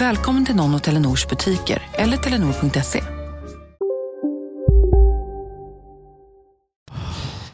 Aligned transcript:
Välkommen 0.00 0.46
till 0.46 0.56
någon 0.56 0.74
av 0.74 0.78
Telenors 0.78 1.28
butiker 1.28 1.82
eller 1.92 2.16
telenor.se. 2.16 3.02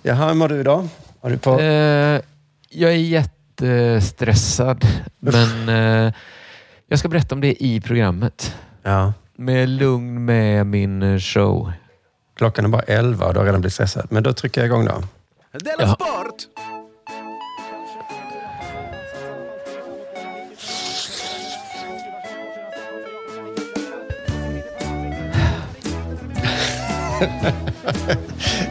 Jaha, 0.02 0.28
hur 0.28 0.34
mår 0.34 0.48
du 0.48 0.60
idag? 0.60 0.88
Har 1.20 1.30
du 1.30 1.38
på... 1.38 1.60
Eh, 1.60 2.20
jag 2.68 2.92
är 2.92 2.96
jättestressad, 2.96 4.84
men 5.18 5.68
eh, 5.68 6.12
jag 6.86 6.98
ska 6.98 7.08
berätta 7.08 7.34
om 7.34 7.40
det 7.40 7.64
i 7.64 7.80
programmet. 7.80 8.54
Ja. 8.82 9.12
Med 9.36 9.68
lugn 9.68 10.24
med 10.24 10.66
min 10.66 11.02
eh, 11.02 11.18
show. 11.18 11.72
Klockan 12.36 12.64
är 12.64 12.68
bara 12.68 12.82
11 12.82 13.26
och 13.26 13.32
du 13.32 13.38
har 13.38 13.46
redan 13.46 13.60
blivit 13.60 13.74
stressad. 13.74 14.06
Men 14.10 14.22
då 14.22 14.32
trycker 14.32 14.60
jag 14.60 14.66
igång 14.66 14.84
då. 14.84 15.02
Della 15.58 15.94
Sport! 15.94 16.46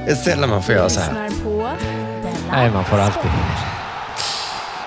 Det 0.05 0.11
är 0.11 0.15
sällan 0.15 0.49
man 0.49 0.63
får 0.63 0.75
göra 0.75 0.89
så 0.89 0.99
här. 0.99 1.29
Nej, 2.51 2.71
man 2.71 2.85
får 2.85 2.97
alltid. 2.97 3.31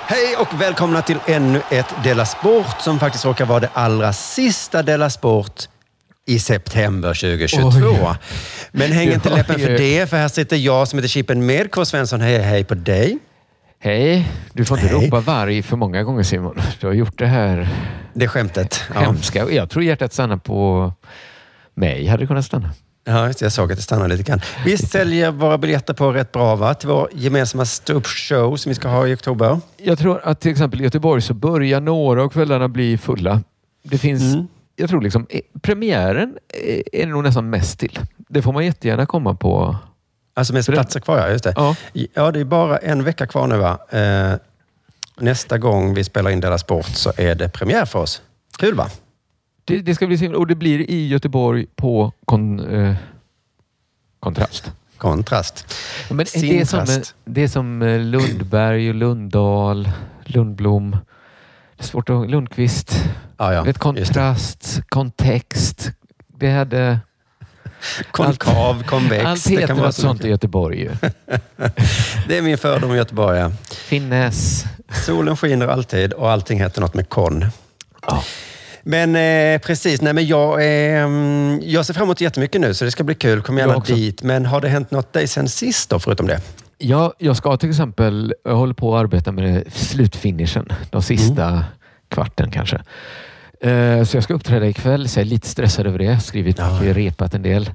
Hej 0.06 0.36
och 0.38 0.60
välkomna 0.60 1.02
till 1.02 1.18
ännu 1.26 1.62
ett 1.70 1.94
Della 2.04 2.26
Sport 2.26 2.80
som 2.80 2.98
faktiskt 2.98 3.24
råkar 3.24 3.44
vara 3.44 3.60
det 3.60 3.70
allra 3.72 4.12
sista 4.12 4.82
Della 4.82 5.10
Sport 5.10 5.62
i 6.26 6.38
september 6.38 7.08
2022. 7.08 7.68
Oj. 7.88 8.16
Men 8.72 8.92
häng 8.92 9.12
inte 9.12 9.30
läppen 9.30 9.60
för 9.60 9.68
det, 9.68 10.10
för 10.10 10.16
här 10.16 10.28
sitter 10.28 10.56
jag 10.56 10.88
som 10.88 10.98
heter 10.98 11.08
Chippen 11.08 11.46
med 11.46 11.70
K. 11.70 11.84
Svensson. 11.84 12.20
Hej, 12.20 12.38
hej 12.38 12.64
på 12.64 12.74
dig. 12.74 13.18
Hej, 13.80 14.28
du 14.52 14.64
får 14.64 14.78
inte 14.78 14.94
Hej. 14.96 15.06
ropa 15.06 15.20
varg 15.20 15.62
för 15.62 15.76
många 15.76 16.02
gånger 16.02 16.22
Simon. 16.22 16.60
Du 16.80 16.86
har 16.86 16.94
gjort 16.94 17.18
det 17.18 17.26
här 17.26 17.68
Det 18.14 18.24
är 18.24 18.28
skämtet. 18.28 18.80
Ja. 18.94 19.00
hemska. 19.00 19.50
Jag 19.50 19.70
tror 19.70 19.84
hjärtat 19.84 20.12
stannar 20.12 20.36
på 20.36 20.92
mig. 21.74 22.06
Hade 22.06 22.26
kunnat 22.26 22.44
stanna. 22.44 22.70
Ja, 23.08 23.32
jag 23.40 23.52
såg 23.52 23.72
att 23.72 23.78
det 23.78 23.82
stannade 23.82 24.08
lite 24.16 24.22
grann. 24.30 24.40
Vi 24.64 24.78
säljer 24.78 25.30
våra 25.30 25.58
biljetter 25.58 25.94
på 25.94 26.12
rätt 26.12 26.32
bra 26.32 26.56
va? 26.56 26.74
till 26.74 26.88
vår 26.88 27.08
gemensamma 27.12 27.64
ståuppshow 27.64 28.56
som 28.56 28.70
vi 28.70 28.74
ska 28.74 28.88
ha 28.88 29.06
i 29.08 29.14
oktober. 29.14 29.60
Jag 29.76 29.98
tror 29.98 30.20
att 30.24 30.40
till 30.40 30.50
exempel 30.50 30.80
i 30.80 30.84
Göteborg 30.84 31.22
så 31.22 31.34
börjar 31.34 31.80
några 31.80 32.22
av 32.22 32.28
kvällarna 32.28 32.68
bli 32.68 32.98
fulla. 32.98 33.42
Det 33.82 33.98
finns, 33.98 34.22
Mm. 34.34 34.46
jag 34.76 34.88
tror 34.90 35.02
liksom, 35.02 35.26
eh, 35.30 35.40
premiären 35.62 36.34
är 36.64 36.82
är 36.92 37.06
det 37.06 37.12
nog 37.12 37.22
nästan 37.22 37.50
mest 37.50 37.78
till. 37.78 37.98
Det 38.28 38.42
får 38.42 38.52
man 38.52 38.64
jättegärna 38.64 39.06
komma 39.06 39.34
på. 39.34 39.76
Alltså 40.34 40.52
det- 40.52 40.62
platser 40.72 41.00
kvar, 41.00 41.18
ja. 41.18 41.28
Just 41.28 41.44
det. 41.44 41.52
Ja. 41.56 41.76
Ja, 42.14 42.30
det 42.30 42.40
är 42.40 42.44
bara 42.44 42.76
en 42.78 43.04
vecka 43.04 43.26
kvar 43.26 43.46
nu 43.46 43.56
va? 43.56 43.78
Eh, 43.90 44.38
nästa 45.20 45.58
gång 45.58 45.94
vi 45.94 46.04
spelar 46.04 46.30
in 46.30 46.40
Della 46.40 46.58
Sport 46.58 46.86
så 46.86 47.12
är 47.16 47.34
det 47.34 47.48
premiär 47.48 47.84
för 47.84 47.98
oss. 47.98 48.22
Kul 48.58 48.74
va? 48.74 48.90
Det, 49.68 49.78
det 49.78 49.94
ska 49.94 50.06
bli 50.06 50.18
så 50.18 50.24
himla- 50.24 50.38
och 50.38 50.46
det 50.46 50.54
blir 50.54 50.90
i 50.90 51.08
Göteborg 51.08 51.66
på 51.76 52.12
kon, 52.24 52.60
eh, 52.74 52.94
Kontrast. 54.20 54.72
Kontrast. 54.96 55.74
Men 56.10 56.26
det 56.34 56.60
är, 56.60 56.64
som, 56.64 57.02
det 57.24 57.42
är 57.42 57.48
som 57.48 57.82
eh, 57.82 58.00
Lundberg 58.00 58.88
och 58.88 58.94
Lundahl, 58.94 59.90
Lundblom. 60.24 60.90
Det 61.76 61.82
är 61.82 61.84
svårt 61.84 62.10
att... 62.10 62.30
Lundqvist. 62.30 63.04
Ja, 63.36 63.52
ja. 63.52 63.62
vet, 63.62 63.74
det. 63.74 63.80
kontrast, 63.80 64.80
kontext. 64.88 65.90
Det 66.26 66.50
hade... 66.50 67.00
Konkav, 68.10 68.82
konvex. 68.82 69.24
Allt 69.24 69.44
det 69.44 69.50
heter 69.50 69.66
kan 69.66 69.76
vara 69.76 69.86
något 69.86 69.94
så 69.94 70.02
sånt 70.02 70.24
i. 70.24 70.28
Göteborg. 70.28 70.78
ju. 70.80 70.90
Det 72.28 72.38
är 72.38 72.42
min 72.42 72.58
fördom 72.58 72.92
i 72.92 72.96
Göteborg. 72.96 73.38
Ja. 73.38 73.50
Finnes. 73.70 74.64
Solen 75.06 75.36
skiner 75.36 75.68
alltid 75.68 76.12
och 76.12 76.30
allting 76.30 76.60
heter 76.60 76.80
något 76.80 76.94
med 76.94 77.08
kon. 77.08 77.44
Ja. 78.06 78.22
Men 78.90 79.16
eh, 79.16 79.60
precis, 79.60 80.00
nej 80.02 80.12
men 80.12 80.26
jag, 80.26 80.60
eh, 80.60 81.08
jag 81.62 81.86
ser 81.86 81.94
fram 81.94 82.04
emot 82.04 82.20
jättemycket 82.20 82.60
nu 82.60 82.74
så 82.74 82.84
det 82.84 82.90
ska 82.90 83.04
bli 83.04 83.14
kul. 83.14 83.42
Kom 83.42 83.58
gärna 83.58 83.78
dit. 83.78 84.22
Men 84.22 84.46
har 84.46 84.60
det 84.60 84.68
hänt 84.68 84.90
något 84.90 85.12
dig 85.12 85.26
sen 85.26 85.48
sist 85.48 85.90
då, 85.90 85.98
förutom 85.98 86.26
det? 86.26 86.40
Ja, 86.78 87.12
jag 87.18 87.36
ska 87.36 87.56
till 87.56 87.68
exempel, 87.70 88.34
jag 88.44 88.54
håller 88.56 88.74
på 88.74 88.96
att 88.96 89.00
arbeta 89.00 89.32
med 89.32 89.72
slutfinishen. 89.72 90.68
De 90.90 91.02
sista 91.02 91.46
Mm. 91.48 91.62
kvarten 92.08 92.50
kanske. 92.50 92.76
Eh, 93.60 94.04
Så 94.04 94.16
jag 94.16 94.24
ska 94.24 94.34
uppträda 94.34 94.66
ikväll, 94.66 95.08
så 95.08 95.18
jag 95.20 95.26
är 95.26 95.30
lite 95.30 95.48
stressad 95.48 95.86
över 95.86 95.98
det. 95.98 96.20
Skrivit 96.20 96.58
Ja. 96.58 96.80
mycket, 96.80 96.96
repat 96.96 97.34
en 97.34 97.42
del. 97.42 97.70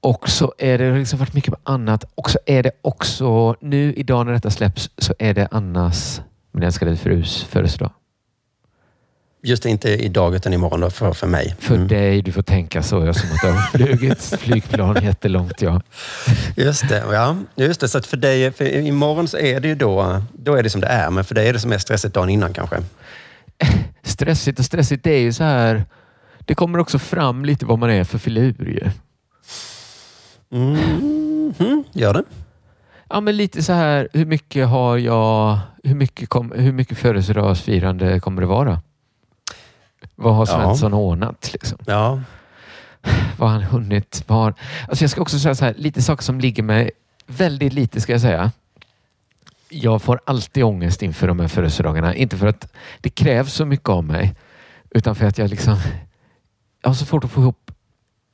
Och 0.00 0.28
så 0.30 0.54
är 0.58 0.78
det 0.78 0.98
liksom 0.98 1.18
varit 1.18 1.34
mycket 1.34 1.54
annat. 1.62 2.04
Och 2.14 2.30
så 2.30 2.38
är 2.46 2.62
det 2.62 2.70
också, 2.82 3.54
nu 3.60 3.94
idag 3.94 4.26
när 4.26 4.32
detta 4.32 4.50
släpps, 4.50 4.90
så 4.98 5.14
är 5.18 5.34
det 5.34 5.48
Annas, 5.50 6.20
min 6.52 6.62
älskade 6.62 6.96
frus 6.96 7.44
födelsedag. 7.44 7.90
Just 9.42 9.62
det, 9.62 9.68
inte 9.70 9.90
idag 9.90 10.34
utan 10.34 10.52
imorgon 10.54 10.80
då, 10.80 10.90
för, 10.90 11.12
för 11.12 11.26
mig. 11.26 11.56
För 11.58 11.74
Mm. 11.74 11.88
dig, 11.88 12.22
du 12.22 12.32
får 12.32 12.42
tänka 12.42 12.82
så. 12.82 13.04
Jag 13.06 13.16
som 13.16 13.28
att 13.32 13.40
du 13.42 13.50
har 13.50 13.60
flugit 13.86 14.22
flygplan 14.40 15.04
jättelångt. 15.04 15.62
Ja. 15.62 15.80
Just 16.56 16.88
det, 16.88 17.04
ja. 17.12 17.36
Just 17.56 17.80
det, 17.80 17.88
så 17.88 17.98
att 17.98 18.06
för 18.06 18.16
dig, 18.16 18.52
för 18.52 18.76
imorgon 18.76 19.28
så 19.28 19.38
är 19.38 19.60
det 19.60 19.68
ju 19.68 19.74
då, 19.74 20.22
då 20.32 20.54
är 20.54 20.62
det 20.62 20.70
som 20.70 20.80
det 20.80 20.86
är. 20.86 21.10
Men 21.10 21.24
för 21.24 21.34
dig 21.34 21.48
är 21.48 21.52
det 21.52 21.60
som 21.60 21.72
är 21.72 21.78
stressigt 21.78 22.14
dagen 22.14 22.28
innan 22.28 22.52
kanske. 22.52 22.76
Stressigt 24.02 24.58
och 24.58 24.64
stressigt, 24.64 25.04
det 25.04 25.10
är 25.12 25.20
ju 25.20 25.32
så 25.32 25.44
här. 25.44 25.84
Det 26.38 26.54
kommer 26.54 26.78
också 26.78 26.98
fram 26.98 27.44
lite 27.44 27.66
vad 27.66 27.78
man 27.78 27.90
är 27.90 28.04
för 28.04 28.18
filur 28.18 28.64
ju. 28.68 28.90
Mm. 30.52 31.52
Mm. 31.58 31.84
Gör 31.92 32.12
det? 32.14 32.22
Ja, 33.08 33.20
men 33.20 33.36
lite 33.36 33.62
så 33.62 33.72
här. 33.72 34.08
Hur 34.12 34.26
mycket 34.26 34.68
har 34.68 34.96
jag? 34.96 35.58
Hur 35.84 35.94
mycket, 35.94 36.28
kom, 36.28 36.52
hur 36.56 36.72
mycket 36.72 36.98
födelsedagsfirande 36.98 38.20
kommer 38.20 38.40
det 38.40 38.46
vara? 38.46 38.80
Vad 40.20 40.34
har 40.34 40.46
Ja. 40.46 40.54
Svensson 40.54 40.94
ordnat? 40.94 41.52
Liksom? 41.52 41.78
Ja. 41.86 42.20
Vad 43.36 43.50
har 43.50 43.58
han 43.58 43.62
hunnit? 43.62 44.24
Vad 44.26 44.38
har... 44.38 44.54
Alltså 44.88 45.04
jag 45.04 45.10
ska 45.10 45.20
också 45.20 45.38
säga 45.38 45.54
så 45.54 45.64
här, 45.64 45.74
lite 45.76 46.02
saker 46.02 46.22
som 46.22 46.40
ligger 46.40 46.62
mig 46.62 46.90
väldigt 47.26 47.72
lite 47.72 48.00
ska 48.00 48.12
jag 48.12 48.20
säga. 48.20 48.52
Jag 49.68 50.02
får 50.02 50.20
alltid 50.24 50.64
ångest 50.64 51.02
inför 51.02 51.28
de 51.28 51.40
här 51.40 51.48
födelsedagarna. 51.48 52.14
Inte 52.14 52.36
för 52.36 52.46
att 52.46 52.72
det 53.00 53.10
krävs 53.10 53.52
så 53.52 53.64
mycket 53.64 53.88
av 53.88 54.04
mig, 54.04 54.34
utan 54.90 55.14
för 55.14 55.26
att 55.26 55.38
jag 55.38 55.50
liksom... 55.50 55.76
Jag 56.82 56.90
har 56.90 56.94
så 56.94 57.04
svårt 57.04 57.24
att 57.24 57.30
få 57.30 57.40
ihop... 57.40 57.70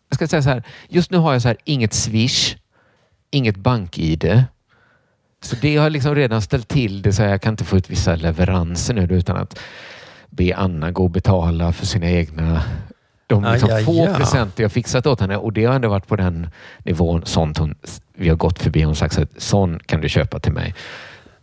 Jag 0.08 0.16
ska 0.16 0.28
säga 0.28 0.42
så 0.42 0.48
här, 0.50 0.62
just 0.88 1.10
nu 1.10 1.18
har 1.18 1.32
jag 1.32 1.42
så 1.42 1.48
här, 1.48 1.56
inget 1.64 1.94
swish, 1.94 2.56
inget 3.30 3.56
bank-id. 3.56 4.44
Så 5.42 5.56
det 5.56 5.76
har 5.76 5.90
liksom 5.90 6.14
redan 6.14 6.42
ställt 6.42 6.68
till 6.68 7.02
det 7.02 7.12
så 7.12 7.22
här, 7.22 7.30
jag 7.30 7.42
kan 7.42 7.52
inte 7.52 7.64
få 7.64 7.76
ut 7.76 7.90
vissa 7.90 8.16
leveranser 8.16 8.94
nu 8.94 9.02
utan 9.02 9.36
att 9.36 9.58
be 10.36 10.56
Anna 10.56 10.90
gå 10.90 11.04
och 11.04 11.10
betala 11.10 11.72
för 11.72 11.86
sina 11.86 12.10
egna 12.10 12.62
de 13.26 13.44
Aj, 13.44 13.52
liksom 13.52 13.76
aj, 13.76 13.84
få 13.84 13.94
ja. 13.94 14.14
presenter 14.14 14.62
jag 14.62 14.72
fixat 14.72 15.06
åt 15.06 15.20
henne 15.20 15.36
och 15.36 15.52
det 15.52 15.64
har 15.64 15.74
ändå 15.74 15.88
varit 15.88 16.06
på 16.06 16.16
den 16.16 16.48
nivån 16.84 17.22
sånt 17.24 17.58
hon, 17.58 17.74
vi 18.14 18.28
har 18.28 18.36
gått 18.36 18.58
förbi. 18.58 18.80
Hon 18.80 18.88
har 18.88 18.94
sagt 18.94 19.18
att 19.18 19.28
sån 19.36 19.78
kan 19.86 20.00
du 20.00 20.08
köpa 20.08 20.38
till 20.38 20.52
mig. 20.52 20.74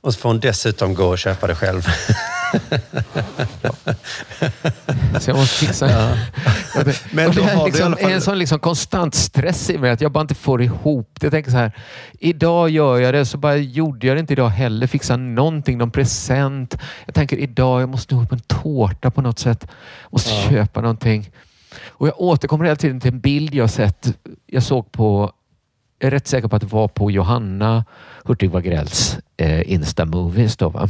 Och 0.01 0.13
så 0.13 0.19
får 0.19 0.29
hon 0.29 0.39
dessutom 0.39 0.93
gå 0.93 1.05
och 1.05 1.17
köpa 1.19 1.47
det 1.47 1.55
själv. 1.55 1.81
Så 5.19 5.29
jag 5.29 5.37
måste 5.37 5.65
fixa. 5.65 5.89
Ja. 5.91 6.15
Men 7.11 7.31
då 7.31 7.41
det 7.41 7.53
har 7.53 7.65
liksom, 7.65 7.93
fall- 7.93 8.11
en 8.11 8.21
sån 8.21 8.39
liksom 8.39 8.59
konstant 8.59 9.15
stress 9.15 9.69
i 9.69 9.77
mig 9.77 9.91
att 9.91 10.01
jag 10.01 10.11
bara 10.11 10.21
inte 10.21 10.35
får 10.35 10.61
ihop 10.61 11.09
det. 11.19 11.25
Jag 11.25 11.31
tänker 11.31 11.51
så 11.51 11.57
här, 11.57 11.71
idag 12.19 12.69
gör 12.69 12.99
jag 12.99 13.13
det, 13.13 13.25
så 13.25 13.37
bara 13.37 13.55
gjorde 13.57 14.07
jag 14.07 14.15
det 14.15 14.19
inte 14.19 14.33
idag 14.33 14.49
heller. 14.49 14.87
Fixa 14.87 15.17
någonting, 15.17 15.77
någon 15.77 15.91
present. 15.91 16.77
Jag 17.05 17.15
tänker 17.15 17.37
idag, 17.37 17.81
jag 17.81 17.89
måste 17.89 18.15
nog 18.15 18.29
på 18.29 18.35
en 18.35 18.41
tårta 18.41 19.11
på 19.11 19.21
något 19.21 19.39
sätt. 19.39 19.67
Måste 20.11 20.29
köpa 20.29 20.81
någonting. 20.81 21.29
Och 21.87 22.07
jag 22.07 22.21
återkommer 22.21 22.65
hela 22.65 22.75
tiden 22.75 22.99
till 22.99 23.11
en 23.13 23.19
bild 23.19 23.53
jag 23.53 23.69
sett 23.69 24.13
jag 24.47 24.63
såg 24.63 24.91
på, 24.91 25.31
är 26.01 26.11
rätt 26.11 26.27
säker 26.27 26.47
på 26.47 26.55
att 26.55 26.61
det 26.61 26.71
var 26.71 26.87
på 26.87 27.11
Johanna 27.11 27.85
Hurtig 28.25 28.51
Wagrells 28.51 29.17
eh, 29.37 29.61
Insta-movies 29.71 30.55
då 30.57 30.69
va? 30.69 30.89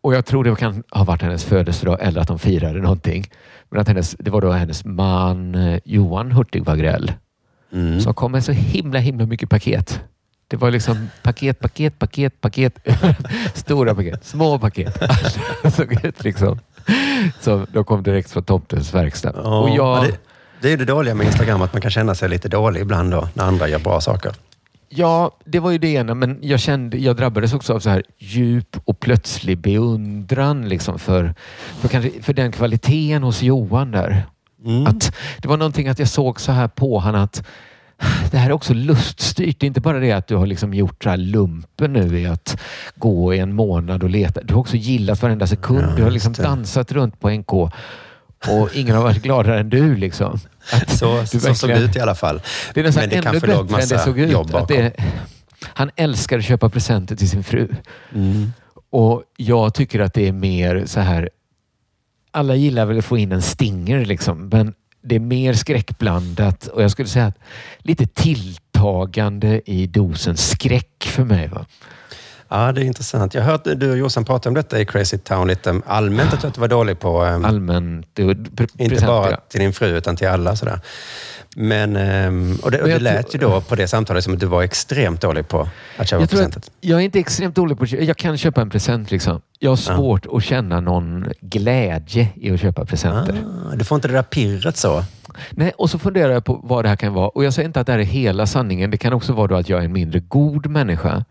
Och 0.00 0.14
jag 0.14 0.26
tror 0.26 0.44
det 0.44 0.56
kan 0.56 0.82
ha 0.90 1.04
varit 1.04 1.22
hennes 1.22 1.44
födelsedag 1.44 1.98
eller 2.00 2.20
att 2.20 2.28
de 2.28 2.38
firade 2.38 2.80
någonting. 2.80 3.30
Men 3.70 3.80
att 3.80 3.88
hennes, 3.88 4.16
det 4.18 4.30
var 4.30 4.40
då 4.40 4.50
hennes 4.52 4.84
man 4.84 5.54
eh, 5.54 5.80
Johan 5.84 6.32
Hurtig 6.32 6.64
Wagrell 6.64 7.12
Mm. 7.72 8.00
som 8.00 8.14
kom 8.14 8.32
med 8.32 8.44
så 8.44 8.52
himla 8.52 8.98
himla 8.98 9.26
mycket 9.26 9.50
paket. 9.50 10.00
Det 10.48 10.56
var 10.56 10.70
liksom 10.70 11.08
paket, 11.22 11.58
paket, 11.60 11.98
paket, 11.98 12.40
paket. 12.40 12.78
Stora 13.54 13.94
paket, 13.94 14.24
små 14.24 14.58
paket. 14.58 15.02
Ut 16.04 16.24
liksom. 16.24 16.58
Så 17.40 17.66
de 17.72 17.84
kom 17.84 18.02
direkt 18.02 18.30
från 18.30 18.42
tomtens 18.44 18.94
verkstad. 18.94 19.32
Ja, 19.36 19.58
Och 19.60 19.70
jag, 19.70 20.04
det, 20.04 20.18
det 20.60 20.72
är 20.72 20.76
det 20.76 20.84
dåliga 20.84 21.14
med 21.14 21.26
Instagram, 21.26 21.62
att 21.62 21.72
man 21.72 21.82
kan 21.82 21.90
känna 21.90 22.14
sig 22.14 22.28
lite 22.28 22.48
dålig 22.48 22.80
ibland 22.80 23.10
då, 23.10 23.28
när 23.34 23.44
andra 23.44 23.68
gör 23.68 23.78
bra 23.78 24.00
saker. 24.00 24.32
Ja, 24.88 25.36
det 25.44 25.58
var 25.58 25.70
ju 25.70 25.78
det 25.78 25.88
ena, 25.88 26.14
men 26.14 26.38
jag 26.42 26.60
kände, 26.60 26.98
jag 26.98 27.16
drabbades 27.16 27.52
också 27.52 27.74
av 27.74 27.80
så 27.80 27.90
här 27.90 28.02
djup 28.18 28.76
och 28.84 29.00
plötslig 29.00 29.58
beundran 29.58 30.68
liksom 30.68 30.98
för, 30.98 31.34
för, 31.80 31.88
kanske, 31.88 32.22
för 32.22 32.32
den 32.32 32.52
kvaliteten 32.52 33.22
hos 33.22 33.42
Johan 33.42 33.90
där. 33.90 34.26
Mm. 34.64 34.86
Att 34.86 35.14
det 35.38 35.48
var 35.48 35.56
någonting 35.56 35.88
att 35.88 35.98
jag 35.98 36.08
såg 36.08 36.40
så 36.40 36.52
här 36.52 36.68
på 36.68 36.98
han 36.98 37.14
att 37.14 37.46
det 38.30 38.38
här 38.38 38.50
är 38.50 38.52
också 38.52 38.74
luststyrt. 38.74 39.60
Det 39.60 39.66
är 39.66 39.68
inte 39.68 39.80
bara 39.80 39.98
det 39.98 40.12
att 40.12 40.26
du 40.26 40.36
har 40.36 40.46
liksom 40.46 40.74
gjort 40.74 41.04
så 41.04 41.10
här 41.10 41.16
lumpen 41.16 41.92
nu 41.92 42.20
i 42.20 42.26
att 42.26 42.60
gå 42.94 43.34
i 43.34 43.38
en 43.38 43.54
månad 43.54 44.02
och 44.02 44.10
leta. 44.10 44.40
Du 44.42 44.54
har 44.54 44.60
också 44.60 44.76
gillat 44.76 45.22
varenda 45.22 45.46
sekund. 45.46 45.86
Ja, 45.90 45.96
du 45.96 46.02
har 46.02 46.10
liksom 46.10 46.32
dansat 46.32 46.92
runt 46.92 47.20
på 47.20 47.30
NK 47.30 47.72
och 48.48 48.68
ingen 48.74 48.96
har 48.96 49.02
varit 49.02 49.22
gladare 49.22 49.60
än 49.60 49.68
du. 49.70 49.96
Liksom. 49.96 50.38
Att 50.72 50.90
Så, 50.98 51.20
du 51.32 51.40
så 51.40 51.54
såg 51.54 51.70
det 51.70 51.78
ut 51.78 51.96
i 51.96 52.00
alla 52.00 52.14
fall. 52.14 52.40
det 52.74 52.80
är 52.80 52.84
nästan 52.84 53.00
Men 53.02 53.10
det 53.10 53.16
ännu 53.28 53.40
bättre 53.40 53.46
låg 53.54 53.60
än 53.60 53.66
det 53.66 53.72
massa 53.72 53.98
såg 53.98 54.18
ut. 54.18 54.30
jobb 54.32 54.50
bakom. 54.50 54.76
det, 54.76 54.92
han 55.62 55.90
älskar 55.96 56.38
att 56.38 56.44
köpa 56.44 56.68
presenter 56.68 57.16
till 57.16 57.28
sin 57.30 57.44
fru. 57.44 57.68
Mm. 58.14 58.52
Och 58.90 59.22
jag 59.36 59.74
tycker 59.74 60.00
att 60.00 60.14
det 60.14 60.28
är 60.28 60.32
mer 60.32 60.82
så 60.86 61.00
här. 61.00 61.30
Alla 62.30 62.54
gillar 62.54 62.86
väl 62.86 62.98
att 62.98 63.04
få 63.04 63.18
in 63.18 63.32
en 63.32 63.42
stinger 63.42 64.04
liksom, 64.04 64.48
men 64.48 64.74
det 65.02 65.14
är 65.14 65.20
mer 65.20 65.52
skräckblandat 65.54 66.66
och 66.66 66.82
jag 66.82 66.90
skulle 66.90 67.08
säga 67.08 67.26
att 67.26 67.38
lite 67.78 68.06
tilltagande 68.06 69.70
i 69.70 69.86
dosen 69.86 70.36
skräck 70.36 71.04
för 71.04 71.24
mig. 71.24 71.48
Va? 71.48 71.66
Ja, 72.48 72.72
det 72.72 72.80
är 72.80 72.84
intressant. 72.84 73.34
Jag 73.34 73.42
hört 73.42 73.64
du 73.64 73.90
och 73.90 73.98
Jossan 73.98 74.24
prata 74.24 74.48
om 74.48 74.54
detta 74.54 74.80
i 74.80 74.84
Crazy 74.86 75.18
Town 75.18 75.48
lite 75.48 75.80
allmänt, 75.86 76.44
att 76.44 76.54
du 76.54 76.60
var 76.60 76.68
dålig 76.68 76.98
på, 76.98 77.22
ehm, 77.22 77.44
Allmänt. 77.44 78.18
inte 78.78 79.06
bara 79.06 79.30
ja. 79.30 79.36
till 79.48 79.60
din 79.60 79.72
fru, 79.72 79.96
utan 79.96 80.16
till 80.16 80.28
alla. 80.28 80.56
Sådär. 80.56 80.80
Men, 81.56 81.96
ehm, 81.96 82.58
och 82.62 82.70
det, 82.70 82.82
och 82.82 82.88
det 82.88 82.98
lät 82.98 83.34
ju 83.34 83.38
då 83.38 83.60
på 83.60 83.74
det 83.74 83.88
samtalet 83.88 84.24
som 84.24 84.34
att 84.34 84.40
du 84.40 84.46
var 84.46 84.62
extremt 84.62 85.20
dålig 85.20 85.48
på 85.48 85.68
att 85.96 86.08
köpa 86.08 86.22
Jag, 86.22 86.30
presenter. 86.30 86.62
jag 86.80 87.00
är 87.00 87.04
inte 87.04 87.18
extremt 87.18 87.54
dålig 87.54 87.78
på 87.78 87.84
att. 87.84 87.90
Jag 87.92 88.16
kan 88.16 88.38
köpa 88.38 88.60
en 88.60 88.70
present. 88.70 89.10
Liksom. 89.10 89.40
Jag 89.58 89.70
har 89.70 89.76
svårt 89.76 90.26
att 90.32 90.44
känna 90.44 90.80
någon 90.80 91.26
glädje 91.40 92.28
i 92.34 92.50
att 92.50 92.60
köpa 92.60 92.84
presenter. 92.84 93.44
Ah, 93.72 93.76
du 93.76 93.84
får 93.84 93.96
inte 93.96 94.08
det 94.08 94.14
där 94.14 94.22
pirret 94.22 94.76
så. 94.76 95.04
Nej, 95.50 95.72
och 95.78 95.90
så 95.90 95.98
funderar 95.98 96.32
jag 96.32 96.44
på 96.44 96.60
vad 96.62 96.84
det 96.84 96.88
här 96.88 96.96
kan 96.96 97.12
vara. 97.12 97.28
Och 97.28 97.44
jag 97.44 97.54
säger 97.54 97.66
inte 97.66 97.80
att 97.80 97.86
det 97.86 97.92
här 97.92 97.98
är 97.98 98.04
hela 98.04 98.46
sanningen. 98.46 98.90
Det 98.90 98.96
kan 98.96 99.12
också 99.12 99.32
vara 99.32 99.46
då 99.46 99.56
att 99.56 99.68
jag 99.68 99.80
är 99.80 99.84
en 99.84 99.92
mindre 99.92 100.20
god 100.20 100.66
människa. 100.66 101.24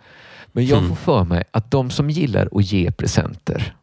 Men 0.51 0.65
jag 0.65 0.77
Hmm. 0.77 0.89
får 0.89 0.95
för 0.95 1.23
mig 1.23 1.43
att 1.51 1.71
de 1.71 1.89
som 1.91 2.09
gillar 2.09 2.49
att 2.51 2.63
ge 2.71 2.91
presenter 2.91 3.73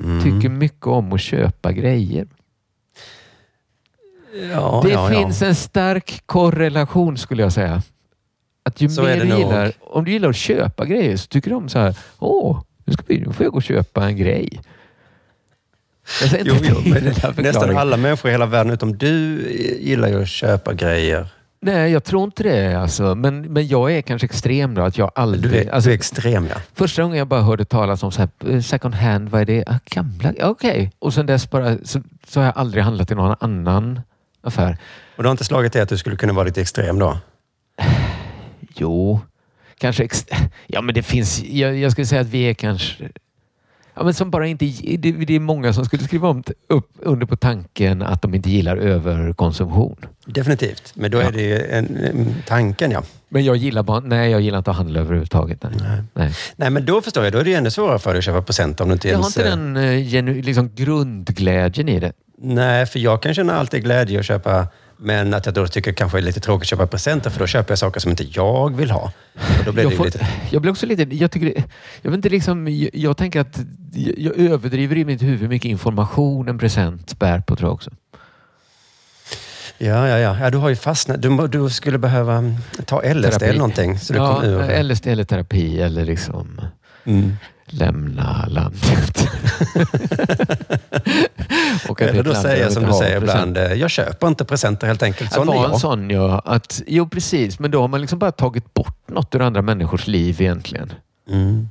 Mm. 0.00 0.22
tycker 0.22 0.48
mycket 0.48 0.86
om 0.86 1.12
att 1.12 1.20
köpa 1.20 1.72
grejer. 1.72 2.26
Ja, 4.52 4.80
det 4.84 4.90
ja, 4.92 5.08
finns 5.08 5.40
ja. 5.40 5.46
en 5.46 5.54
stark 5.54 6.22
korrelation 6.26 7.18
skulle 7.18 7.42
jag 7.42 7.52
säga. 7.52 7.82
Att 8.62 8.80
ju 8.80 8.88
Så 8.88 9.02
mer 9.02 9.16
du 9.20 9.24
nog. 9.24 9.38
gillar, 9.38 9.72
om 9.80 10.04
du 10.04 10.10
gillar 10.12 10.28
att 10.28 10.36
köpa 10.36 10.84
grejer 10.84 11.16
så 11.16 11.26
tycker 11.26 11.50
de 11.50 11.68
så 11.68 11.78
här, 11.78 11.96
åh, 12.18 12.62
nu, 12.84 12.92
ska 12.92 13.02
vi, 13.06 13.20
nu 13.20 13.32
får 13.32 13.44
jag 13.44 13.52
gå 13.52 13.56
och 13.56 13.62
köpa 13.62 14.04
en 14.06 14.16
grej. 14.16 14.60
Jag 16.22 16.40
Jo, 16.44 16.54
jo, 16.62 16.76
men 16.84 17.04
nästan 17.44 17.76
alla 17.76 17.96
människor 17.96 18.28
i 18.28 18.32
hela 18.32 18.46
världen 18.46 18.72
utom 18.72 18.98
du 18.98 19.42
gillar 19.80 20.08
ju 20.08 20.22
att 20.22 20.28
köpa 20.28 20.74
grejer. 20.74 21.28
Nej, 21.60 21.92
jag 21.92 22.04
tror 22.04 22.24
inte 22.24 22.42
det. 22.42 22.74
Alltså. 22.74 23.14
Men, 23.14 23.40
men 23.40 23.68
jag 23.68 23.92
är 23.92 24.02
kanske 24.02 24.24
extrem 24.24 24.74
då. 24.74 24.82
Att 24.82 24.98
jag 24.98 25.12
aldrig... 25.14 25.52
Du 25.52 25.58
är, 25.58 25.74
alltså, 25.74 25.88
du 25.88 25.92
är 25.92 25.96
extrem, 25.96 26.46
ja. 26.46 26.56
Första 26.74 27.02
gången 27.02 27.18
jag 27.18 27.28
bara 27.28 27.42
hörde 27.42 27.64
talas 27.64 28.02
om 28.02 28.12
så 28.12 28.20
här, 28.20 28.54
eh, 28.54 28.60
second 28.60 28.94
hand, 28.94 29.28
vad 29.28 29.40
är 29.40 29.44
det? 29.44 29.64
Ah, 29.66 29.78
gamla? 29.84 30.32
Okej. 30.40 30.92
Och 30.98 31.14
sen 31.14 31.26
dess 31.26 31.50
bara, 31.50 31.78
så, 31.84 32.02
så 32.26 32.40
har 32.40 32.44
jag 32.44 32.58
aldrig 32.58 32.84
handlat 32.84 33.10
i 33.10 33.14
någon 33.14 33.36
annan 33.40 34.00
affär. 34.40 34.78
Och 35.16 35.22
du 35.22 35.28
har 35.28 35.30
inte 35.30 35.44
slagit 35.44 35.72
det 35.72 35.80
att 35.82 35.88
du 35.88 35.98
skulle 35.98 36.16
kunna 36.16 36.32
vara 36.32 36.44
lite 36.44 36.60
extrem 36.60 36.98
då? 36.98 37.18
Jo, 38.74 39.20
kanske... 39.78 40.04
Ex, 40.04 40.26
ja, 40.66 40.80
men 40.80 40.94
det 40.94 41.02
finns... 41.02 41.42
Jag, 41.42 41.76
jag 41.76 41.92
skulle 41.92 42.06
säga 42.06 42.20
att 42.20 42.26
vi 42.26 42.42
är 42.42 42.54
kanske... 42.54 43.08
Ja, 43.98 44.04
men 44.04 44.14
som 44.14 44.30
bara 44.30 44.46
inte, 44.46 44.64
det, 44.98 45.12
det 45.12 45.34
är 45.34 45.40
många 45.40 45.72
som 45.72 45.84
skulle 45.84 46.04
skriva 46.04 46.28
om, 46.28 46.44
upp 46.68 46.90
under 46.98 47.26
på 47.26 47.36
tanken 47.36 48.02
att 48.02 48.22
de 48.22 48.34
inte 48.34 48.50
gillar 48.50 48.76
överkonsumtion. 48.76 49.96
Definitivt. 50.26 50.92
Men 50.94 51.10
då 51.10 51.18
Ja. 51.18 51.22
är 51.22 51.32
det 51.32 51.42
ju 51.42 51.58
en, 51.66 51.96
en, 51.96 52.34
tanken, 52.46 52.90
ja. 52.90 53.02
Men 53.28 53.44
jag 53.44 53.56
gillar 53.56 53.82
bara... 53.82 54.00
Nej, 54.00 54.30
jag 54.30 54.40
gillar 54.40 54.58
inte 54.58 54.70
att 54.70 54.76
handla 54.76 55.00
överhuvudtaget. 55.00 55.62
Nej. 55.62 55.72
Nej. 55.82 56.02
nej. 56.14 56.32
Nej, 56.56 56.70
men 56.70 56.84
då 56.84 57.00
förstår 57.02 57.24
jag. 57.24 57.32
Då 57.32 57.38
är 57.38 57.44
det 57.44 57.50
ju 57.50 57.56
ännu 57.56 57.70
svårare 57.70 57.98
för 57.98 58.10
dig 58.10 58.18
att 58.18 58.24
köpa 58.24 58.42
presenter 58.42 58.84
om 58.84 58.88
du 58.88 58.92
inte 58.92 59.08
Jag 59.08 59.18
har 59.18 59.22
ens... 59.22 59.36
inte 59.36 59.48
eh, 59.48 59.56
den 59.56 59.76
eh, 59.76 60.08
genu, 60.08 60.42
liksom 60.42 60.70
grundglädjen 60.74 61.88
i 61.88 62.00
det. 62.00 62.12
Nej, 62.38 62.86
för 62.86 62.98
jag 62.98 63.22
kan 63.22 63.34
känna 63.34 63.54
alltid 63.54 63.82
glädje 63.84 64.18
att 64.20 64.26
köpa, 64.26 64.66
men 64.98 65.34
att 65.34 65.46
jag 65.46 65.54
då 65.54 65.66
tycker 65.66 65.92
kanske 65.92 66.18
är 66.18 66.22
lite 66.22 66.40
tråkigt 66.40 66.64
att 66.64 66.68
köpa 66.68 66.86
presenter, 66.86 67.30
för 67.30 67.38
då 67.38 67.46
köper 67.46 67.70
jag 67.72 67.78
saker 67.78 68.00
som 68.00 68.10
inte 68.10 68.24
jag 68.24 68.76
vill 68.76 68.90
ha. 68.90 69.12
Och 69.58 69.64
då 69.64 69.72
blir 69.72 69.74
det 69.74 69.82
Jag, 69.82 69.90
ju 69.90 69.96
får, 69.96 70.04
lite... 70.04 70.28
jag 70.50 70.62
blir 70.62 70.72
också 70.72 70.86
lite... 70.86 71.16
Jag, 71.16 71.30
tycker 71.30 71.46
det, 71.46 71.64
jag, 72.02 72.10
vet 72.10 72.16
inte, 72.16 72.28
liksom, 72.28 72.68
jag, 72.68 72.90
jag 72.92 73.16
tänker 73.16 73.40
att 73.40 73.60
jag, 73.92 74.18
jag 74.18 74.36
överdriver 74.38 74.96
i 74.96 75.04
mitt 75.04 75.22
huvud 75.22 75.40
hur 75.40 75.48
mycket 75.48 75.68
information 75.68 76.48
en 76.48 76.58
present 76.58 77.18
bär 77.18 77.40
på 77.40 77.56
tror 77.56 77.68
jag 77.68 77.74
också. 77.74 77.90
Ja, 79.78 80.08
ja, 80.08 80.18
ja. 80.18 80.36
ja 80.40 80.50
du 80.50 80.58
har 80.58 80.68
ju 80.68 80.76
fastnat. 80.76 81.22
Du, 81.22 81.48
du 81.48 81.70
skulle 81.70 81.98
behöva 81.98 82.54
ta 82.84 83.02
LSD 83.02 83.22
Terapi. 83.22 83.44
eller 83.44 83.58
någonting, 83.58 83.98
så 83.98 84.12
du 84.12 84.18
ja, 84.18 84.34
kom 84.34 84.44
ur 84.44 84.58
det. 84.58 84.66
eller, 84.66 85.08
eller 85.08 85.24
terapi 85.24 85.80
eller 85.80 86.04
liksom 86.04 86.60
Mm. 87.04 87.36
Lämna 87.72 88.46
landet. 88.48 89.28
Och 91.88 92.02
att 92.02 92.08
Eller 92.08 92.22
då 92.22 92.30
vi 92.30 92.74
som 92.74 92.84
du 92.84 92.92
säger 92.92 93.16
ibland, 93.16 93.56
jag 93.56 93.90
köper 93.90 94.28
inte 94.28 94.44
presenter 94.44 94.86
helt 94.86 95.02
enkelt. 95.02 95.30
Att 95.30 95.34
Sån 95.34 95.48
är 95.48 95.54
vara 95.54 95.72
en 95.72 95.78
sån, 95.78 96.10
ja. 96.10 96.42
Att, 96.44 96.82
jo, 96.86 97.08
precis. 97.08 97.58
Men 97.58 97.70
då 97.70 97.80
har 97.80 97.88
man 97.88 98.00
liksom 98.00 98.18
bara 98.18 98.32
tagit 98.32 98.74
bort 98.74 99.08
något 99.08 99.34
ur 99.34 99.42
andra 99.42 99.62
människors 99.62 100.06
liv 100.06 100.40
egentligen. 100.40 100.92
Mm. 101.30 101.68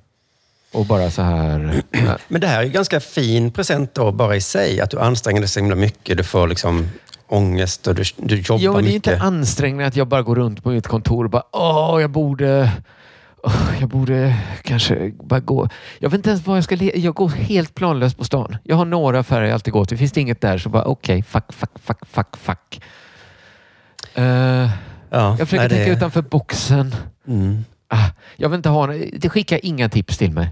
Och 0.71 0.85
bara 0.85 1.11
så 1.11 1.21
här... 1.21 1.81
Men 2.27 2.41
det 2.41 2.47
här 2.47 2.59
är 2.59 2.63
ju 2.63 2.69
ganska 2.69 2.99
fin 2.99 3.51
present 3.51 3.93
då, 3.93 4.11
bara 4.11 4.35
i 4.35 4.41
sig. 4.41 4.81
Att 4.81 4.91
du 4.91 4.99
anstränger 4.99 5.39
dig 5.39 5.49
så 5.49 5.59
himla 5.59 5.75
mycket. 5.75 6.17
Du 6.17 6.23
får 6.23 6.47
liksom 6.47 6.89
ångest 7.27 7.87
och 7.87 7.95
du, 7.95 8.03
du 8.17 8.39
jobbar 8.41 8.63
Ja, 8.63 8.73
men 8.73 8.83
det 8.83 8.89
är 8.89 8.93
mycket. 8.93 9.13
inte 9.13 9.25
ansträngande 9.25 9.85
att 9.85 9.95
jag 9.95 10.07
bara 10.07 10.21
går 10.21 10.35
runt 10.35 10.63
på 10.63 10.69
mitt 10.69 10.87
kontor 10.87 11.23
och 11.23 11.29
bara 11.29 11.43
åh, 11.51 12.01
jag 12.01 12.09
borde... 12.09 12.71
åh, 13.47 13.71
jag 13.79 13.89
borde 13.89 14.35
kanske 14.63 15.11
bara 15.23 15.39
gå... 15.39 15.69
Jag 15.99 16.09
vet 16.09 16.17
inte 16.17 16.29
ens 16.29 16.47
vad 16.47 16.57
jag 16.57 16.63
ska... 16.63 16.75
Le- 16.75 16.91
jag 16.99 17.13
går 17.15 17.29
helt 17.29 17.75
planlöst 17.75 18.17
på 18.17 18.23
stan. 18.23 18.57
Jag 18.63 18.75
har 18.75 18.85
några 18.85 19.19
affärer 19.19 19.45
jag 19.45 19.53
alltid 19.53 19.73
går 19.73 19.85
till. 19.85 19.97
Finns 19.97 20.11
det 20.11 20.21
inget 20.21 20.41
där 20.41 20.57
så 20.57 20.69
bara 20.69 20.83
okej, 20.85 21.23
fuck, 21.23 21.53
fuck, 21.53 21.69
fuck, 21.83 21.97
fuck, 22.11 22.37
fuck. 22.37 22.81
Eh, 24.13 24.23
ja, 24.23 24.69
jag 25.09 25.37
försöker 25.39 25.57
nej, 25.57 25.69
det- 25.69 25.75
tänka 25.75 25.91
utanför 25.91 26.21
boxen. 26.21 26.95
Mm. 27.27 27.65
Ah, 27.87 28.09
jag 28.35 28.49
vill 28.49 28.57
inte 28.57 28.69
ha... 28.69 28.87
Det 29.13 29.29
skickar 29.29 29.59
inga 29.65 29.89
tips 29.89 30.17
till 30.17 30.31
mig. 30.31 30.51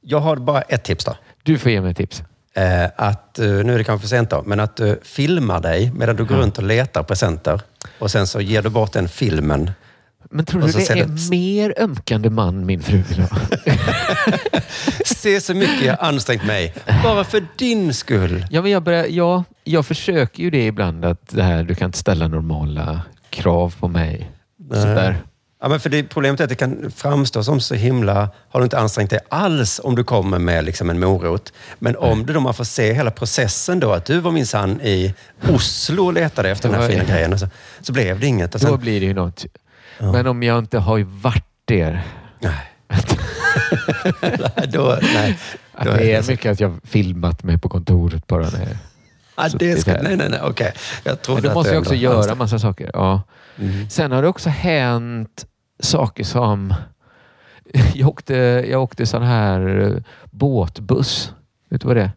Jag 0.00 0.20
har 0.20 0.36
bara 0.36 0.62
ett 0.62 0.84
tips 0.84 1.04
då. 1.04 1.16
Du 1.42 1.58
får 1.58 1.70
ge 1.72 1.80
mig 1.80 1.94
tips. 1.94 2.22
Eh, 2.54 2.84
att, 2.96 3.38
eh, 3.38 3.46
nu 3.46 3.74
är 3.74 3.78
det 3.78 3.84
kanske 3.84 4.02
för 4.08 4.16
sent 4.16 4.30
då, 4.30 4.42
men 4.46 4.60
att 4.60 4.76
du 4.76 5.00
filmar 5.04 5.60
dig 5.60 5.90
medan 5.94 6.16
du 6.16 6.24
går 6.24 6.36
runt 6.36 6.58
och 6.58 6.64
letar 6.64 7.02
presenter. 7.02 7.60
Och 7.98 8.10
sen 8.10 8.26
så 8.26 8.40
ger 8.40 8.62
du 8.62 8.68
bort 8.68 8.92
den 8.92 9.08
filmen. 9.08 9.70
Men 10.30 10.44
tror 10.44 10.62
du 10.62 10.72
så 10.72 10.78
det 10.78 10.90
är 10.90 11.06
det- 11.06 11.30
mer 11.30 11.74
ömkande 11.78 12.30
man 12.30 12.66
min 12.66 12.82
fru 12.82 13.02
vill 13.08 13.18
ha? 13.20 13.28
Se 15.06 15.40
så 15.40 15.54
mycket 15.54 15.82
jag 15.86 15.96
ansträngt 16.00 16.44
mig. 16.46 16.74
Bara 17.02 17.24
för 17.24 17.46
din 17.56 17.94
skull. 17.94 18.46
Ja, 18.50 18.62
men 18.62 18.70
jag, 18.70 18.82
börjar, 18.82 19.06
ja, 19.06 19.44
jag 19.64 19.86
försöker 19.86 20.42
ju 20.42 20.50
det 20.50 20.66
ibland 20.66 21.04
att 21.04 21.28
det 21.28 21.42
här, 21.42 21.62
du 21.64 21.74
kan 21.74 21.86
inte 21.88 21.98
ställa 21.98 22.28
normala 22.28 23.00
krav 23.30 23.74
på 23.80 23.88
mig. 23.88 24.30
Sådär. 24.70 25.16
Ja, 25.62 25.68
men 25.68 25.80
för 25.80 25.90
det, 25.90 26.02
problemet 26.02 26.40
är 26.40 26.44
att 26.44 26.50
det 26.50 26.56
kan 26.56 26.90
framstå 26.96 27.44
som 27.44 27.60
så 27.60 27.74
himla... 27.74 28.28
Har 28.48 28.60
du 28.60 28.64
inte 28.64 28.78
ansträngt 28.78 29.10
dig 29.10 29.18
alls 29.28 29.80
om 29.84 29.94
du 29.94 30.04
kommer 30.04 30.38
med 30.38 30.64
liksom 30.64 30.90
en 30.90 31.00
morot. 31.00 31.52
Men 31.78 31.96
om 31.96 32.26
du 32.26 32.32
då 32.32 32.40
man 32.40 32.54
får 32.54 32.64
se 32.64 32.92
hela 32.92 33.10
processen 33.10 33.80
då, 33.80 33.92
att 33.92 34.04
du 34.04 34.20
var 34.20 34.30
minsann 34.30 34.80
i 34.80 35.14
Oslo 35.48 36.06
och 36.06 36.12
letade 36.12 36.50
efter 36.50 36.68
den 36.68 36.80
här 36.80 36.88
fina 36.88 37.04
grejen. 37.04 37.38
Så, 37.38 37.48
så 37.80 37.92
blev 37.92 38.20
det 38.20 38.26
inget. 38.26 38.54
Och 38.54 38.60
Då 38.60 38.66
sen, 38.66 38.78
blir 38.80 39.00
det 39.00 39.06
ju 39.06 39.14
något. 39.14 39.44
Men 40.00 40.26
om 40.26 40.42
jag 40.42 40.58
inte 40.58 40.78
har 40.78 40.98
varit 41.22 41.44
där. 41.64 42.02
nej. 42.40 42.72
då, 44.68 44.98
nej. 45.02 45.38
Att 45.72 45.84
Då 45.86 45.92
det 45.92 46.12
är 46.12 46.22
så- 46.22 46.30
mycket 46.30 46.52
att 46.52 46.60
jag 46.60 46.78
filmat 46.84 47.42
mig 47.42 47.58
på 47.58 47.68
kontoret 47.68 48.26
bara. 48.26 48.50
När, 48.50 48.78
Ah, 49.38 49.48
det 49.48 49.80
ska, 49.80 49.92
nej, 49.92 50.16
nej, 50.16 50.28
nej, 50.30 50.40
okej. 50.42 50.72
Jag 51.04 51.18
Men 51.28 51.42
då 51.42 51.54
måste 51.54 51.72
jag 51.72 51.80
också 51.80 51.94
ändå- 51.94 52.02
göra 52.04 52.34
massa 52.34 52.58
saker. 52.58 52.90
Ja. 52.94 53.22
Mm. 53.58 53.90
Sen 53.90 54.12
har 54.12 54.22
det 54.22 54.28
också 54.28 54.48
hänt 54.50 55.46
saker 55.80 56.24
som... 56.24 56.74
Jag 57.94 58.08
åkte, 58.08 58.34
jag 58.70 58.82
åkte 58.82 59.06
sån 59.06 59.22
här 59.22 59.78
eh, 59.78 60.02
båtbuss. 60.30 61.32
Vet 61.70 61.80
du 61.80 61.86
vad 61.86 61.96
det 61.96 62.02
är? 62.02 62.10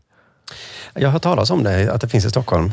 Jag 0.94 1.08
har 1.08 1.12
hört 1.14 1.22
talas 1.22 1.50
om 1.52 1.64
det, 1.64 1.94
att 1.94 2.02
det 2.02 2.08
finns 2.08 2.26
i 2.26 2.30
Stockholm. 2.30 2.72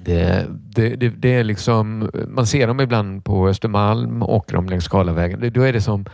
Det, 0.00 0.46
det, 0.50 0.96
det, 0.96 1.08
det 1.08 1.28
är 1.34 1.44
liksom, 1.44 2.10
man 2.28 2.46
ser 2.46 2.66
dem 2.66 2.80
ibland 2.80 3.24
på 3.24 3.48
Östermalm, 3.48 4.22
åker 4.22 4.54
de 4.54 4.68
längs 4.68 4.88
Karlavägen. 4.88 5.40
Det- 5.40 5.50
Då 5.50 5.62
är 5.62 5.72
det 5.72 5.80
som 5.80 6.04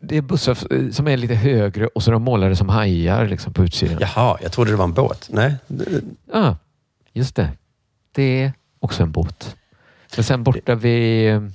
det 0.00 0.16
är 0.16 0.22
bussar 0.22 0.90
som 0.92 1.08
är 1.08 1.16
lite 1.16 1.34
högre 1.34 1.86
och 1.86 2.02
så 2.02 2.10
är 2.10 2.12
de 2.12 2.22
målade 2.22 2.56
som 2.56 2.68
hajar 2.68 3.26
liksom 3.26 3.52
på 3.52 3.64
utsidan. 3.64 3.98
Jaha, 4.00 4.38
jag 4.42 4.52
trodde 4.52 4.70
det 4.70 4.76
var 4.76 4.84
en 4.84 4.92
båt. 4.92 5.28
Nej. 5.32 5.54
Ja, 6.32 6.56
just 7.12 7.36
det. 7.36 7.48
Det 8.12 8.42
är 8.42 8.52
också 8.80 9.02
en 9.02 9.10
båt. 9.12 9.56
Men 10.16 10.24
sen 10.24 10.42
borta 10.42 10.74
vid, 10.74 11.50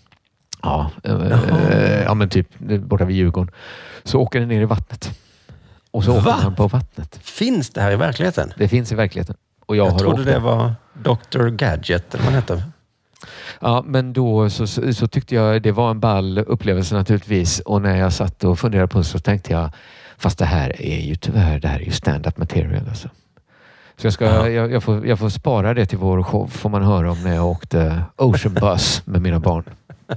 ja, 0.62 0.92
eh, 1.04 2.04
ja 2.04 2.14
men 2.14 2.30
typ 2.30 2.60
borta 2.60 3.06
vid 3.06 3.18
Djurgården, 3.18 3.52
så 4.04 4.20
åker 4.20 4.40
den 4.40 4.50
ner 4.50 4.62
i 4.62 4.66
vattnet. 4.66 5.20
Och 5.92 6.04
så 6.04 6.12
Va? 6.20 6.20
åker 6.36 6.44
man 6.44 6.56
på 6.56 6.68
vattnet. 6.68 7.20
Finns 7.24 7.70
det 7.70 7.82
här 7.82 7.92
i 7.92 7.96
verkligheten? 7.96 8.54
Det 8.58 8.68
finns 8.68 8.92
i 8.92 8.96
verkligheten. 8.96 9.36
Och 9.66 9.76
jag, 9.76 9.88
Jag, 9.88 9.92
har 9.92 10.00
trodde 10.00 10.16
åkt 10.22 10.26
det 10.26 10.40
var 10.40 10.76
Dr. 10.94 11.48
Gadget, 11.50 12.14
eller 12.14 12.24
vad 12.24 12.34
han 12.34 12.42
heter. 12.42 12.64
Ja, 13.60 13.84
men 13.88 14.14
då 14.14 14.50
så, 14.50 14.68
så, 14.68 14.94
så 14.94 15.08
tyckte 15.08 15.36
jag 15.36 15.62
det 15.62 15.72
var 15.72 15.92
en 15.92 16.00
ball 16.00 16.38
upplevelse 16.38 16.96
naturligtvis. 16.96 17.60
Och 17.60 17.82
när 17.82 17.98
jag 17.98 18.14
satt 18.14 18.44
och 18.44 18.60
funderade 18.60 18.88
på 18.88 18.98
det 18.98 19.04
så 19.04 19.20
tänkte 19.20 19.52
jag, 19.54 19.70
fast 20.18 20.38
det 20.38 20.46
här 20.46 20.82
är 20.82 21.00
ju 21.00 21.16
tyvärr, 21.16 21.60
det 21.60 21.68
här 21.68 21.80
är 21.80 21.84
ju 21.84 21.92
stand-up 21.92 22.38
material 22.38 22.88
alltså. 22.90 23.10
Så 23.98 24.08
jag, 24.08 24.14
ska, 24.14 24.26
Ja. 24.26 24.50
jag, 24.50 24.72
jag, 24.72 24.84
får, 24.84 25.08
jag 25.08 25.20
får 25.20 25.30
spara 25.30 25.74
det 25.74 25.86
till 25.86 25.98
vår 25.98 26.24
show, 26.24 26.48
får 26.48 26.70
man 26.70 26.84
höra 26.84 27.12
om 27.12 27.24
när 27.24 27.36
jag 27.36 27.46
åkte 27.48 28.04
Ocean 28.16 28.54
Bus 28.54 29.02
med 29.06 29.22
mina 29.22 29.40
barn. 29.40 29.64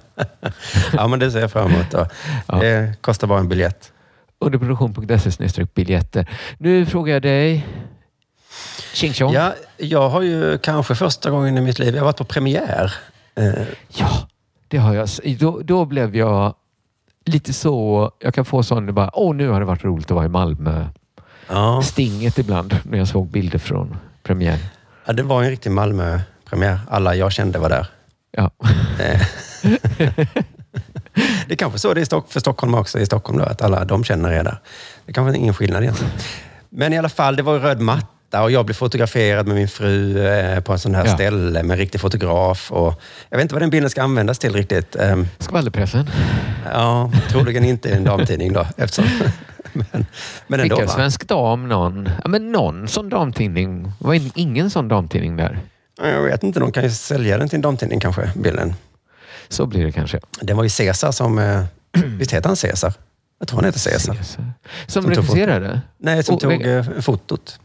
Ja, 0.92 1.09
men 1.09 1.18
det 1.18 1.30
ser 1.30 1.40
jag 1.40 1.50
fram 1.52 1.71
emot. 1.73 1.90
Då. 1.90 2.06
Ja. 2.47 2.56
Det 2.56 2.95
kostar 3.00 3.26
bara 3.26 3.40
en 3.40 3.49
biljett. 3.49 3.92
Underproduktion.se 4.38 5.64
biljetter. 5.75 6.30
Nu 6.59 6.87
frågar 6.87 7.12
jag 7.14 7.23
dig, 7.23 7.66
Tjing 8.95 9.12
tjong. 9.12 9.33
Ja, 9.33 9.54
jag 9.78 10.09
har 10.09 10.23
ju 10.23 10.59
kanske 10.59 10.95
första 10.95 11.30
gången 11.30 11.59
i 11.59 11.61
mitt 11.61 11.78
liv, 11.78 11.95
jag 11.95 12.00
har 12.02 12.06
varit 12.06 12.16
på 12.16 12.25
premiär. 12.25 12.95
Eh, 13.35 13.52
Ja, 13.88 14.28
det 14.68 14.78
har 14.78 14.95
jag. 14.95 15.09
Då, 15.38 15.61
då 15.64 15.85
blev 15.85 16.16
jag 16.16 16.54
lite 17.25 17.52
så, 17.52 18.11
jag 18.18 18.35
kan 18.35 18.45
få 18.45 18.62
sån, 18.62 18.95
bara, 18.95 19.11
åh 19.12 19.35
nu 19.35 19.49
har 19.49 19.61
det 19.61 19.66
varit 19.66 19.85
roligt 19.85 20.11
att 20.11 20.14
vara 20.14 20.25
i 20.25 20.28
Malmö. 20.28 20.87
ja. 21.49 21.83
Stinget 21.83 22.38
ibland 22.38 22.76
när 22.83 22.99
jag 22.99 23.09
såg 23.09 23.26
bilder 23.28 23.59
från 23.59 23.97
premiär. 24.23 24.59
ja, 25.06 25.12
det 25.12 25.23
var 25.23 25.42
en 25.42 25.50
riktig 25.50 25.71
Malmö-premiär. 25.71 26.80
Alla 26.90 27.14
jag 27.14 27.33
kände 27.33 27.59
var 27.59 27.68
där. 27.68 27.87
Ja. 28.30 28.50
Eh. 29.00 29.23
det 31.47 31.52
är 31.52 31.56
kanske 31.56 31.78
så 31.78 31.95
det 31.95 32.00
är 32.12 32.30
för 32.30 32.40
Stockholm 32.40 32.75
också, 32.75 32.99
i 32.99 33.06
Stockholm 33.06 33.38
då, 33.38 33.45
att 33.45 33.62
alla 33.62 33.85
de 33.85 34.04
känner 34.04 34.33
är 34.33 34.45
där. 34.45 34.59
Det 35.06 35.12
kanske 35.12 35.33
är 35.33 35.40
ingen 35.40 35.54
skillnad 35.54 35.83
egentligen. 35.83 36.12
Men 36.71 36.92
i 36.92 36.99
alla 36.99 37.09
fall, 37.09 37.37
det 37.37 37.42
var 37.42 37.59
röd 37.59 37.80
matta 37.80 38.06
och 38.30 38.50
jag 38.50 38.66
blev 38.66 38.75
fotograferad 38.75 39.47
med 39.47 39.56
min 39.56 39.68
fru 39.68 40.26
eh, 40.26 40.61
på 40.61 40.73
en 40.73 40.78
sån 40.78 40.95
här 40.95 41.06
Ja. 41.06 41.14
ställe 41.14 41.62
med 41.62 41.71
en 41.75 41.78
riktig 41.78 42.00
fotograf. 42.00 42.73
Och 42.73 43.00
jag 43.30 43.38
vet 43.38 43.42
inte 43.42 43.54
vad 43.54 43.62
den 43.62 43.71
bilden 43.71 43.90
ska 43.90 44.02
användas 44.02 44.38
till 44.38 44.52
riktigt. 44.52 44.97
Ehm, 44.97 45.28
Skvallerpressen. 45.38 46.11
Ja, 46.73 47.11
troligen 47.28 47.64
inte 47.64 47.90
en 47.90 48.04
damtidning 48.04 48.52
då. 48.52 48.66
Eftersom, 48.76 49.04
men, 49.73 50.06
men 50.47 50.61
ändå. 50.61 50.76
Va? 50.76 50.88
Svensk 50.88 51.28
Dam 51.28 51.68
någon. 51.68 52.09
Ja, 52.23 52.28
men 52.28 52.52
någon 52.52 52.88
sån 52.88 53.09
damtidning. 53.09 53.92
Var 53.99 54.14
in- 54.14 54.33
ingen 54.35 54.71
sån 54.71 54.88
damtidning 54.88 55.37
där? 55.37 55.59
Jag 56.02 56.23
vet 56.23 56.42
inte, 56.42 56.61
de 56.61 56.73
kan 56.73 56.83
ju 56.85 56.90
sälja 56.90 57.38
den 57.38 57.49
till 57.49 57.56
en 57.56 57.62
damtidning 57.62 58.00
kanske, 58.00 58.30
bilden. 58.37 58.75
Så 59.49 59.66
blir 59.66 59.85
det 59.85 59.92
kanske. 59.92 60.21
Det 60.40 60.54
var 60.54 60.62
ju 60.64 60.71
Caesar 60.71 61.12
som... 61.12 61.38
Eh, 61.38 61.64
visst 62.18 62.33
heter 62.33 62.49
han 62.49 62.56
Caesar? 62.56 62.92
Jag 63.38 63.49
tror 63.49 63.56
han 63.59 63.64
heter 63.64 63.90
Caesar. 63.90 64.14
Caesar. 64.14 64.45
Som, 64.87 65.02
Som 65.02 65.14
tog 65.14 65.18
regisserade? 65.25 65.80
Nej, 65.99 66.23
som 66.23 66.35
Och- 66.35 66.40
tog 66.40 66.66
eh, 66.66 66.85
fotot. 67.00 67.61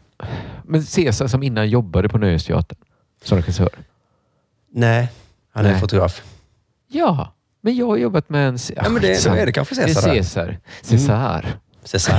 Men 0.72 0.84
Caesar 0.86 1.26
som 1.26 1.42
innan 1.42 1.70
jobbade 1.70 2.08
på 2.08 2.18
Nöjesteatern 2.18 2.78
som 3.24 3.38
regissör. 3.38 3.70
Nej, 4.74 5.08
han 5.52 5.66
är 5.66 5.70
Nej. 5.70 5.80
fotograf. 5.80 6.22
Ja, 6.88 7.34
men 7.60 7.76
jag 7.76 7.86
har 7.86 7.96
jobbat 7.96 8.28
med 8.28 8.48
en... 8.48 8.58
Ja, 8.76 8.88
men 8.88 9.02
det, 9.02 9.24
då 9.24 9.30
är 9.30 9.46
det 9.46 9.52
kanske 9.52 9.74
Caesar. 9.74 10.02
En 10.02 10.14
där. 10.14 10.14
Caesar. 10.14 10.58
Caesar. 10.88 11.58
Caesar. 11.90 12.18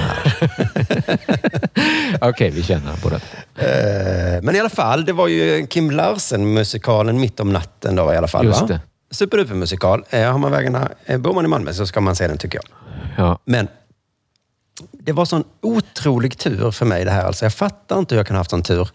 Okej, 2.29 2.49
vi 2.49 2.63
känner 2.63 2.85
honom 2.85 2.99
båda. 3.03 3.15
Eh, 3.15 4.41
men 4.43 4.55
i 4.55 4.59
alla 4.59 4.69
fall, 4.69 5.05
det 5.05 5.13
var 5.13 5.27
ju 5.27 5.67
Kim 5.67 5.91
Larsen-musikalen 5.91 7.19
Mitt 7.19 7.39
om 7.39 7.53
natten 7.53 7.95
då 7.95 8.13
i 8.13 8.17
alla 8.17 8.27
fall. 8.27 8.45
Just 8.45 8.61
va? 8.61 8.67
det. 8.67 8.79
Superduper-musikal. 9.11 10.03
Eh, 10.09 10.31
har 10.31 10.37
man 10.37 10.51
vägarna, 10.51 10.89
eh, 11.05 11.17
bor 11.17 11.33
man 11.33 11.45
i 11.45 11.47
Malmö 11.47 11.73
så 11.73 11.85
ska 11.85 12.01
man 12.01 12.15
se 12.15 12.27
den 12.27 12.37
tycker 12.37 12.59
jag. 12.63 12.65
Ja. 13.25 13.39
Men 13.45 13.67
det 15.05 15.11
var 15.11 15.25
sån 15.25 15.43
otrolig 15.61 16.37
tur 16.37 16.71
för 16.71 16.85
mig 16.85 17.05
det 17.05 17.11
här. 17.11 17.23
Alltså, 17.25 17.45
jag 17.45 17.53
fattar 17.53 17.99
inte 17.99 18.15
hur 18.15 18.19
jag 18.19 18.27
kan 18.27 18.35
ha 18.35 18.39
haft 18.39 18.49
sån 18.49 18.63
tur. 18.63 18.89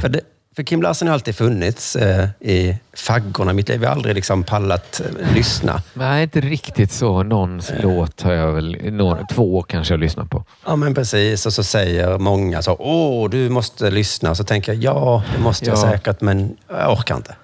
För, 0.00 0.08
det, 0.08 0.20
för 0.56 0.62
Kim 0.62 0.82
Larsen 0.82 1.08
har 1.08 1.14
alltid 1.14 1.36
funnits 1.36 1.96
eh, 1.96 2.28
i 2.40 2.76
faggorna 2.96 3.50
i 3.50 3.54
mitt 3.54 3.68
liv. 3.68 3.82
Jag 3.82 3.88
har 3.90 3.96
aldrig 3.96 4.14
liksom 4.14 4.42
pallat 4.44 5.00
eh, 5.00 5.34
lyssna. 5.34 5.82
Nej, 5.94 6.22
inte 6.22 6.40
riktigt 6.40 6.92
så. 6.92 7.22
Någons 7.22 7.72
låt 7.82 8.22
har 8.22 8.32
jag 8.32 8.52
väl... 8.52 8.92
Några, 8.92 9.26
två 9.26 9.62
kanske 9.62 9.92
jag 9.94 10.00
lyssnat 10.00 10.30
på. 10.30 10.44
Ja, 10.66 10.76
men 10.76 10.94
precis. 10.94 11.46
Och 11.46 11.52
så 11.52 11.62
säger 11.64 12.18
många 12.18 12.62
så, 12.62 12.76
åh, 12.78 13.30
du 13.30 13.48
måste 13.48 13.90
lyssna. 13.90 14.34
Så 14.34 14.44
tänker 14.44 14.72
jag, 14.72 14.82
ja, 14.82 15.22
det 15.36 15.42
måste 15.42 15.64
jag 15.64 15.78
Ja. 15.78 15.82
säkert, 15.82 16.20
men 16.20 16.56
jag 16.68 16.92
orkar 16.92 17.16
inte. 17.16 17.34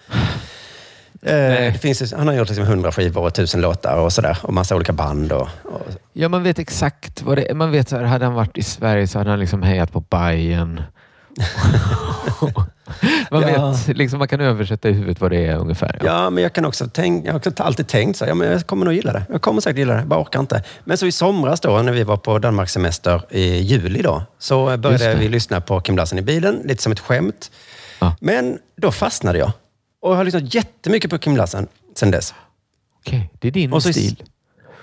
Eh, 1.26 1.72
det 1.72 1.78
finns, 1.80 2.12
han 2.12 2.28
har 2.28 2.34
gjort 2.34 2.48
liksom 2.48 2.66
hundra 2.66 2.92
skivor 2.92 3.22
och 3.22 3.34
tusen 3.34 3.60
låtar 3.60 3.96
och 3.98 4.12
sådär. 4.12 4.38
Och 4.42 4.52
massa 4.54 4.76
olika 4.76 4.92
band. 4.92 5.32
Och, 5.32 5.48
och, 5.64 5.80
Ja, 6.12 6.28
man 6.28 6.42
vet 6.42 6.58
exakt 6.58 7.22
vad 7.22 7.38
det 7.38 7.50
är. 7.50 7.54
Man 7.54 7.70
vet 7.70 7.88
så 7.88 7.96
här, 7.96 8.04
hade 8.04 8.24
han 8.24 8.34
varit 8.34 8.58
i 8.58 8.62
Sverige 8.62 9.06
så 9.06 9.18
hade 9.18 9.30
han 9.30 9.40
liksom 9.40 9.62
hejat 9.62 9.92
på 9.92 10.00
Bayern. 10.00 10.82
man, 13.30 13.42
Ja. 13.42 13.70
vet, 13.86 13.96
liksom, 13.96 14.18
man 14.18 14.28
kan 14.28 14.40
översätta 14.40 14.88
i 14.88 14.92
huvudet 14.92 15.20
vad 15.20 15.30
det 15.30 15.46
är 15.46 15.56
ungefär. 15.56 15.98
Ja, 16.04 16.30
men 16.30 16.42
jag 16.42 16.52
kan 16.52 16.64
också 16.64 16.88
tänka, 16.88 17.26
jag 17.26 17.32
har 17.32 17.38
också 17.38 17.62
alltid 17.62 17.86
tänkt 17.88 18.16
så 18.16 18.24
här, 18.24 18.30
ja, 18.30 18.34
men 18.34 18.50
jag 18.50 18.66
kommer 18.66 18.84
nog 18.84 18.94
gilla 18.94 19.12
det. 19.12 19.22
Jag 19.32 19.42
kommer 19.42 19.60
säkert 19.60 19.78
gilla 19.78 19.94
det, 19.94 20.02
bara 20.04 20.20
orkar 20.22 20.40
inte. 20.40 20.62
Men 20.84 20.98
så 20.98 21.06
i 21.06 21.12
somras 21.12 21.60
då, 21.60 21.82
när 21.82 21.92
vi 21.92 22.04
var 22.04 22.16
på 22.16 22.38
Danmarks 22.38 22.72
semester 22.72 23.22
i 23.30 23.56
juli 23.56 24.02
då, 24.02 24.22
så 24.38 24.76
började 24.76 25.14
vi 25.14 25.28
lyssna 25.28 25.60
på 25.60 25.80
Kim 25.80 25.96
Larsen 25.96 26.18
i 26.18 26.22
bilen, 26.22 26.60
lite 26.64 26.82
som 26.82 26.92
ett 26.92 27.00
skämt. 27.00 27.50
Ja. 27.98 28.16
Men 28.20 28.58
då 28.76 28.92
fastnade 28.92 29.38
jag. 29.38 29.52
Och 30.00 30.10
jag 30.12 30.16
har 30.16 30.24
lyssnat 30.24 30.54
jättemycket 30.54 31.10
på 31.10 31.18
Kim 31.18 31.36
Larsen 31.36 31.66
sen 31.96 32.10
dess. 32.10 32.34
Okej, 32.98 33.30
det 33.40 33.48
är 33.48 33.52
din 33.52 33.80
så 33.80 33.80
stil. 33.92 34.22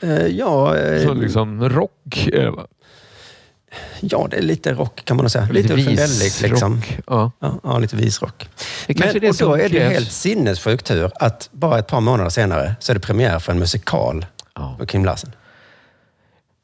Eh, 0.01 0.09
ja, 0.27 0.77
eh, 0.77 1.03
Så 1.07 1.13
liksom 1.13 1.69
rock. 1.69 2.27
är 2.33 2.39
det, 2.51 2.53
ja, 3.99 4.27
det 4.31 4.37
är 4.37 4.41
lite 4.41 4.73
rock 4.73 5.05
kan 5.05 5.17
man 5.17 5.23
nog 5.23 5.31
säga. 5.31 5.47
Lite, 5.51 5.75
Lite 5.75 5.89
Lundell, 5.89 6.09
liksom. 6.41 6.75
visrock. 6.79 6.99
Ja. 7.07 7.31
Ja, 7.39 7.59
ja, 7.63 7.79
lite 7.79 7.95
visrock. 7.95 8.49
Det 8.87 8.93
kanske 8.93 9.07
Men, 9.07 9.15
är 9.17 9.19
det 9.19 9.29
och 9.29 9.35
då 9.49 9.53
är 9.53 9.57
det 9.57 9.63
ju 9.63 9.79
krävs. 9.79 9.93
helt 9.93 10.11
sinnessjuk 10.11 10.83
tur 10.83 11.11
att 11.15 11.49
bara 11.51 11.79
ett 11.79 11.87
par 11.87 12.01
månader 12.01 12.29
senare 12.29 12.75
så 12.79 12.91
är 12.91 12.93
det 12.93 12.99
premiär 12.99 13.39
för 13.39 13.51
en 13.51 13.59
musikal 13.59 14.25
Ja. 14.55 14.75
med 14.79 14.89
Kim 14.89 15.05
Larsen. 15.05 15.31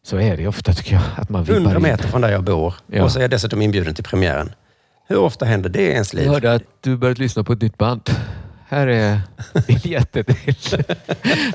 Så 0.03 0.17
är 0.19 0.37
det 0.37 0.47
ofta 0.47 0.73
tycker 0.73 0.93
jag. 0.93 1.03
Att 1.17 1.29
man 1.29 1.41
100 1.43 1.59
vibbar 1.59 1.75
in. 1.75 1.81
meter 1.81 2.07
från 2.07 2.21
där 2.21 2.29
jag 2.29 2.43
bor. 2.43 2.73
Ja. 2.87 3.03
Och 3.03 3.11
så 3.11 3.19
är 3.19 3.21
jag 3.23 3.29
dessutom 3.31 3.61
inbjuden 3.61 3.95
till 3.95 4.03
premiären. 4.03 4.51
Hur 5.09 5.19
ofta 5.19 5.45
händer 5.45 5.69
det 5.69 5.81
i 5.81 5.91
ens 5.91 6.13
liv? 6.13 6.25
Jag 6.25 6.33
hörde 6.33 6.53
att 6.53 6.63
du 6.81 6.97
börjat 6.97 7.17
lyssna 7.17 7.43
på 7.43 7.53
ett 7.53 7.61
nytt 7.61 7.77
band. 7.77 8.09
Här 8.67 8.87
är 8.87 9.21
biljetter 9.67 10.23
till 10.23 10.83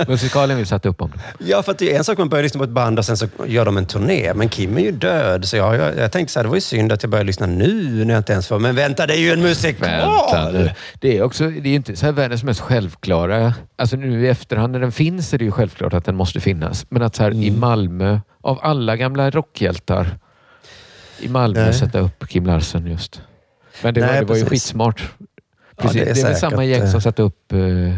musikalen 0.08 0.56
vi 0.56 0.64
satte 0.66 0.88
upp 0.88 1.02
om. 1.02 1.12
Ja, 1.38 1.62
för 1.62 1.72
att 1.72 1.78
det 1.78 1.92
är 1.92 1.98
en 1.98 2.04
sak 2.04 2.18
man 2.18 2.28
börjar 2.28 2.42
lyssna 2.42 2.58
på 2.58 2.64
ett 2.64 2.70
band 2.70 2.98
och 2.98 3.04
sen 3.04 3.16
så 3.16 3.26
gör 3.46 3.64
de 3.64 3.76
en 3.76 3.86
turné. 3.86 4.34
Men 4.34 4.48
Kim 4.48 4.76
är 4.78 4.80
ju 4.80 4.90
död, 4.92 5.44
så 5.44 5.56
jag, 5.56 5.76
jag, 5.76 5.96
jag 5.96 6.12
tänkte 6.12 6.32
så 6.32 6.38
här, 6.38 6.44
det 6.44 6.48
var 6.48 6.56
ju 6.56 6.60
synd 6.60 6.92
att 6.92 7.02
jag 7.02 7.10
började 7.10 7.26
lyssna 7.26 7.46
nu 7.46 8.04
när 8.04 8.14
jag 8.14 8.20
inte 8.20 8.32
ens 8.32 8.48
får... 8.48 8.58
Men 8.58 8.74
vänta, 8.74 9.06
det 9.06 9.14
är 9.14 9.20
ju 9.20 9.30
en 9.32 9.40
musikal! 9.42 10.70
Det 11.00 11.18
är 11.18 11.22
också, 11.22 11.48
det 11.48 11.68
är 11.68 11.74
inte 11.74 11.96
så 11.96 12.06
här 12.06 12.12
världens 12.12 12.42
mest 12.42 12.60
självklara. 12.60 13.54
Alltså 13.76 13.96
nu 13.96 14.24
i 14.24 14.28
efterhand 14.28 14.72
när 14.72 14.80
den 14.80 14.92
finns 14.92 15.34
är 15.34 15.38
det 15.38 15.44
ju 15.44 15.50
självklart 15.50 15.94
att 15.94 16.04
den 16.04 16.16
måste 16.16 16.40
finnas. 16.40 16.86
Men 16.88 17.02
att 17.02 17.16
så 17.16 17.22
här 17.22 17.30
i 17.30 17.48
Mm. 17.48 17.60
Malmö, 17.60 18.18
av 18.40 18.58
alla 18.62 18.96
gamla 18.96 19.30
rockhjältar 19.30 20.18
i 21.20 21.28
Malmö 21.28 21.64
Nej. 21.64 21.74
sätta 21.74 21.98
upp 21.98 22.28
Kim 22.28 22.46
Larsen 22.46 22.86
just. 22.86 23.20
Men 23.84 23.94
det, 23.94 24.00
Nej, 24.00 24.08
var, 24.10 24.20
det 24.20 24.26
var 24.26 24.36
ju 24.36 24.42
precis. 24.44 24.62
skitsmart. 24.62 25.02
Ja, 25.18 25.82
Precis. 25.82 25.94
det 26.04 26.10
är 26.10 26.14
det, 26.14 26.20
är 26.20 26.24
väl 26.24 26.36
samma 26.36 26.64
gäng 26.64 26.82
eh, 26.82 26.90
som 26.90 27.00
satte 27.00 27.22
upp 27.22 27.52
uh, 27.52 27.94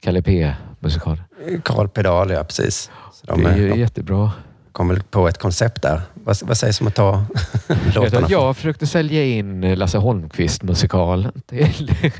Kalle 0.00 0.22
P-musikal. 0.22 1.22
Karl 1.64 1.88
Pedal, 1.88 2.30
ja 2.30 2.44
precis. 2.44 2.90
De, 3.22 3.42
Det 3.42 3.50
är 3.50 3.56
ju 3.56 3.68
de 3.70 3.78
jättebra. 3.78 4.30
kom 4.72 4.88
väl 4.88 5.02
på 5.02 5.28
ett 5.28 5.38
koncept 5.38 5.82
där. 5.82 6.00
Vad, 6.14 6.36
vad 6.42 6.56
sägs 6.56 6.80
om 6.80 6.86
att 6.86 6.94
ta 6.94 7.24
Jag, 7.68 7.94
låtarna? 7.94 8.24
att 8.24 8.30
jag 8.30 8.56
försökte 8.56 8.86
sälja 8.86 9.24
in 9.24 9.64
eh, 9.64 9.76
Lasse 9.76 9.98
Holmqvist-musikalen 9.98 11.32
till 11.46 11.92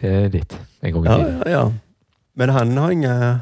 eh, 0.00 0.22
dit 0.22 0.58
en 0.80 0.92
gång 0.92 1.04
i 1.06 1.08
Ja, 1.08 1.16
tiden. 1.18 1.42
ja, 1.46 1.50
ja. 1.50 1.72
Men 2.34 2.48
han 2.48 2.76
har 2.76 2.90
inga, 2.90 3.40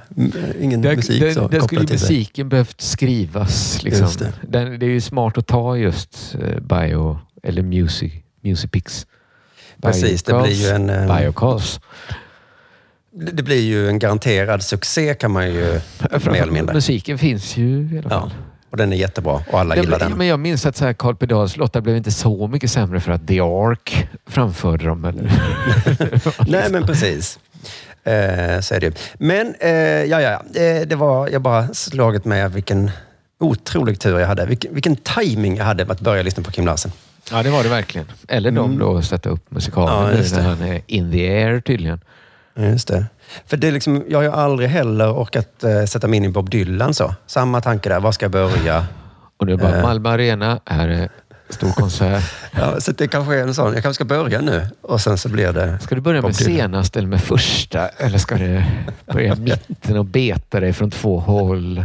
ingen 0.61 0.83
Den, 0.83 0.97
musik 0.97 1.21
den, 1.23 1.35
så 1.35 1.49
den 1.49 1.62
skulle 1.62 1.81
musiken 1.81 2.49
behövt 2.49 2.81
skrivas. 2.81 3.83
Liksom. 3.83 4.05
Just 4.07 4.19
det. 4.19 4.33
Den, 4.43 4.79
det 4.79 4.87
är 4.87 4.91
ju 4.91 5.00
smart 5.00 5.38
att 5.38 5.47
ta 5.47 5.76
just 5.76 6.35
eh, 6.43 6.61
bio 6.61 7.19
eller 7.43 7.62
music, 7.62 8.12
Musipix. 8.50 9.07
Precis, 9.83 10.23
det 10.23 10.33
blir 10.43 10.53
ju 10.53 10.69
en... 10.69 10.91
eh, 10.91 11.19
Biocas. 11.19 11.81
Det 13.11 13.43
blir 13.43 13.61
ju 13.61 13.88
en 13.88 13.99
garanterad 13.99 14.62
succé 14.62 15.15
kan 15.15 15.31
man 15.31 15.47
ju 15.53 15.81
mer 16.11 16.43
eller 16.43 16.53
mindre. 16.53 16.75
Musiken 16.75 17.19
finns 17.19 17.57
ju 17.57 17.65
i 17.95 17.99
alla 17.99 18.09
Ja. 18.15 18.21
fall. 18.21 18.35
Och 18.71 18.76
den 18.76 18.93
är 18.93 18.97
jättebra 18.97 19.43
och 19.53 19.61
alla 19.61 19.75
Det 19.75 19.81
gillar 19.81 19.99
blev- 19.99 20.09
den. 20.09 20.19
Men 20.19 20.26
jag 20.26 20.41
minns 20.41 20.67
att 20.67 20.76
så 20.76 20.85
här, 20.85 20.93
Carl 20.93 21.17
Pedals 21.17 21.57
låtar 21.57 21.81
blev 21.81 21.97
inte 21.97 22.11
så 22.11 22.47
mycket 22.49 22.71
sämre 22.71 23.00
för 23.00 23.12
att 23.12 23.29
The 23.29 23.41
Ark 23.41 24.09
framförde 24.26 24.85
dem. 24.85 25.05
Eller? 25.05 25.33
Nej, 26.50 26.71
men 26.71 26.87
precis. 26.87 27.38
Eh, 28.05 28.61
så 28.61 28.75
är 28.75 28.81
det 28.81 28.87
ju. 28.87 28.93
Men, 29.19 29.55
eh, 29.61 29.71
ja, 29.71 30.21
ja, 30.21 30.43
ja. 30.55 30.61
Eh, 30.61 30.87
det 30.87 30.97
var, 30.97 31.29
jag 31.29 31.43
bara 31.43 31.75
slagit 31.75 32.25
med 32.25 32.53
vilken 32.53 32.91
otrolig 33.41 34.00
tur 34.00 34.19
jag 34.19 34.26
hade. 34.26 34.47
Vilken, 34.47 34.75
vilken 34.75 34.97
timing 34.97 35.57
jag 35.57 35.65
hade 35.65 35.85
med 35.85 35.93
att 35.93 36.00
börja 36.00 36.23
lyssna 36.23 36.43
på 36.43 36.50
Kim 36.50 36.67
Larsen. 36.67 36.93
Ja, 37.30 37.42
det 37.42 37.50
var 37.50 37.62
det 37.62 37.68
verkligen. 37.68 38.06
Eller 38.28 38.50
de 38.50 38.78
då 38.78 39.02
sätta 39.02 39.28
upp 39.28 39.50
musikalen 39.50 39.99
Mm. 39.99 40.25
Ja, 40.25 40.37
när 40.37 40.42
det. 40.42 40.49
han 40.49 40.62
är 40.62 40.80
in 40.87 41.12
the 41.12 41.28
air 41.42 41.61
tydligen. 41.61 42.00
Just 42.59 42.88
det. 42.88 43.04
För 43.47 43.56
det 43.56 43.68
är 43.68 43.73
liksom, 43.73 44.04
jag 44.09 44.18
har 44.18 44.23
ju 44.23 44.33
aldrig 44.33 44.68
heller 44.68 45.12
orkat 45.12 45.64
eh, 45.64 45.85
sätta 45.85 46.09
mig 46.09 46.16
in 46.16 46.25
i 46.25 46.28
Bob 46.28 46.50
Dylan 46.50 46.95
så. 46.95 47.14
Samma 47.26 47.61
tanke 47.61 47.88
där, 47.88 48.00
var 48.00 48.12
ska 48.12 48.25
jag 48.25 48.33
börja? 48.33 48.87
Och 49.37 49.47
nu 49.47 49.56
bara 49.56 49.76
Eh. 49.76 49.83
Malmö 49.83 50.09
Arena, 50.09 50.61
här 50.64 50.88
är 50.88 51.09
stor 51.50 51.71
konsert. 51.73 52.25
Ja, 52.59 52.80
så 52.80 52.92
det 52.92 53.09
kanske 53.09 53.35
är 53.35 53.42
en 53.42 53.54
sån, 53.54 53.75
jag 53.75 53.83
kanske 53.83 53.95
ska 53.95 54.04
börja 54.04 54.40
nu 54.40 54.66
och 54.83 55.00
sen 55.00 55.18
så 55.18 55.28
blir 55.28 55.52
det... 55.52 55.78
Ska 55.83 55.95
du 55.95 56.00
börja 56.00 56.23
med 56.23 56.37
senast 56.37 56.97
eller 56.97 57.09
med 57.09 57.21
första? 57.21 57.88
Eller 57.88 58.18
ska 58.18 58.37
du 58.37 58.62
börja 59.12 59.35
i 59.35 59.40
mitten 59.40 59.97
och 59.97 60.04
beta 60.04 60.61
dig 60.61 60.73
från 60.73 60.90
två 60.90 61.18
håll? 61.21 61.85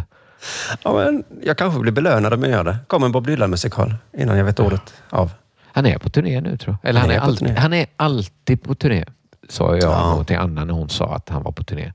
Ja, 0.83 0.93
men 0.93 1.24
jag 1.43 1.57
kanske 1.57 1.79
blir 1.79 1.91
belönad 1.91 2.33
om 2.33 2.43
jag 2.43 2.51
gör 2.51 2.63
det. 2.63 2.77
Kommer 2.88 3.05
en 3.05 3.12
Bob 3.12 3.27
Dylan-musikal 3.27 3.95
innan 4.17 4.38
jag 4.38 4.45
vet 4.45 4.60
ordet 4.60 4.93
av. 5.10 5.31
Han 5.74 5.86
är 5.86 5.98
på 5.98 6.10
turné 6.10 6.41
nu 6.41 6.57
tror 6.57 6.77
jag. 6.81 6.89
Eller 6.89 7.00
Han 7.00 7.10
han, 7.10 7.17
är 7.17 7.21
är, 7.21 7.25
alltid, 7.25 7.48
turné. 7.48 7.60
han 7.60 7.74
är 7.74 7.86
alltid 7.95 8.63
på 8.63 8.75
turné. 8.75 9.05
Sa 9.50 9.75
jag 9.75 9.83
Ja. 9.83 10.24
till 10.24 10.38
Anna 10.38 10.65
när 10.65 10.74
hon 10.74 10.89
sa 10.89 11.15
att 11.15 11.29
han 11.29 11.43
var 11.43 11.51
på 11.51 11.63
turné. 11.63 11.93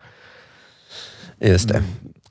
Just 1.40 1.68
det. 1.68 1.74
Men, 1.74 1.84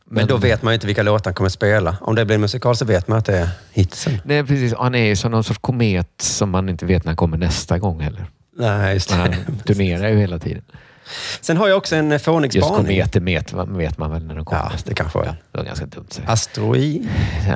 Men- 0.05 0.27
då 0.27 0.37
vet 0.37 0.61
man 0.63 0.73
ju 0.73 0.75
inte 0.75 0.87
vilka 0.87 1.03
låtar 1.03 1.25
han 1.29 1.33
kommer 1.35 1.49
spela. 1.49 1.97
Om 2.01 2.15
det 2.15 2.25
blir 2.25 2.35
en 2.35 2.41
musikal 2.41 2.75
så 2.75 2.85
vet 2.85 3.07
man 3.07 3.17
att 3.17 3.25
det 3.25 3.37
är 3.37 3.49
hitsen. 3.71 4.13
Nej, 4.25 4.43
precis. 4.45 4.73
Han 4.77 4.95
är 4.95 5.05
ju 5.05 5.15
som 5.15 5.31
någon 5.31 5.43
sorts 5.43 5.59
komet 5.59 6.09
som 6.21 6.49
man 6.49 6.69
inte 6.69 6.85
vet 6.85 7.03
när 7.03 7.09
han 7.09 7.15
kommer 7.17 7.37
nästa 7.37 7.79
gång 7.79 7.99
heller. 7.99 8.25
Nej, 8.57 8.93
just 8.93 9.09
det. 9.09 9.15
han 9.15 9.33
turnerar 9.65 10.09
ju 10.09 10.17
hela 10.17 10.39
tiden. 10.39 10.63
Sen 11.41 11.57
har 11.57 11.67
jag 11.67 11.77
också 11.77 11.95
en 11.95 12.19
fånig 12.19 12.55
Just 12.55 12.67
spaning. 12.67 12.85
kometer 12.85 13.19
vet, 13.19 13.97
man- 13.97 14.11
väl 14.11 14.25
när 14.25 14.35
de 14.35 14.45
kommer. 14.45 14.61
Ja, 14.61 14.71
det 14.85 14.93
kanske 14.93 15.19
är. 15.19 15.23
Det 15.51 15.57
var 15.57 15.63
ganska 15.65 15.85
dumt. 15.85 16.07
Asteroid. 16.25 17.09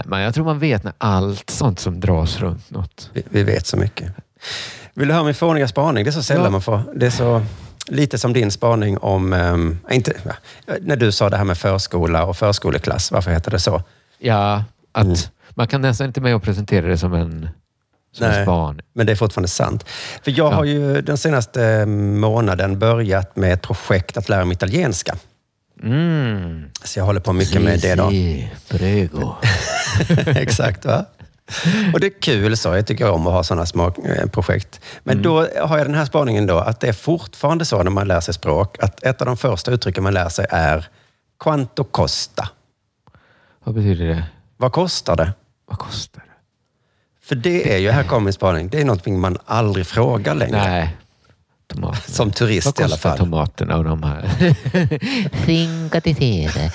Men 0.06 0.22
jag 0.22 0.34
tror 0.34 0.46
man 0.46 0.60
vet 0.60 0.84
när 0.84 0.94
allt 0.98 1.50
sånt 1.50 1.80
som 1.80 2.00
dras 2.00 2.40
runt 2.40 2.70
något. 2.70 3.10
Vi, 3.14 3.24
vi 3.30 3.44
vet 3.44 3.68
så 3.68 3.78
mycket. 3.78 4.12
Vill 4.94 5.08
du 5.08 5.14
höra 5.14 5.24
min 5.24 5.34
fåniga 5.36 5.68
spaning? 5.68 6.04
Det 6.04 6.10
är 6.10 6.12
så 6.12 6.24
sällan 6.24 6.44
Ja. 6.46 6.50
man 6.50 6.62
får. 6.62 6.82
Det 6.96 7.06
är 7.06 7.10
så 7.10 7.42
lite 7.88 8.18
som 8.18 8.34
din 8.34 8.52
spaning 8.52 8.98
om... 8.98 9.34
ehm, 9.34 9.80
inte, 9.92 10.14
ja, 10.66 10.74
när 10.82 10.96
du 10.96 11.12
sa 11.12 11.30
det 11.30 11.38
här 11.38 11.44
med 11.46 11.58
förskola 11.58 12.26
och 12.26 12.38
förskoleklass. 12.38 13.12
Varför 13.12 13.32
heter 13.32 13.52
det 13.52 13.60
så? 13.60 13.84
Ja, 14.20 14.64
att 14.92 15.04
Mm. 15.06 15.16
man 15.50 15.68
kan 15.68 15.82
nästan 15.82 16.08
inte 16.08 16.22
med 16.22 16.36
att 16.36 16.44
presentera 16.44 16.88
det 16.88 16.98
som 16.98 17.14
en, 17.14 17.50
som 18.12 18.28
Nej. 18.28 18.44
span. 18.44 18.82
Men 18.94 19.06
det 19.06 19.12
är 19.12 19.16
fortfarande 19.16 19.48
sant. 19.48 19.86
För 20.24 20.32
jag 20.32 20.52
Ja. 20.52 20.56
har 20.56 20.64
ju 20.64 21.02
den 21.02 21.18
senaste 21.18 21.86
månaden 21.86 22.80
börjat 22.80 23.36
med 23.36 23.54
ett 23.54 23.62
projekt 23.62 24.18
att 24.18 24.30
lära 24.30 24.46
mig 24.46 24.54
italienska. 24.54 25.16
Mm. 25.84 26.64
Så 26.84 27.00
jag 27.00 27.06
håller 27.06 27.20
på 27.20 27.34
mycket 27.34 27.62
med 27.62 27.80
det 27.82 27.96
då. 27.96 28.10
Si, 28.10 28.50
prego. 28.70 29.36
Exakt, 30.26 30.86
va? 30.86 31.06
Och 31.94 32.00
det 32.00 32.08
är 32.08 32.22
kul 32.22 32.58
så. 32.58 32.76
Jag 32.76 32.88
tycker 32.88 33.10
om 33.12 33.28
att 33.28 33.34
ha 33.34 33.44
sådana 33.44 33.66
små 33.66 33.88
eh, 34.06 34.26
projekt. 34.30 34.82
Men 35.04 35.14
Mm. 35.14 35.24
då 35.24 35.48
har 35.68 35.78
jag 35.78 35.88
den 35.88 35.96
här 35.96 36.06
spaningen 36.06 36.46
då, 36.48 36.58
att 36.58 36.80
det 36.80 36.88
är 36.88 36.94
fortfarande 36.94 37.66
så 37.66 37.84
när 37.84 37.92
man 37.92 38.08
lär 38.08 38.20
sig 38.20 38.34
språk, 38.34 38.78
att 38.84 39.04
ett 39.04 39.22
av 39.22 39.26
de 39.28 39.38
första 39.38 39.72
uttrycken 39.72 40.04
man 40.04 40.14
lär 40.14 40.30
sig 40.30 40.46
är 40.50 40.88
quanto 41.44 41.84
costa. 41.84 42.50
Vad 43.64 43.76
betyder 43.76 44.08
det? 44.08 44.24
Vad 44.58 44.72
kostar 44.72 45.16
det? 45.16 45.34
Vad 45.68 45.80
kostar 45.80 46.24
det? 46.26 46.29
För 47.30 47.36
det 47.36 47.74
är 47.74 47.78
ju, 47.78 47.90
här 47.92 48.04
kommer 48.04 48.24
min 48.24 48.34
spaning, 48.34 48.70
det 48.70 48.82
är 48.82 48.86
någonting 48.86 49.20
man 49.20 49.38
aldrig 49.46 49.88
frågar 49.88 50.36
längre. 50.36 50.58
Nej, 50.70 50.98
tomaterna. 51.68 52.04
Som 52.08 52.32
turist 52.32 52.66
Vad 52.66 52.80
i 52.80 52.84
alla 52.84 52.92
kostar 52.96 53.10
fall. 53.10 53.18
tomaterna 53.18 53.78
och 53.78 53.84
de 53.84 54.04
här? 54.04 54.30
Sere. 56.16 56.72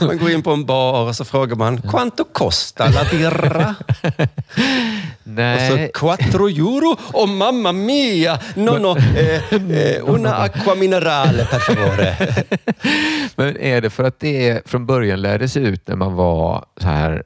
Man 0.06 0.18
går 0.18 0.30
in 0.30 0.42
på 0.42 0.50
en 0.52 0.64
bar 0.64 1.08
och 1.08 1.16
så 1.16 1.24
frågar 1.24 1.56
man, 1.56 1.82
quanto 1.82 2.24
costa 2.24 2.88
la 2.88 3.04
birra? 3.10 3.74
Nej, 5.24 5.72
Och 5.72 5.78
så 5.78 5.88
quattro 5.94 6.48
euro 6.48 6.96
och 7.12 7.28
mamma 7.28 7.72
mia, 7.72 8.40
no 8.54 8.70
no, 8.78 8.98
eh, 8.98 9.54
eh, 9.54 10.08
una 10.08 10.34
acqua 10.34 10.74
minerale 10.74 11.44
per 11.44 11.58
favore. 11.58 12.16
men 13.36 13.56
är 13.56 13.80
det 13.80 13.90
för 13.90 14.04
att 14.04 14.20
det 14.20 14.68
från 14.68 14.86
början 14.86 15.22
lärdes 15.22 15.56
ut 15.56 15.88
när 15.88 15.96
man 15.96 16.14
var 16.14 16.64
så 16.76 16.88
här 16.88 17.22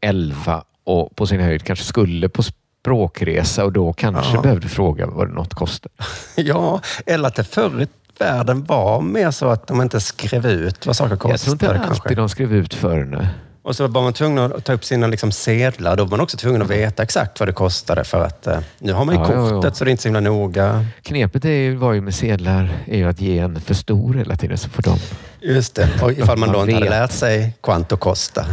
11 0.00 0.64
och 0.86 1.16
på 1.16 1.26
sin 1.26 1.40
höjd 1.40 1.64
kanske 1.64 1.84
skulle 1.84 2.28
på 2.28 2.42
språkresa 2.42 3.64
och 3.64 3.72
då 3.72 3.92
kanske 3.92 4.34
Ja. 4.34 4.40
behövde 4.42 4.68
fråga 4.68 5.06
vad 5.06 5.30
något 5.30 5.54
kostar. 5.54 5.92
Ja, 6.36 6.80
eller 7.06 7.28
att 7.28 7.34
det 7.34 7.44
förr 7.44 7.82
i 7.82 7.86
världen 8.18 8.64
var 8.64 9.00
mer 9.00 9.30
så 9.30 9.48
att 9.48 9.66
de 9.66 9.82
inte 9.82 10.00
skrev 10.00 10.46
ut 10.46 10.86
vad 10.86 10.96
saker 10.96 11.10
Jag 11.10 11.20
tror 11.20 11.30
kostade. 11.32 11.52
inte 11.52 11.66
kanske. 11.66 12.02
alltid 12.02 12.16
de 12.16 12.28
skrev 12.28 12.52
ut 12.54 12.74
förr 12.74 13.04
nu. 13.04 13.26
Och 13.62 13.76
så 13.76 13.86
var 13.86 14.02
man 14.02 14.12
tvungen 14.12 14.52
att 14.52 14.64
ta 14.64 14.72
upp 14.72 14.84
sina 14.84 15.06
liksom 15.06 15.32
sedlar. 15.32 15.96
Då 15.96 16.04
var 16.04 16.10
man 16.10 16.20
också 16.20 16.36
tvungen 16.36 16.62
att 16.62 16.70
veta 16.70 17.02
exakt 17.02 17.40
vad 17.40 17.48
det 17.48 17.52
kostade 17.52 18.04
för 18.04 18.20
att 18.24 18.46
eh, 18.46 18.58
nu 18.78 18.92
har 18.92 19.04
man 19.04 19.14
ju 19.14 19.20
Ja, 19.20 19.32
ja, 19.32 19.50
kortet 19.50 19.70
ja. 19.70 19.74
så 19.74 19.84
det 19.84 19.88
är 19.88 19.90
inte 19.90 20.02
så 20.02 20.08
himla 20.08 20.20
noga. 20.20 20.86
Knepet 21.02 21.44
är 21.44 21.48
ju, 21.50 21.74
var 21.76 21.92
ju 21.92 22.00
med 22.00 22.14
sedlar 22.14 22.70
är 22.86 22.96
ju 22.96 23.08
att 23.08 23.20
ge 23.20 23.38
en 23.38 23.60
för 23.60 23.74
stor 23.74 24.14
hela 24.14 24.36
tiden 24.36 24.58
så 24.58 24.68
får 24.68 24.82
de 24.82 24.98
Just 25.46 25.74
det. 25.74 25.88
Och 26.02 26.12
ifall 26.12 26.38
man 26.38 26.52
då 26.52 26.58
Man 26.58 26.68
inte 26.70 26.74
hade 26.84 26.90
lärt 27.00 27.12
sig 27.12 27.56
quanto 27.62 27.96
costa. 27.96 28.46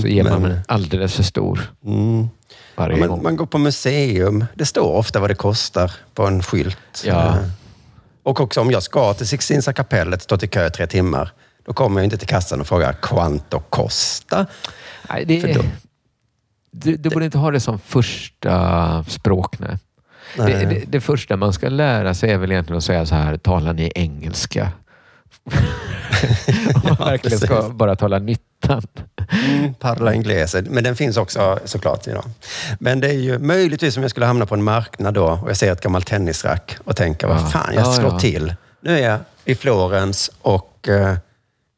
så 0.00 0.06
ger 0.08 0.24
man 0.24 0.44
en 0.44 0.60
alldeles 0.68 1.14
för 1.14 1.22
stor 1.22 1.72
mm. 1.84 2.28
varje 2.76 2.94
Ja, 2.96 3.00
men 3.00 3.08
gång. 3.08 3.22
man 3.22 3.36
går 3.36 3.46
på 3.46 3.58
museum. 3.58 4.44
Det 4.54 4.66
står 4.66 4.92
ofta 4.92 5.20
vad 5.20 5.30
det 5.30 5.34
kostar 5.34 5.92
på 6.14 6.26
en 6.26 6.42
skylt. 6.42 7.02
Ja. 7.04 7.26
Eh, 7.28 7.36
Och 8.22 8.40
också 8.40 8.60
om 8.60 8.70
jag 8.70 8.82
ska 8.82 9.14
till 9.14 9.28
Sixtinska 9.28 9.72
kapellet, 9.72 10.22
stå 10.22 10.36
till 10.38 10.48
kö 10.50 10.66
i 10.66 10.70
tre 10.70 10.86
timmar, 10.86 11.32
då 11.66 11.72
kommer 11.72 12.00
jag 12.00 12.04
inte 12.04 12.18
till 12.18 12.28
kassan 12.28 12.60
och 12.60 12.66
frågar 12.66 12.92
quanto 12.92 13.60
costa. 13.60 14.46
Nej, 15.10 15.24
det, 15.24 15.40
För 15.40 15.54
då- 15.54 15.64
du, 16.70 16.96
du 16.96 17.10
borde 17.10 17.24
inte 17.24 17.38
ha 17.38 17.50
det 17.50 17.60
som 17.60 17.78
första 17.78 19.04
språk. 19.08 19.58
Nej. 19.58 19.78
Nej. 20.38 20.52
Det, 20.52 20.64
det, 20.64 20.84
det 20.88 21.00
första 21.00 21.36
man 21.36 21.52
ska 21.52 21.68
lära 21.68 22.14
sig 22.14 22.30
är 22.30 22.38
väl 22.38 22.52
egentligen 22.52 22.78
att 22.78 22.84
säga 22.84 23.06
så 23.06 23.14
här, 23.14 23.36
talar 23.36 23.72
ni 23.72 23.92
engelska? 23.94 24.72
Om 26.74 26.80
man 26.84 26.96
verkligen 27.08 27.38
ska 27.38 27.68
bara 27.68 27.96
tala 27.96 28.18
nyttan. 28.18 28.82
Mm, 29.48 29.74
parla 29.74 30.14
inglese. 30.14 30.62
Men 30.70 30.84
den 30.84 30.96
finns 30.96 31.16
också 31.16 31.58
såklart 31.64 32.06
idag. 32.06 32.24
Men 32.78 33.00
det 33.00 33.08
är 33.08 33.12
ju 33.12 33.38
möjligtvis 33.38 33.96
om 33.96 34.02
jag 34.02 34.10
skulle 34.10 34.26
hamna 34.26 34.46
på 34.46 34.54
en 34.54 34.62
marknad 34.62 35.14
då 35.14 35.24
och 35.26 35.50
jag 35.50 35.56
ser 35.56 35.72
ett 35.72 35.80
gammalt 35.80 36.06
tennisrack 36.06 36.76
och 36.84 36.96
tänker, 36.96 37.26
Ja. 37.26 37.32
vad 37.34 37.52
fan, 37.52 37.74
jag 37.74 37.86
Ja, 37.86 37.92
slår 37.92 38.12
ja. 38.12 38.18
till. 38.18 38.54
Nu 38.80 38.98
är 38.98 39.10
jag 39.10 39.18
i 39.44 39.54
Florens 39.54 40.30
och 40.42 40.88
eh, 40.88 41.16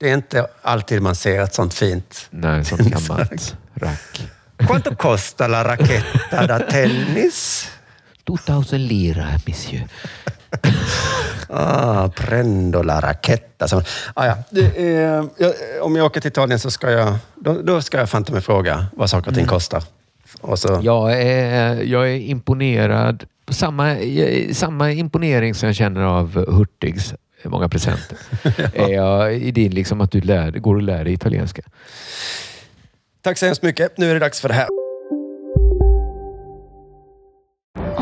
det 0.01 0.11
är 0.11 0.15
inte 0.15 0.47
alltid 0.63 1.03
man 1.03 1.15
ser 1.15 1.41
ett 1.43 1.55
sånt 1.55 1.75
fint 1.75 2.27
Nej, 2.31 2.65
sånt 2.65 2.81
gammalt 2.81 3.57
rack. 3.75 4.31
Quanto 4.59 4.95
costa 4.97 5.47
la 5.49 5.65
racchetta 5.65 6.47
da 6.47 6.59
tennis? 6.59 7.69
2000 8.27 8.87
lira, 8.87 9.27
monsieur. 9.47 9.89
Ah, 11.53 12.09
prendo 12.09 12.83
la 12.83 13.01
racchetta. 13.01 13.69
Så, 13.69 13.83
ah, 14.15 14.27
ja. 14.27 14.37
det 14.51 14.95
är, 14.95 15.29
jag, 15.37 15.53
om 15.81 15.97
jag 15.97 16.07
åker 16.07 16.21
till 16.21 16.29
Italien 16.29 16.59
så 16.59 16.71
ska 16.71 16.91
jag, 16.91 17.15
då, 17.35 17.63
då 17.63 17.83
ska 17.83 17.99
jag 17.99 18.11
fan 18.11 18.25
mig 18.31 18.41
fråga 18.41 18.87
vad 18.93 19.11
saker 19.11 19.31
och 19.31 19.37
ting 19.37 19.47
kostar. 19.47 19.85
Och 20.41 20.59
så, 20.59 20.81
Jag 20.83 21.13
är, 21.23 21.83
jag 21.83 22.11
är 22.11 22.17
imponerad. 22.17 23.25
Samma, 23.49 23.97
samma 24.53 24.93
imponering 24.93 25.55
som 25.55 25.67
jag 25.67 25.77
känner 25.77 26.01
av 26.01 26.47
Hurtigs 26.53 27.15
många 27.49 27.69
presenter. 27.69 28.19
Är 28.75 28.89
jag 28.89 29.35
i 29.35 29.51
din, 29.51 29.75
liksom 29.75 30.01
att 30.01 30.11
du 30.11 30.21
lär, 30.21 30.51
går 30.51 30.75
och 30.75 30.83
lär 30.83 31.05
dig 31.05 31.13
italienska. 31.13 31.63
Tack 33.23 33.39
så 33.39 33.47
hemskt 33.47 33.63
mycket. 33.63 33.99
Nu 33.99 34.11
är 34.11 34.15
det 34.15 34.21
dags 34.21 34.41
för 34.41 34.49
det 34.49 34.55
här. 34.55 34.69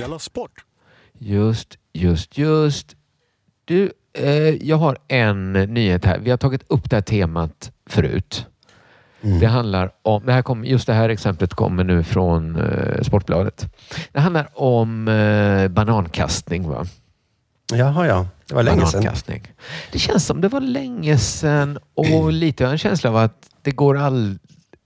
Della 0.00 0.18
Sport. 0.18 0.64
Just, 1.18 1.78
just, 1.92 2.38
just. 2.38 2.96
Du, 3.64 3.92
eh, 4.12 4.66
jag 4.66 4.76
har 4.76 4.98
en 5.08 5.52
nyhet 5.52 6.04
här. 6.04 6.18
Vi 6.18 6.30
har 6.30 6.36
tagit 6.36 6.62
upp 6.66 6.90
det 6.90 6.96
här 6.96 7.02
temat 7.02 7.72
förut. 7.86 8.46
Det 9.20 9.46
handlar 9.46 9.90
om, 10.02 10.26
det 10.26 10.32
här 10.32 10.42
kom, 10.42 10.64
just 10.64 10.86
det 10.86 10.92
här 10.92 11.08
exemplet 11.08 11.54
kommer 11.54 11.84
nu 11.84 12.02
från 12.02 12.56
eh, 12.56 13.02
Sportbladet. 13.02 13.74
Det 14.12 14.20
handlar 14.20 14.48
om 14.54 15.08
eh, 15.08 15.68
banankastning. 15.68 16.68
Va? 16.68 16.86
Jaha, 17.72 18.06
ja. 18.06 18.26
Det 18.46 18.54
var 18.54 18.62
länge 18.62 18.86
sedan. 18.86 19.00
Banankastning. 19.00 19.42
Det 19.92 19.98
känns 19.98 20.26
som 20.26 20.40
det 20.40 20.48
var 20.48 20.60
länge 20.60 21.18
sedan 21.18 21.78
och 21.94 22.32
lite 22.32 22.66
en 22.66 22.78
känsla 22.78 23.10
av 23.10 23.16
att 23.16 23.48
det 23.62 23.70
går, 23.70 23.98
all, 23.98 24.38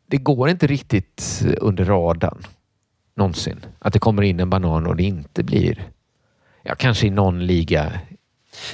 det 0.07 0.17
går 0.17 0.49
inte 0.49 0.67
riktigt 0.67 1.43
under 1.61 1.85
radarn 1.85 2.47
någonsin. 3.17 3.67
Att 3.79 3.93
det 3.93 3.99
kommer 3.99 4.23
in 4.23 4.41
en 4.41 4.51
banan 4.51 4.87
och 4.87 4.97
det 4.97 5.03
inte 5.03 5.43
blir, 5.43 5.89
ja 6.63 6.75
kanske 6.75 7.07
i 7.07 7.11
någon 7.11 7.47
liga. 7.47 7.93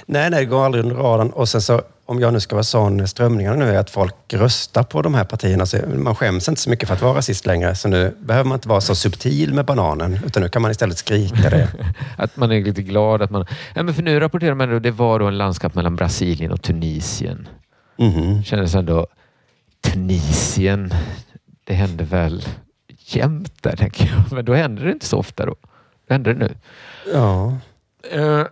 Nej, 0.06 0.30
nej, 0.30 0.40
det 0.40 0.46
går 0.46 0.64
aldrig 0.64 0.84
under 0.84 0.96
radarn. 0.96 1.30
Och 1.30 1.48
sen 1.48 1.62
så, 1.62 1.82
om 2.06 2.20
jag 2.20 2.32
nu 2.32 2.40
ska 2.40 2.56
vara 2.56 2.64
sån, 2.64 3.08
strömningarna 3.08 3.56
nu 3.56 3.70
är 3.70 3.78
att 3.78 3.90
folk 3.90 4.14
röstar 4.32 4.82
på 4.82 5.02
de 5.02 5.14
här 5.14 5.24
partierna. 5.24 5.66
Så 5.66 5.76
man 5.94 6.14
skäms 6.14 6.48
inte 6.48 6.60
så 6.60 6.70
mycket 6.70 6.88
för 6.88 6.94
att 6.94 7.02
vara 7.02 7.18
rasist 7.18 7.46
längre. 7.46 7.74
Så 7.74 7.88
nu 7.88 8.16
behöver 8.20 8.48
man 8.48 8.56
inte 8.56 8.68
vara 8.68 8.80
så 8.80 8.94
subtil 8.94 9.54
med 9.54 9.64
bananen, 9.64 10.18
utan 10.26 10.42
nu 10.42 10.48
kan 10.48 10.62
man 10.62 10.70
istället 10.70 10.98
skrika 10.98 11.50
det. 11.50 11.68
Att 12.16 12.36
man 12.36 12.52
är 12.52 12.64
lite 12.64 12.82
glad 12.82 13.22
att 13.22 13.30
man... 13.30 13.46
Ja, 13.74 13.82
men 13.82 13.94
för 13.94 14.02
nu 14.02 14.20
rapporterar 14.20 14.54
man 14.54 14.76
att 14.76 14.82
det 14.82 14.90
var 14.90 15.18
då 15.18 15.26
en 15.26 15.38
landskap 15.38 15.74
mellan 15.74 15.96
Brasilien 15.96 16.52
och 16.52 16.62
Tunisien. 16.62 17.48
Mhm. 17.96 18.44
Kändes 18.44 18.74
ändå... 18.74 19.06
Tunisien, 19.80 20.94
det 21.64 21.74
händer 21.74 22.04
väl 22.04 22.44
jämt 23.16 23.62
där, 23.62 23.76
tänker 23.76 24.06
jag. 24.06 24.32
Men 24.32 24.44
då 24.44 24.54
händer 24.54 24.84
det 24.84 24.92
inte 24.92 25.06
så 25.06 25.18
ofta 25.18 25.46
då. 25.46 25.54
Det 26.06 26.14
händer 26.14 26.34
det 26.34 26.38
nu. 26.38 26.54
Ja. 27.12 27.58
Eh, 28.12 28.46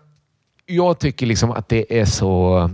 jag 0.67 0.99
tycker 0.99 1.27
liksom 1.27 1.51
att 1.51 1.69
det 1.69 2.01
är 2.01 2.05
så 2.05 2.71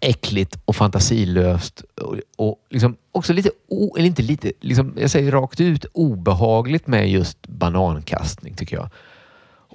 äckligt 0.00 0.58
och 0.64 0.76
fantasilöst 0.76 1.84
och, 2.00 2.16
och 2.36 2.58
liksom 2.70 2.96
också 3.12 3.32
lite, 3.32 3.50
o, 3.68 3.96
eller 3.96 4.06
inte 4.06 4.22
lite, 4.22 4.52
liksom, 4.60 4.94
jag 4.96 5.10
säger 5.10 5.32
rakt 5.32 5.60
ut 5.60 5.84
obehagligt 5.92 6.86
med 6.86 7.10
just 7.10 7.46
banankastning 7.46 8.54
tycker 8.54 8.76
jag. 8.76 8.90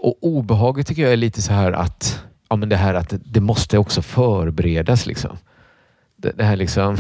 Och 0.02 0.18
obehaget 0.22 0.88
tycker 0.88 1.02
jag 1.02 1.14
är 1.14 1.18
lite 1.18 1.42
så 1.42 1.54
här 1.54 1.72
att, 1.72 2.24
ja 2.50 2.56
men 2.56 2.70
det 2.70 2.76
här 2.76 2.94
att 2.94 3.10
det, 3.10 3.22
det 3.26 3.42
måste 3.42 3.78
också 3.78 4.02
förberedas 4.02 5.06
liksom. 5.06 5.38
Det, 6.16 6.32
det 6.32 6.44
här 6.44 6.56
liksom, 6.56 6.98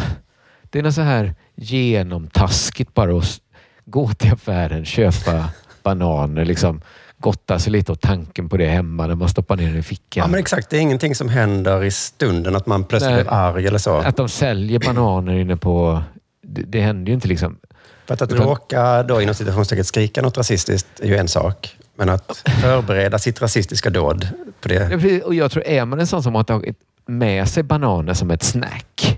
det 0.64 0.80
är 0.80 0.84
något 0.84 0.94
så 0.94 1.02
här 1.02 1.36
genomtaskigt 1.56 2.94
bara 2.94 3.18
att 3.18 3.42
gå 3.90 4.14
till 4.14 4.34
affären, 4.34 4.86
köpa 4.86 5.46
bananer, 5.84 6.46
liksom 6.46 6.82
gotta 7.18 7.60
sig 7.60 7.72
lite 7.72 7.92
åt 7.92 8.02
tanken 8.02 8.50
på 8.50 8.58
det 8.58 8.68
hemma 8.68 9.08
när 9.08 9.16
man 9.16 9.30
stoppar 9.30 9.56
ner 9.56 9.68
den 9.68 9.78
i 9.78 9.84
fickan. 9.84 10.22
Ja, 10.24 10.28
men 10.28 10.40
exakt. 10.40 10.70
Det 10.70 10.78
är 10.78 10.82
ingenting 10.82 11.16
som 11.16 11.30
händer 11.30 11.84
i 11.84 11.92
stunden, 11.92 12.56
att 12.56 12.66
man 12.66 12.84
plötsligt 12.84 13.16
Nej. 13.16 13.24
blir 13.24 13.34
arg 13.34 13.68
eller 13.68 13.78
så. 13.78 13.98
Att 13.98 14.18
de 14.18 14.30
säljer 14.30 14.80
bananer 14.80 15.34
inne 15.34 15.58
på... 15.58 16.04
Det, 16.42 16.62
det 16.62 16.82
händer 16.82 17.10
ju 17.10 17.14
inte 17.14 17.28
liksom. 17.28 17.58
För 18.06 18.14
att, 18.14 18.22
att 18.22 18.32
Utan- 18.32 18.46
råka 18.46 19.04
då 19.04 19.22
inom 19.22 19.36
citationstecken 19.36 19.86
skrika 19.86 20.22
något 20.22 20.38
rasistiskt 20.38 20.88
är 21.00 21.08
ju 21.08 21.18
en 21.18 21.28
sak. 21.28 21.78
Men 21.96 22.10
att 22.10 22.44
förbereda 22.62 23.20
sitt 23.20 23.42
rasistiska 23.42 23.90
dåd 23.90 24.28
på 24.62 24.68
det. 24.68 25.10
Ja. 25.10 25.26
Och 25.26 25.36
jag 25.36 25.52
tror, 25.52 25.64
är 25.68 25.86
man 25.86 26.00
en 26.00 26.08
sån 26.08 26.24
som 26.24 26.36
har 26.36 26.44
tagit 26.44 26.78
med 27.06 27.50
sig 27.50 27.64
bananer 27.64 28.14
som 28.14 28.32
ett 28.32 28.44
snack, 28.44 29.09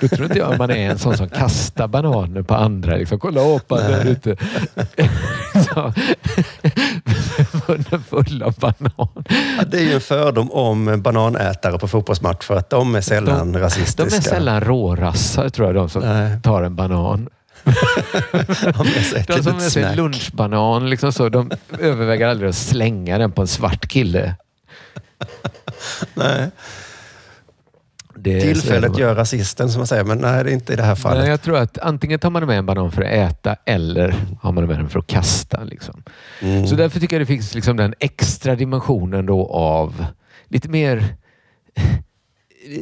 då 0.00 0.08
tror 0.08 0.22
inte 0.24 0.38
jag 0.38 0.58
man 0.58 0.70
är 0.70 0.90
en 0.90 0.98
sån 0.98 1.16
som 1.16 1.28
kastar 1.28 1.88
bananer 1.88 2.42
på 2.42 2.54
andra. 2.54 2.96
Liksom, 2.96 3.18
Kolla 3.18 3.56
apa 3.56 3.76
där 3.76 4.04
ute. 4.06 4.36
Munnen 7.68 8.02
full 8.10 8.42
av 8.42 8.54
banan. 8.58 8.90
Ja, 9.58 9.64
Det 9.66 9.78
är 9.78 9.82
ju 9.82 9.92
en 9.94 10.00
fördom 10.00 10.50
om 10.50 11.02
bananätare 11.02 11.78
på 11.78 11.88
fotbollsmatch 11.88 12.44
för 12.46 12.56
att 12.56 12.70
de 12.70 12.94
är 12.94 13.00
sällan 13.00 13.52
De 13.52 13.58
rasistiska. 13.58 14.16
är 14.16 14.20
sällan 14.20 14.60
rårassar 14.60 15.48
tror 15.48 15.68
jag, 15.68 15.74
de 15.74 15.88
som 15.88 16.02
Nej. 16.02 16.42
tar 16.42 16.62
en 16.62 16.76
banan. 16.76 17.28
De 19.26 19.42
som 19.42 19.52
med 19.56 19.62
sig 19.62 19.96
lunchbanan, 19.96 20.90
liksom 20.90 21.12
så, 21.12 21.28
de 21.28 21.50
överväger 21.78 22.28
aldrig 22.28 22.48
att 22.50 22.56
slänga 22.56 23.18
den 23.18 23.32
på 23.32 23.40
en 23.42 23.48
svart 23.48 23.88
kille. 23.88 24.34
Nej. 26.14 26.50
Det 28.22 28.40
Tillfället 28.40 28.98
gör 28.98 29.14
rasisten, 29.14 29.70
som 29.70 29.80
man 29.80 29.86
säger. 29.86 30.04
Men 30.04 30.18
nej, 30.18 30.44
det 30.44 30.50
är 30.50 30.54
inte 30.54 30.72
i 30.72 30.76
det 30.76 30.82
här 30.82 30.94
fallet. 30.94 31.20
Nej, 31.20 31.30
jag 31.30 31.42
tror 31.42 31.58
att 31.58 31.78
antingen 31.78 32.18
tar 32.18 32.30
man 32.30 32.46
med 32.46 32.58
en 32.58 32.66
banan 32.66 32.92
för 32.92 33.02
att 33.02 33.08
äta 33.08 33.56
eller 33.64 34.14
har 34.40 34.52
man 34.52 34.66
med 34.66 34.78
den 34.78 34.88
för 34.88 34.98
att 34.98 35.06
kasta. 35.06 35.64
Liksom. 35.64 36.02
Mm. 36.40 36.66
Så 36.66 36.74
därför 36.74 37.00
tycker 37.00 37.16
jag 37.16 37.22
det 37.22 37.26
finns 37.26 37.54
liksom 37.54 37.76
den 37.76 37.94
extra 37.98 38.54
dimensionen 38.54 39.26
då 39.26 39.46
av 39.46 40.06
lite 40.48 40.68
mer 40.68 41.16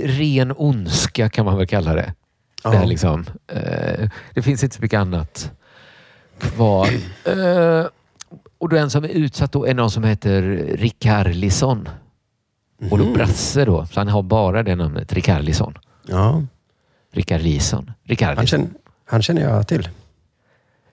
ren 0.04 0.52
ondska 0.56 1.28
kan 1.28 1.44
man 1.44 1.56
väl 1.56 1.66
kalla 1.66 1.94
det. 1.94 2.14
Ja. 2.64 2.70
Det, 2.70 2.86
liksom, 2.86 3.26
eh, 3.52 4.08
det 4.34 4.42
finns 4.42 4.64
inte 4.64 4.76
så 4.76 4.82
mycket 4.82 5.00
annat 5.00 5.52
kvar. 6.38 6.88
Eh, 7.24 7.86
och 8.58 8.68
den 8.68 8.90
som 8.90 9.04
är 9.04 9.08
utsatt 9.08 9.52
då 9.52 9.66
är 9.66 9.74
någon 9.74 9.90
som 9.90 10.04
heter 10.04 10.42
Rikarlison. 12.80 12.92
Och 12.92 12.98
då 13.06 13.12
Brasse 13.12 13.64
då, 13.64 13.86
så 13.86 14.00
han 14.00 14.08
har 14.08 14.22
bara 14.22 14.62
det 14.62 14.76
namnet, 14.76 15.12
Rikarlison. 15.12 15.78
Ja, 16.06 16.42
Rikarlison. 17.12 17.84
han, 17.86 17.94
Rikarlison. 18.04 18.46
känner, 18.46 18.68
han 19.06 19.22
känner 19.22 19.42
jag 19.42 19.66
till. 19.68 19.88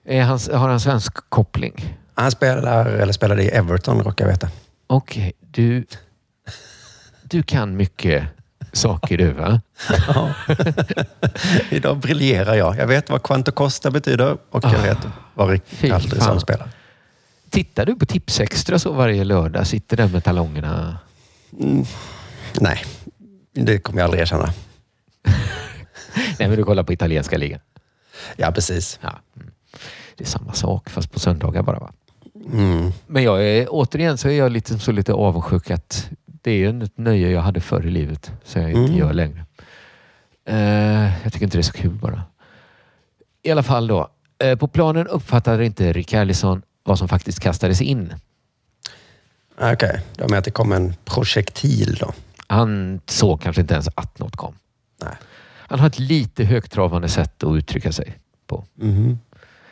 Är 0.04 0.22
han, 0.22 0.38
har 0.52 0.68
han 0.68 0.80
svensk 0.80 1.14
koppling? 1.28 1.96
Han 2.14 2.30
spelar, 2.30 2.86
eller 2.86 3.12
spelade 3.12 3.42
i 3.42 3.48
Everton, 3.48 4.02
råkar 4.02 4.24
jag 4.24 4.32
veta. 4.32 4.48
Okej, 4.86 5.32
du, 5.40 5.84
du 7.22 7.42
kan 7.42 7.76
mycket 7.76 8.24
saker 8.72 9.18
du 9.18 9.30
va? 9.32 9.60
Ja. 10.08 10.34
Idag 11.70 11.96
briljerar 11.98 12.54
jag. 12.54 12.76
Jag 12.76 12.86
vet 12.86 13.10
vad 13.10 13.22
Quanto 13.22 13.52
Costa 13.52 13.90
betyder 13.90 14.36
och 14.50 14.64
jag 14.64 14.74
Ah, 14.74 14.82
vet 14.82 14.98
vad 15.34 15.48
fy 15.48 15.54
Rick 15.54 15.64
fan. 15.80 15.92
Alfredsson 15.92 16.40
spelar. 16.40 16.68
Tittar 17.50 17.86
du 17.86 17.94
på 17.96 18.06
Tipsextra 18.06 18.78
så 18.78 18.92
varje 18.92 19.24
lördag? 19.24 19.66
Sitter 19.66 19.96
där 19.96 20.08
med 20.08 20.24
talongerna? 20.24 20.98
Mm. 21.60 21.84
Nej, 22.60 22.78
det 23.52 23.78
kommer 23.78 24.00
jag 24.00 24.04
aldrig 24.04 24.22
erkänna. 24.22 24.44
Nej, 26.38 26.48
men 26.48 26.56
du 26.56 26.64
kollar 26.64 26.82
på 26.82 26.92
italienska 26.92 27.36
ligan. 27.38 27.60
Ja, 28.36 28.50
precis. 28.52 28.98
Ja. 29.02 29.18
mm. 29.36 29.50
Det 30.16 30.24
är 30.24 30.28
samma 30.28 30.52
sak 30.52 30.90
fast 30.90 31.12
på 31.12 31.20
söndagar 31.20 31.62
bara 31.62 31.78
va? 31.78 31.92
Mm. 32.52 32.92
Men 33.06 33.22
jag 33.22 33.44
är, 33.46 33.66
återigen 33.70 34.18
så 34.18 34.28
är 34.28 34.32
jag 34.38 34.52
lite, 34.52 34.78
så 34.78 34.92
lite 34.92 35.12
avundsjuk 35.12 35.70
att 35.70 36.10
det 36.26 36.50
är 36.50 36.56
ju 36.56 36.82
ett 36.84 36.98
nöje 36.98 37.30
jag 37.30 37.40
hade 37.40 37.60
förr 37.60 37.86
i 37.86 37.90
livet 37.90 38.32
som 38.44 38.62
jag 38.62 38.70
inte 38.70 38.80
Mm. 38.92 38.96
gör 38.96 39.12
längre. 39.12 39.44
Eh, 40.48 41.22
jag 41.22 41.32
tycker 41.32 41.44
inte 41.46 41.56
det 41.56 41.60
är 41.60 41.62
så 41.62 41.72
kul 41.72 41.90
bara. 41.94 42.22
I 43.42 43.50
alla 43.50 43.62
fall 43.62 43.86
då. 43.86 44.08
Eh, 44.38 44.56
på 44.58 44.68
planen 44.68 45.06
uppfattade 45.06 45.66
inte 45.66 45.92
Rikardisson 45.92 46.62
vad 46.84 46.98
som 46.98 47.08
faktiskt 47.08 47.40
kastades 47.40 47.80
in. 47.80 48.14
Okej, 49.58 50.00
det 50.14 50.22
var 50.22 50.28
med 50.28 50.38
att 50.38 50.44
det 50.44 50.50
kom 50.50 50.72
en 50.72 50.94
projektil 51.04 51.96
då. 52.00 52.12
Han 52.46 53.00
såg 53.06 53.40
kanske 53.42 53.60
inte 53.62 53.74
ens 53.74 53.88
att 53.94 54.18
något 54.18 54.36
kom. 54.36 54.54
Nej. 55.02 55.14
Han 55.68 55.80
har 55.80 55.86
ett 55.86 55.98
lite 55.98 56.44
högtravande 56.44 57.08
sätt 57.08 57.42
att 57.42 57.56
uttrycka 57.56 57.92
sig 57.92 58.18
på. 58.46 58.64
Mhm. 58.74 59.18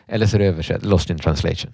Eller 0.06 0.26
så 0.26 0.36
är 0.36 0.38
det 0.38 0.46
översatt, 0.46 0.84
lost 0.84 1.10
in 1.10 1.18
translation. 1.18 1.72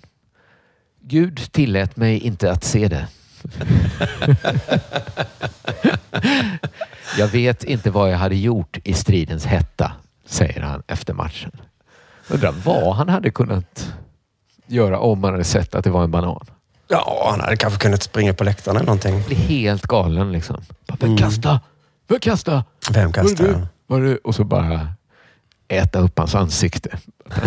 Gud 1.02 1.52
tillät 1.52 1.96
mig 1.96 2.18
inte 2.18 2.52
att 2.52 2.64
se 2.64 2.88
det. 2.88 3.06
jag 7.18 7.28
vet 7.28 7.64
inte 7.64 7.90
vad 7.90 8.12
jag 8.12 8.18
hade 8.18 8.36
gjort 8.36 8.78
i 8.84 8.94
stridens 8.94 9.44
hetta, 9.44 9.92
säger 10.24 10.60
han 10.60 10.82
efter 10.86 11.14
matchen. 11.14 11.52
Undrar 12.28 12.52
vad 12.52 12.96
han 12.96 13.08
hade 13.08 13.30
kunnat 13.30 13.94
göra 14.66 14.98
om 14.98 15.24
han 15.24 15.32
hade 15.32 15.44
sett 15.44 15.74
att 15.74 15.84
det 15.84 15.90
var 15.90 16.04
en 16.04 16.10
banan. 16.10 16.46
Ja, 16.90 17.28
han 17.30 17.40
hade 17.40 17.56
kanske 17.56 17.78
kunnat 17.78 18.02
springa 18.02 18.34
på 18.34 18.44
läktaren 18.44 18.76
eller 18.76 18.86
någonting. 18.86 19.22
Blir 19.26 19.36
helt 19.36 19.82
galen 19.82 20.32
liksom. 20.32 20.62
Bara, 20.86 20.96
Vem 21.00 21.08
Mm. 21.10 21.18
kasta? 21.22 21.60
Vem 22.08 22.20
kasta? 22.20 22.64
Vem 22.90 23.12
Var 23.12 23.22
det 23.22 23.28
kastar 23.28 23.44
du? 23.44 23.66
Var 23.86 24.00
det 24.00 24.06
du? 24.06 24.16
Och 24.16 24.34
så 24.34 24.44
bara 24.44 24.88
äta 25.68 25.98
upp 25.98 26.18
hans 26.18 26.34
ansikte. 26.34 26.98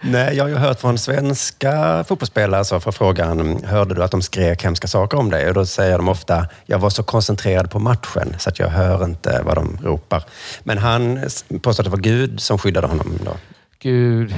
Nej, 0.00 0.36
jag 0.36 0.44
har 0.44 0.48
ju 0.48 0.54
hört 0.56 0.80
från 0.80 0.98
svenska 0.98 2.04
fotbollsspelare 2.08 2.64
så 2.64 2.80
för 2.80 2.92
frågan, 2.92 3.64
hörde 3.64 3.94
du 3.94 4.04
att 4.04 4.10
de 4.10 4.22
skrek 4.22 4.64
hemska 4.64 4.88
saker 4.88 5.18
om 5.18 5.30
dig? 5.30 5.48
Och 5.48 5.54
då 5.54 5.66
säger 5.66 5.96
de 5.98 6.08
ofta, 6.08 6.46
jag 6.66 6.78
var 6.78 6.90
så 6.90 7.02
koncentrerad 7.02 7.70
på 7.70 7.78
matchen 7.78 8.36
så 8.38 8.48
att 8.48 8.58
jag 8.58 8.68
hör 8.68 9.04
inte 9.04 9.42
vad 9.44 9.54
de 9.56 9.78
ropar. 9.82 10.24
Men 10.62 10.78
han 10.78 11.20
påstår 11.62 11.82
att 11.82 11.84
det 11.84 11.90
var 11.90 11.98
Gud 11.98 12.40
som 12.40 12.58
skyddade 12.58 12.86
honom 12.86 13.18
då. 13.24 13.32
Gud. 13.78 14.34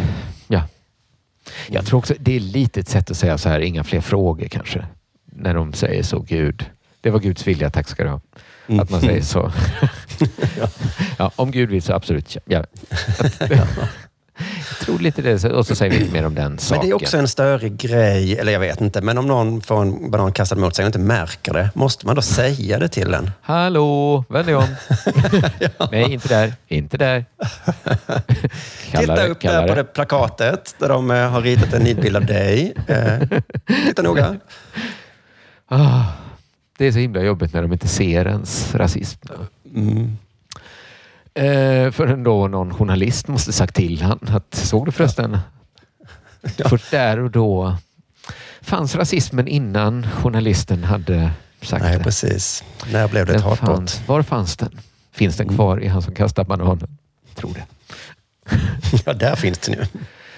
Jag 1.69 1.87
tror 1.87 1.99
också 1.99 2.15
det 2.19 2.37
är 2.37 2.41
lite 2.41 2.81
ett 2.81 2.89
sätt 2.89 3.11
att 3.11 3.17
säga 3.17 3.39
så 3.39 3.49
här, 3.49 3.61
inga 3.61 3.85
fler 3.85 4.01
frågor 4.01 4.47
kanske. 4.49 4.87
När 5.25 5.55
de 5.55 5.73
säger 5.73 6.03
så, 6.03 6.21
Gud. 6.21 6.71
Det 7.01 7.11
var 7.11 7.21
Guds 7.21 7.47
vilja, 7.47 7.71
tack 7.71 7.89
ska 7.89 8.05
du 8.05 8.11
ha. 8.11 8.21
Att 8.83 8.91
man 8.91 9.01
säger 9.01 9.23
så. 9.23 9.53
ja, 11.19 11.31
om 11.37 11.51
Gud 11.51 11.71
vill 11.71 11.83
så 11.83 11.93
absolut. 11.93 12.37
Ja. 12.45 12.65
Jag 14.39 14.79
tror 14.79 14.99
lite 14.99 15.23
det. 15.23 15.45
Och 15.45 15.67
så 15.67 15.75
säger 15.75 15.93
vi 15.93 15.99
lite 15.99 16.13
mer 16.13 16.27
om 16.27 16.35
den 16.35 16.59
saken. 16.59 16.79
Men 16.81 16.87
det 16.89 16.93
är 16.93 16.95
också 16.95 17.17
en 17.17 17.29
störig 17.29 17.77
grej, 17.77 18.39
eller 18.39 18.53
jag 18.53 18.61
vet 18.61 18.81
inte, 18.81 19.01
men 19.01 19.19
om 19.19 19.27
någon 19.27 19.61
får 19.61 19.83
en 19.83 20.11
banan 20.11 20.33
kastad 20.33 20.57
mot 20.57 20.77
sig 20.77 20.85
och 20.85 20.87
inte 20.87 20.99
märker 20.99 21.53
det, 21.53 21.71
måste 21.75 22.07
man 22.07 22.17
då 22.17 22.23
säga 22.23 22.79
det 22.79 22.89
till 22.89 23.15
en? 23.15 23.31
Hallå, 23.43 24.25
vänd 24.29 24.47
dig 24.47 24.55
om. 24.55 24.67
Nej, 25.91 26.13
inte 26.13 26.29
där. 26.29 26.53
Inte 26.69 26.97
där. 26.97 27.25
Titta 28.91 29.27
upp 29.27 29.41
där 29.41 29.69
på 29.69 29.75
det 29.75 29.85
plakatet 29.85 30.75
där 30.79 30.89
de 30.89 31.11
eh, 31.11 31.31
har 31.31 31.41
ritat 31.41 31.73
en 31.73 31.83
nidbild 31.83 32.17
av 32.17 32.27
dig. 32.27 32.75
Eh, 32.87 33.41
titta 33.87 34.03
noga. 34.03 34.37
Ah, 35.69 36.05
det 36.79 36.87
är 36.87 36.93
så 36.93 36.99
himla 36.99 37.23
jobbigt 37.23 37.53
när 37.53 37.63
de 37.63 37.73
inte 37.73 37.89
ser 37.89 38.27
ens 38.27 38.75
rasism. 38.75 39.29
Mm. 39.75 40.17
Eh, 41.37 41.91
förrän 41.91 42.23
då 42.23 42.49
någon 42.49 42.75
journalist 42.75 43.29
måste 43.29 43.53
sagt 43.53 43.75
till 43.75 44.03
han 44.03 44.19
att 44.29 44.55
såg 44.55 44.87
du 44.87 44.93
förresten? 44.93 45.39
Ja. 46.57 46.69
Först 46.69 46.91
där 46.91 47.19
och 47.19 47.31
då 47.31 47.77
fanns 48.63 48.95
rasismen 48.95 49.49
innan 49.49 50.07
journalisten 50.11 50.85
hade 50.85 51.31
sagt 51.63 51.83
Nej, 51.85 51.99
det. 51.99 52.05
precis. 52.05 52.65
När 52.93 53.09
blev 53.09 53.27
det 53.27 53.33
ett 53.33 53.39
Den 53.39 53.49
hatbrott? 53.51 53.77
fanns. 53.77 54.03
Var 54.09 54.23
fanns 54.23 54.57
den? 54.57 54.81
Finns 55.13 55.37
den 55.37 55.49
kvar 55.49 55.83
i 55.83 55.87
han 55.89 56.03
som 56.03 56.15
kastar 56.15 56.45
bananen? 56.45 56.99
Tror 57.35 57.55
det. 57.55 57.65
Ja, 59.07 59.13
där 59.13 59.37
finns 59.37 59.59
det 59.59 59.73
nu. 59.73 59.87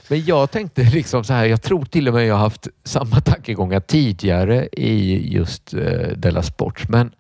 Men 0.08 0.24
jag 0.24 0.50
tänkte 0.50 0.82
liksom 0.82 1.24
så 1.24 1.32
här, 1.32 1.44
jag 1.44 1.62
tror 1.62 1.84
till 1.84 2.08
och 2.08 2.14
med 2.14 2.26
jag 2.26 2.34
har 2.34 2.40
haft 2.40 2.68
samma 2.84 3.20
tankegångar 3.20 3.80
tidigare 3.80 4.68
i 4.72 5.28
just 5.34 5.74
eh, 5.74 6.08
Della 6.16 6.42
Sport. 6.42 6.88
Men 6.88 7.10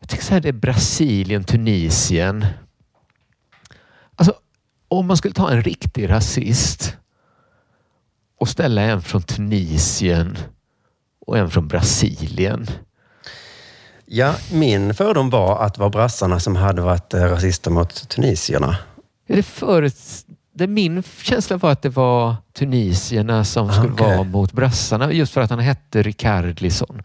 jag 0.00 0.08
tycker 0.08 0.24
så 0.24 0.34
här, 0.34 0.40
det 0.40 0.48
är 0.48 0.52
Brasilien, 0.52 1.44
Tunisien. 1.44 2.46
Om 4.96 5.06
man 5.06 5.16
skulle 5.16 5.34
ta 5.34 5.50
en 5.50 5.62
riktig 5.62 6.10
rasist 6.10 6.96
och 8.40 8.48
ställa 8.48 8.82
en 8.82 9.02
från 9.02 9.22
Tunisien 9.22 10.38
och 11.26 11.38
en 11.38 11.50
från 11.50 11.68
Brasilien. 11.68 12.66
Ja, 14.06 14.34
min 14.52 14.94
fördom 14.94 15.30
var 15.30 15.64
att 15.64 15.74
det 15.74 15.80
var 15.80 15.90
brassarna 15.90 16.40
som 16.40 16.56
hade 16.56 16.82
varit 16.82 17.14
eh, 17.14 17.20
rasister 17.22 17.70
mot 17.70 18.08
tunisierna. 18.08 18.76
Är 19.26 19.36
det 19.36 19.42
förut, 19.42 19.96
det 20.52 20.66
min 20.66 21.02
känsla 21.22 21.56
var 21.56 21.70
att 21.70 21.82
det 21.82 21.88
var 21.88 22.36
tunisierna 22.52 23.44
som 23.44 23.72
skulle 23.72 23.92
Okej. 23.92 24.06
vara 24.06 24.24
mot 24.24 24.52
brassarna 24.52 25.12
just 25.12 25.32
för 25.32 25.40
att 25.40 25.50
han 25.50 25.58
hette 25.58 26.02
Ricardlisson. 26.02 27.02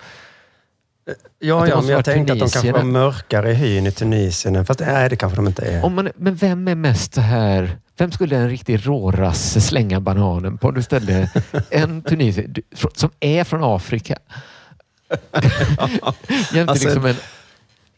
Ja, 1.39 1.67
ja 1.67 1.82
men 1.82 1.89
jag 1.89 2.06
tänkte 2.06 2.34
att 2.34 2.39
de 2.39 2.50
kanske 2.50 2.71
var 2.71 2.84
mörkare 2.84 3.52
i 3.52 3.54
hyn 3.54 3.88
i 3.88 3.91
Tunisien. 3.91 4.65
Fast 4.65 4.80
nej, 4.80 5.10
det 5.10 5.15
kanske 5.15 5.36
de 5.36 5.47
inte 5.47 5.62
är. 5.65 5.86
Om 5.86 5.95
man, 5.95 6.10
men 6.15 6.36
vem 6.36 6.67
är 6.67 6.76
mest 6.76 7.13
så 7.13 7.21
här... 7.21 7.78
Vem 7.97 8.12
skulle 8.12 8.38
en 8.38 8.50
riktig 8.50 8.88
rårasse 8.88 9.62
slänga 9.62 10.00
bananen 10.00 10.58
på? 10.58 10.71
Du 10.71 10.82
ställde 10.82 11.30
en 11.69 12.02
tunisier 12.10 12.47
du- 12.47 12.62
som 12.93 13.10
är 13.19 13.43
från 13.43 13.63
Afrika. 13.63 14.17
Jämte 16.54 16.71
Alltså- 16.71 16.86
liksom 16.86 17.06
en, 17.06 17.15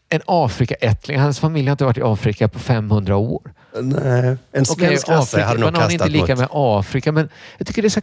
en 0.08 0.20
Afrikaättling. 0.26 1.18
Hans 1.18 1.38
familj 1.40 1.66
har 1.68 1.72
inte 1.72 1.84
varit 1.84 1.98
i 1.98 2.02
Afrika 2.02 2.48
på 2.48 2.58
500 2.58 3.16
år. 3.16 3.42
Nej, 3.82 4.36
en 4.52 4.64
svensk 4.66 5.08
rasse 5.08 5.42
hade 5.42 5.60
nog 5.60 5.72
banan 5.72 5.88
är 5.88 5.92
inte 5.92 6.04
kastat 6.04 6.12
lika 6.12 6.32
mot... 6.32 6.38
med 6.38 6.48
Afrika, 6.52 7.12
men 7.12 7.28
jag 7.58 7.66
tycker 7.66 7.82
det 7.82 7.88
är 7.88 7.90
så 7.90 8.00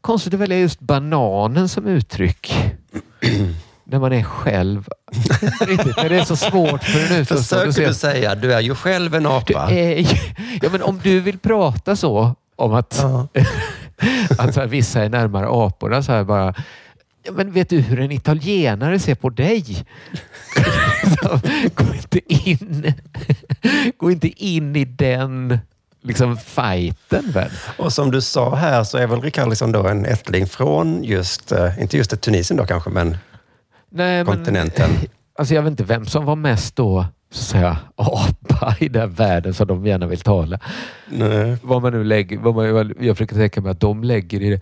konstigt 0.00 0.34
att 0.34 0.40
välja 0.40 0.58
just 0.58 0.80
bananen 0.80 1.68
som 1.68 1.86
uttryck. 1.86 2.54
när 3.84 3.98
man 3.98 4.12
är 4.12 4.22
själv. 4.22 4.88
Riktigt, 5.60 5.96
det 5.96 6.16
är 6.16 6.24
så 6.24 6.36
svårt 6.36 6.84
för 6.84 7.14
en 7.14 7.20
utomstående 7.20 7.66
Försöker 7.72 7.88
du 7.88 7.94
säga, 7.94 8.34
du 8.34 8.52
är 8.52 8.60
ju 8.60 8.74
själv 8.74 9.14
en 9.14 9.26
apa. 9.26 9.70
är 9.70 10.20
ja, 10.62 10.68
men 10.72 10.82
om 10.82 11.00
du 11.02 11.20
vill 11.20 11.38
prata 11.38 11.96
så 11.96 12.34
om 12.56 12.74
att, 12.74 12.98
Ja. 13.02 13.28
att 14.38 14.56
här, 14.56 14.66
vissa 14.66 15.02
är 15.04 15.08
närmare 15.08 15.46
aporna 15.66 16.02
så 16.02 16.12
här 16.12 16.24
bara. 16.24 16.54
Ja, 17.22 17.32
men 17.32 17.52
vet 17.52 17.68
du 17.68 17.80
hur 17.80 18.00
en 18.00 18.12
italienare 18.12 18.98
ser 18.98 19.14
på 19.14 19.30
dig? 19.30 19.86
Så, 21.22 21.40
gå 21.74 21.94
inte 21.94 22.20
in. 22.34 22.94
Gå 23.96 24.10
inte 24.10 24.28
in 24.28 24.76
i 24.76 24.84
den 24.84 25.58
liksom 26.02 26.36
fighten 26.36 27.30
väl? 27.30 27.50
Och 27.76 27.92
som 27.92 28.10
du 28.10 28.20
sa 28.20 28.54
här 28.54 28.84
så 28.84 28.98
är 28.98 29.06
väl 29.06 29.20
Rickardsson 29.20 29.72
då 29.72 29.86
en 29.86 30.04
ättling 30.04 30.46
från 30.46 31.04
just, 31.04 31.52
eh, 31.52 31.82
inte 31.82 31.96
just 31.96 32.20
Tunisien 32.20 32.56
då 32.56 32.66
kanske, 32.66 32.90
men 32.90 33.16
Nej, 33.94 34.24
men- 34.24 34.26
kontinenten. 34.26 34.90
Alltså 35.38 35.54
jag 35.54 35.62
vet 35.62 35.70
inte 35.70 35.84
vem 35.84 36.06
som 36.06 36.24
var 36.24 36.36
mest 36.36 36.76
då 36.76 37.06
så 37.30 37.40
att 37.40 37.46
säga 37.46 37.78
apa 37.96 38.76
i 38.80 38.88
den 38.88 39.10
världen 39.12 39.54
som 39.54 39.66
de 39.66 39.86
gärna 39.86 40.06
vill 40.06 40.20
tala. 40.20 40.58
Nej. 41.08 41.56
Vad 41.62 41.82
man 41.82 41.92
nu 41.92 42.04
lägger, 42.04 42.38
vad 42.38 42.54
man, 42.54 42.94
jag 43.00 43.16
försöker 43.16 43.36
tänka 43.36 43.60
mig 43.60 43.70
att 43.70 43.80
de 43.80 44.04
lägger 44.04 44.42
i 44.42 44.50
det. 44.50 44.60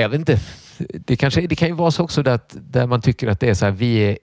Jag 0.00 0.08
vet 0.08 0.18
inte. 0.18 0.40
Det, 0.78 1.16
kanske, 1.16 1.40
det 1.46 1.54
kan 1.54 1.68
ju 1.68 1.74
vara 1.74 1.90
så 1.90 2.04
också 2.04 2.28
att, 2.30 2.56
där 2.60 2.86
man 2.86 3.00
tycker 3.00 3.28
att 3.28 3.40
det 3.40 3.48
är 3.48 3.54
så 3.54 3.64
här, 3.64 3.72
vi 3.72 3.96
är, 3.98 4.18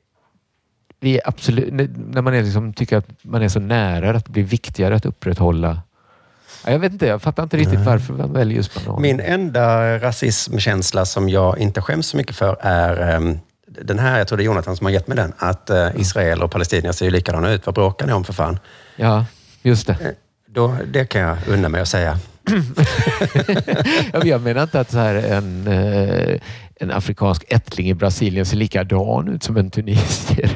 vi 1.00 1.16
är 1.18 1.22
absolut, 1.26 1.74
när 1.96 2.22
man 2.22 2.34
är 2.34 2.44
liksom, 2.44 2.74
tycker 2.74 2.98
att 2.98 3.08
man 3.22 3.42
är 3.42 3.48
så 3.50 3.60
nära 3.60 4.18
att 4.18 4.26
det 4.26 4.32
blir 4.32 4.44
viktigare 4.44 4.96
att 4.96 5.06
upprätthålla. 5.06 5.82
Ja, 6.66 6.72
Jag 6.72 6.80
vet 6.80 6.92
inte, 6.92 7.06
jag 7.08 7.22
fattar 7.22 7.44
inte 7.44 7.58
riktigt 7.58 7.80
varför 7.80 8.14
man 8.14 8.34
väljer 8.34 8.58
just 8.58 8.86
banan. 8.86 9.02
Min 9.02 9.20
enda 9.20 9.98
rasismkänsla 10.00 11.06
som 11.06 11.30
jag 11.30 11.58
inte 11.58 11.82
skäms 11.82 12.08
så 12.08 12.18
mycket 12.18 12.36
för 12.36 12.58
är 12.62 13.16
ehm, 13.16 13.40
den 13.82 14.00
här, 14.00 14.18
jag 14.18 14.28
tror 14.28 14.38
det 14.38 14.44
är 14.44 14.46
Jonathan 14.46 14.78
som 14.78 14.86
har 14.86 14.92
gett 14.92 15.08
mig 15.08 15.18
den, 15.18 15.34
att 15.38 15.70
eh, 15.70 15.88
Israel 15.96 16.44
och 16.44 16.52
palestinier 16.52 16.92
ser 16.92 17.06
ju 17.06 17.12
likadana 17.12 17.52
ut. 17.52 17.66
Vad 17.66 17.76
bråkar 17.76 18.08
ni 18.08 18.14
om 18.14 18.24
för 18.24 18.34
fan? 18.34 18.60
Ja, 18.96 19.26
just 19.62 19.88
det. 19.88 20.16
Då, 20.48 20.78
det 20.88 21.06
kan 21.06 21.22
jag 21.22 21.38
unna 21.48 21.70
mig 21.70 21.82
att 21.82 21.88
säga. 21.88 22.20
Jag 24.24 24.42
menar 24.42 24.64
inte 24.64 24.80
att 24.80 24.92
så 24.92 24.98
här 24.98 25.16
en, 25.16 25.68
eh, 25.68 26.40
en 26.76 26.92
afrikansk 26.92 27.46
ättling 27.48 27.90
i 27.90 27.94
Brasilien 27.94 28.46
ser 28.46 28.58
likadan 28.58 29.28
ut 29.28 29.44
som 29.44 29.58
en 29.58 29.72
tunisier. 29.72 30.52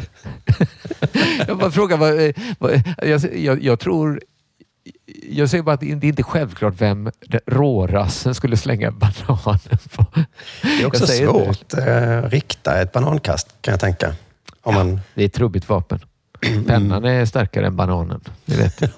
jag 1.47 1.57
bara 1.57 1.71
frågar, 1.71 1.97
vad, 1.97 2.25
eh, 2.25 2.31
vad, 2.59 2.81
jag, 3.01 3.21
jag, 3.35 3.63
jag 3.63 3.79
tror 3.79 4.21
jag 5.29 5.49
säger 5.49 5.63
bara 5.63 5.73
att 5.73 5.79
det 5.79 5.91
är 5.91 6.05
inte 6.05 6.21
är 6.21 6.23
självklart 6.23 6.73
vem 6.77 7.11
rårassen 7.45 8.35
skulle 8.35 8.57
slänga 8.57 8.91
bananen 8.91 9.79
på. 9.95 10.05
Det 10.61 10.81
är 10.81 10.85
också 10.85 11.07
svårt 11.07 11.73
att 11.73 11.87
eh, 11.87 12.21
rikta 12.21 12.81
ett 12.81 12.91
banankast 12.91 13.55
kan 13.61 13.71
jag 13.71 13.79
tänka. 13.79 14.15
Om 14.61 14.75
man, 14.75 14.99
Det 15.13 15.21
är 15.21 15.25
ett 15.25 15.33
trubbigt 15.33 15.69
vapen. 15.69 15.99
Pennan 16.67 17.05
är 17.05 17.25
starkare 17.25 17.67
än 17.67 17.75
bananen. 17.75 18.21
Det 18.45 18.55
vet 18.55 18.81
jag. 18.81 18.89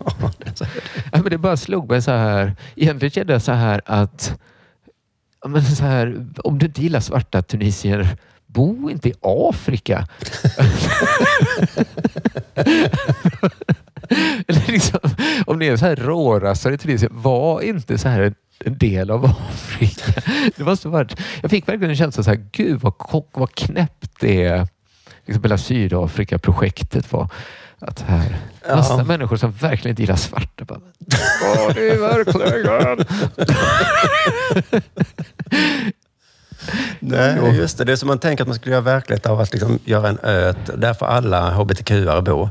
Ja, 1.12 1.22
men 1.22 1.24
det 1.24 1.38
bara 1.38 1.58
slog 1.58 1.90
mig 1.90 2.02
så 2.02 2.12
här. 2.12 2.56
Egentligen 2.76 3.12
kände 3.12 3.34
jag 3.34 3.42
så 3.42 3.52
här 3.52 3.82
att 3.86 4.40
ja, 5.42 5.48
men 5.48 5.66
så 5.66 5.84
här, 5.84 6.26
om 6.44 6.60
du 6.60 6.66
inte 6.66 6.82
gillar 6.82 7.00
svarta 7.00 7.42
tunisier, 7.42 8.18
bo 8.46 8.90
inte 8.90 9.10
i 9.10 9.14
Afrika. 9.22 10.08
Eller 14.48 14.72
liksom, 14.72 15.00
om 15.46 15.60
ni 15.60 15.68
är 15.68 15.78
så 15.78 15.86
här 15.86 15.96
rårassare 15.96 16.78
tunisier, 16.78 17.10
var 17.14 17.62
inte 17.62 17.98
så 17.98 18.08
här 18.10 18.34
en, 18.66 18.78
del 18.78 19.12
av 19.12 19.26
Afrika. 19.50 20.22
Det 20.56 20.64
måste 20.64 20.88
varit, 20.88 21.20
jag 21.42 21.52
fick 21.52 21.68
verkligen 21.68 21.90
en 21.90 21.96
känsla 21.96 22.24
så 22.24 22.30
här, 22.30 22.46
gud 22.52 22.82
vad, 22.82 22.94
vad 23.34 23.56
knäppt 23.56 24.12
det 24.20 24.44
är. 24.44 24.68
Liksom 25.26 25.44
hela 25.44 25.58
Sydafrika-projektet 25.58 27.12
var. 27.14 27.30
Att 27.80 28.02
här, 28.02 28.38
massa 28.76 28.98
Ja. 28.98 29.04
människor 29.04 29.38
som 29.38 29.52
verkligen 29.52 29.92
inte 29.92 30.02
gillar 30.02 30.16
svarta. 30.16 30.66
Bara, 30.66 30.80
det 31.74 31.98
verkligen? 32.00 33.06
Nej, 37.00 37.56
just 37.58 37.78
det. 37.78 37.84
Det 37.84 37.92
är 37.92 37.96
som 37.96 38.08
man 38.08 38.20
tänker 38.20 38.44
att 38.44 38.48
man 38.48 38.56
skulle 38.56 38.72
göra 38.72 38.82
verklighet 38.84 39.26
av 39.26 39.40
att 39.40 39.52
liksom 39.54 39.80
göra 39.86 40.10
en 40.10 40.20
ö 40.24 40.54
där 40.78 40.94
får 40.94 41.06
alla 41.06 41.52
hbtq-are 41.52 42.22
bo. 42.22 42.50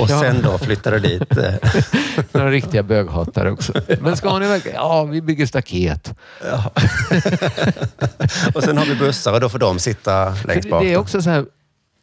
Och 0.00 0.10
Ja. 0.10 0.20
sen 0.20 0.42
då 0.42 0.58
flyttade 0.58 0.98
dit. 0.98 1.36
eh, 1.36 1.54
Några 2.32 2.50
riktiga 2.50 2.82
böghatare 2.82 3.50
också. 3.50 3.72
Men 4.00 4.16
ska 4.16 4.38
ni 4.38 4.46
verkligen? 4.46 4.76
Ja, 4.76 5.04
vi 5.04 5.22
bygger 5.22 5.46
staket. 5.46 6.14
Ja. 6.44 6.70
och 8.54 8.62
sen 8.62 8.78
har 8.78 8.84
vi 8.86 8.94
bussar 8.94 9.32
och 9.32 9.40
då 9.40 9.48
får 9.48 9.58
de 9.58 9.78
sitta 9.78 10.36
längst 10.44 10.70
bak. 10.70 10.82
det 10.82 10.92
är 10.92 10.96
också 10.98 11.22
så 11.22 11.30
här, 11.30 11.44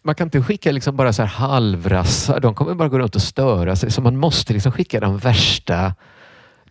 man 0.05 0.15
kan 0.15 0.27
inte 0.27 0.41
skicka 0.41 0.71
liksom 0.71 0.95
bara 0.95 1.13
så 1.13 1.21
här 1.21 1.29
halvrassar. 1.29 2.39
De 2.39 2.55
kommer 2.55 2.73
bara 2.73 2.89
gå 2.89 2.99
runt 2.99 3.15
och 3.15 3.21
störa 3.21 3.75
sig. 3.75 3.91
Så 3.91 4.01
man 4.01 4.17
måste 4.17 4.53
liksom 4.53 4.71
skicka 4.71 4.99
de 4.99 5.17
värsta. 5.17 5.95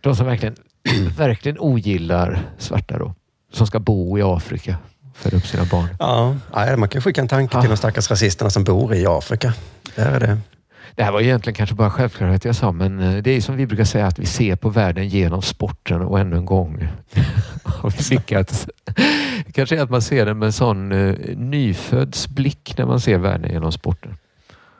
De 0.01 0.15
som 0.15 0.25
verkligen 0.25 0.55
verkligen 1.17 1.59
ogillar 1.59 2.39
svarta 2.57 2.97
då. 2.97 3.13
Som 3.53 3.67
ska 3.67 3.79
bo 3.79 4.17
i 4.17 4.21
Afrika. 4.21 4.75
Föda 5.15 5.37
upp 5.37 5.47
sina 5.47 5.65
barn. 5.65 5.87
Ja, 5.99 6.35
ja, 6.53 6.77
man 6.77 6.89
kan 6.89 7.01
skicka 7.01 7.21
en 7.21 7.27
tanke 7.27 7.59
till 7.61 7.69
de 7.69 7.77
stackars 7.77 8.11
rasisterna 8.11 8.49
som 8.49 8.63
bor 8.63 8.93
i 8.95 9.05
Afrika. 9.07 9.53
Där 9.95 10.05
är 10.11 10.19
det. 10.19 10.37
Det 10.95 11.03
här 11.03 11.11
var 11.11 11.21
egentligen 11.21 11.55
kanske 11.55 11.75
bara 11.75 11.89
självklarhet 11.89 12.45
jag 12.45 12.55
sa, 12.55 12.71
men 12.71 12.99
eh, 12.99 13.23
det 13.23 13.31
är 13.31 13.41
som 13.41 13.55
vi 13.55 13.67
brukar 13.67 13.83
säga 13.83 14.07
att 14.07 14.19
vi 14.19 14.25
ser 14.25 14.55
på 14.55 14.69
världen 14.69 15.07
genom 15.07 15.41
sporten 15.41 16.01
och 16.01 16.19
ännu 16.19 16.35
en 16.35 16.45
gång 16.45 16.87
har 17.83 17.89
vi 17.89 18.15
lyckats. 18.15 18.67
kanske 19.53 19.77
är 19.77 19.81
att 19.81 19.89
man 19.89 20.01
ser 20.01 20.25
den 20.25 20.39
med 20.39 20.45
en 20.45 20.53
sån 20.53 20.91
uh, 20.91 21.37
nyfödds 21.37 22.27
blick 22.27 22.73
när 22.77 22.85
man 22.85 22.99
ser 22.99 23.17
världen 23.17 23.51
genom 23.51 23.71
sporten. 23.71 24.17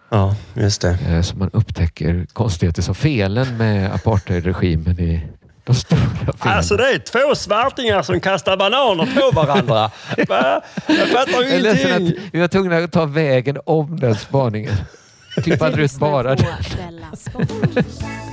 Ja, 0.09 0.35
just 0.53 0.81
det. 0.81 0.97
Uh, 1.09 1.21
så 1.21 1.37
man 1.37 1.49
upptäcker 1.53 2.25
konstigheter 2.33 2.81
som 2.81 2.95
felen 2.95 3.57
med 3.57 3.93
apartheidregimen 3.93 4.99
i 4.99 5.21
de 5.63 5.75
stora 5.75 5.99
filmerna. 5.99 6.33
Alltså 6.39 6.77
det 6.77 6.89
är 6.89 6.99
två 6.99 7.35
svartingar 7.35 8.01
som 8.01 8.19
kastar 8.19 8.57
bananer 8.57 9.05
på 9.19 9.31
varandra. 9.31 9.91
Va? 10.27 10.61
Jag 10.87 11.07
fattar 11.07 11.41
Jag 11.41 11.51
är 11.51 11.59
ledsen 11.59 12.01
ingenting. 12.01 12.25
att 12.25 12.33
vi 12.33 12.39
var 12.39 12.47
tvungna 12.47 12.77
att 12.77 12.91
ta 12.91 13.05
vägen 13.05 13.57
om 13.65 13.99
den 13.99 14.15
spaningen. 14.15 14.73
Klipp 15.35 15.61
aldrig 15.61 15.85
ut 15.85 15.99
bara 15.99 16.35
det. 16.35 16.57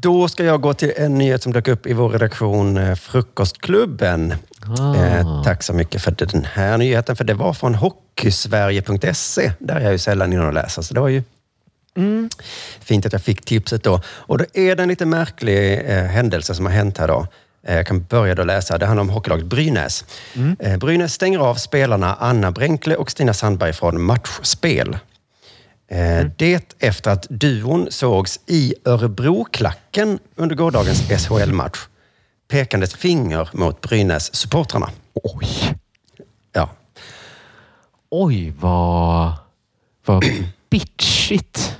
Då 0.00 0.28
ska 0.28 0.44
jag 0.44 0.60
gå 0.60 0.74
till 0.74 0.92
en 0.96 1.14
nyhet 1.14 1.42
som 1.42 1.52
dök 1.52 1.68
upp 1.68 1.86
i 1.86 1.92
vår 1.92 2.08
redaktion, 2.08 2.76
eh, 2.76 2.94
Frukostklubben. 2.94 4.34
Ah. 4.78 4.96
Eh, 4.96 5.42
tack 5.42 5.62
så 5.62 5.72
mycket 5.72 6.02
för 6.02 6.10
den 6.10 6.44
här 6.44 6.78
nyheten, 6.78 7.16
för 7.16 7.24
det 7.24 7.34
var 7.34 7.52
från 7.52 7.74
hockeysverige.se. 7.74 9.52
Där 9.58 9.76
är 9.76 9.80
jag 9.80 9.92
ju 9.92 9.98
sällan 9.98 10.32
inne 10.32 10.46
och 10.46 10.52
läser, 10.52 10.82
så 10.82 10.94
det 10.94 11.00
var 11.00 11.08
ju 11.08 11.22
fint 12.80 13.06
att 13.06 13.12
jag 13.12 13.22
fick 13.22 13.44
tipset 13.44 13.82
då. 13.82 14.00
Och 14.06 14.38
då 14.38 14.44
är 14.54 14.76
det 14.76 14.82
en 14.82 14.88
lite 14.88 15.06
märklig 15.06 15.80
eh, 15.84 16.04
händelse 16.04 16.54
som 16.54 16.66
har 16.66 16.72
hänt 16.72 16.98
här 16.98 17.08
då. 17.08 17.26
Eh, 17.68 17.76
jag 17.76 17.86
kan 17.86 18.02
börja 18.02 18.34
då 18.34 18.44
läsa. 18.44 18.78
Det 18.78 18.86
handlar 18.86 19.00
om 19.02 19.10
hockeylaget 19.10 19.46
Brynäs. 19.46 20.04
Eh, 20.58 20.76
Brynäs 20.76 21.12
stänger 21.12 21.38
av 21.38 21.54
spelarna 21.54 22.14
Anna 22.20 22.50
Bränkle 22.50 22.96
och 22.96 23.10
Stina 23.10 23.34
Sandberg 23.34 23.72
från 23.72 24.02
matchspel. 24.02 24.98
Eh, 25.90 26.26
Det 26.36 26.74
efter 26.78 27.10
att 27.10 27.26
duon 27.30 27.86
sågs 27.90 28.40
i 28.46 28.74
Örebroklacken 28.84 30.18
under 30.36 30.56
gårdagens 30.56 31.02
SHL-match. 31.26 31.78
Pekandes 32.48 32.94
finger 32.94 33.48
mot 33.52 33.80
Brynäs-supportrarna. 33.80 34.90
Oj. 35.14 35.48
Ja. 36.52 36.70
Oj, 38.10 38.52
vad, 38.60 39.32
vad 40.04 40.24
bitchigt. 40.70 41.77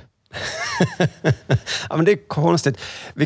ja, 1.89 1.95
men 1.95 2.05
det 2.05 2.11
är 2.11 2.27
konstigt. 2.27 2.77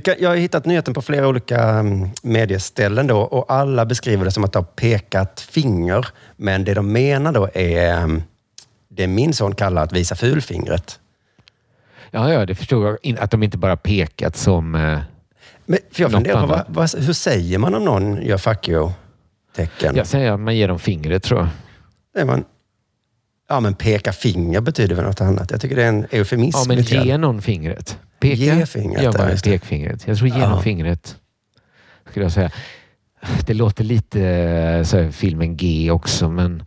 Kan, 0.03 0.15
jag 0.19 0.29
har 0.29 0.35
hittat 0.35 0.65
nyheten 0.65 0.93
på 0.93 1.01
flera 1.01 1.27
olika 1.27 1.79
um, 1.79 2.09
medieställen 2.23 3.07
då 3.07 3.19
och 3.21 3.53
alla 3.53 3.85
beskriver 3.85 4.25
det 4.25 4.31
som 4.31 4.43
att 4.43 4.53
de 4.53 4.59
har 4.59 4.71
pekat 4.71 5.41
finger. 5.41 6.07
Men 6.35 6.63
det 6.63 6.73
de 6.73 6.91
menar 6.91 7.31
då 7.31 7.49
är 7.53 8.03
um, 8.03 8.23
det 8.87 9.07
min 9.07 9.33
son 9.33 9.55
kallar 9.55 9.83
att 9.83 9.93
visa 9.93 10.15
fulfingret. 10.15 10.99
Ja, 12.11 12.33
ja, 12.33 12.45
det 12.45 12.55
förstår 12.55 12.97
jag. 13.03 13.19
Att 13.19 13.31
de 13.31 13.43
inte 13.43 13.57
bara 13.57 13.77
pekat 13.77 14.37
som... 14.37 14.75
Eh, 14.75 14.99
Men, 15.65 15.79
för 15.91 16.01
jag 16.01 16.11
funderar 16.11 16.41
på, 16.41 16.47
vad, 16.47 16.65
vad, 16.67 16.95
hur 16.95 17.13
säger 17.13 17.57
man 17.57 17.75
om 17.75 17.85
någon 17.85 18.21
gör 18.21 18.37
fuck 18.37 18.67
you-tecken? 18.67 19.95
jag 19.95 20.07
säger 20.07 20.31
att 20.31 20.39
man 20.39 20.55
ger 20.55 20.67
dem 20.67 20.79
fingret 20.79 21.23
tror 21.23 21.39
jag. 21.39 21.49
Är 22.21 22.25
man, 22.25 22.45
ja, 23.49 23.59
men 23.59 23.73
peka 23.73 24.13
finger 24.13 24.61
betyder 24.61 24.95
väl 24.95 25.05
något 25.05 25.21
annat. 25.21 25.51
Jag 25.51 25.61
tycker 25.61 25.75
det 25.75 25.83
är 25.83 25.89
en 25.89 26.05
eufemism. 26.11 26.57
Ja, 26.57 26.63
men 26.67 26.77
lite 26.77 26.95
grann. 26.95 27.07
ge 27.07 27.17
någon 27.17 27.41
fingret. 27.41 27.97
Peka 28.19 28.35
Ge 28.35 28.65
fingret, 28.65 29.03
gör 29.03 29.11
ja, 29.13 29.17
man 29.17 29.29
det. 29.29 29.43
pekfingret. 29.43 30.07
Jag 30.07 30.17
tror 30.17 30.29
ge 30.29 30.39
Ja. 30.39 30.61
fingret. 30.61 31.15
Skulle 32.09 32.25
jag 32.25 32.31
säga. 32.31 32.51
Det 33.45 33.53
låter 33.53 33.83
lite 33.83 34.21
eh, 34.27 34.83
så 34.83 34.97
här, 34.97 35.11
filmen 35.11 35.57
G 35.57 35.91
också, 35.91 36.29
men 36.29 36.63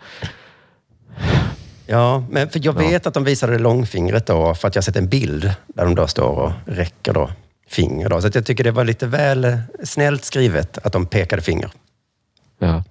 Ja, 1.87 2.25
men 2.31 2.49
för 2.49 2.61
jag 2.65 2.75
Ja. 2.75 2.89
vet 2.89 3.07
att 3.07 3.15
de 3.15 3.25
visade 3.25 3.53
det 3.53 3.59
långfingret 3.59 4.27
då, 4.27 4.55
för 4.55 4.69
att 4.69 4.75
jag 4.75 4.85
sett 4.85 4.97
en 4.97 5.09
bild 5.09 5.51
där 5.67 5.85
de 5.85 5.95
då 5.95 6.07
står 6.07 6.29
och 6.31 6.53
räcker 6.67 7.12
då 7.12 7.31
finger. 7.69 8.09
Då. 8.09 8.21
Så 8.21 8.31
jag 8.35 8.47
tycker 8.47 8.65
det 8.65 8.71
var 8.71 8.85
lite 8.85 9.07
väl 9.07 9.45
eh, 9.45 9.59
snällt 9.85 10.25
skrivet 10.25 10.79
att 10.79 10.93
de 10.93 11.07
pekade 11.07 11.43
finger. 11.43 11.71
ja. 12.59 12.85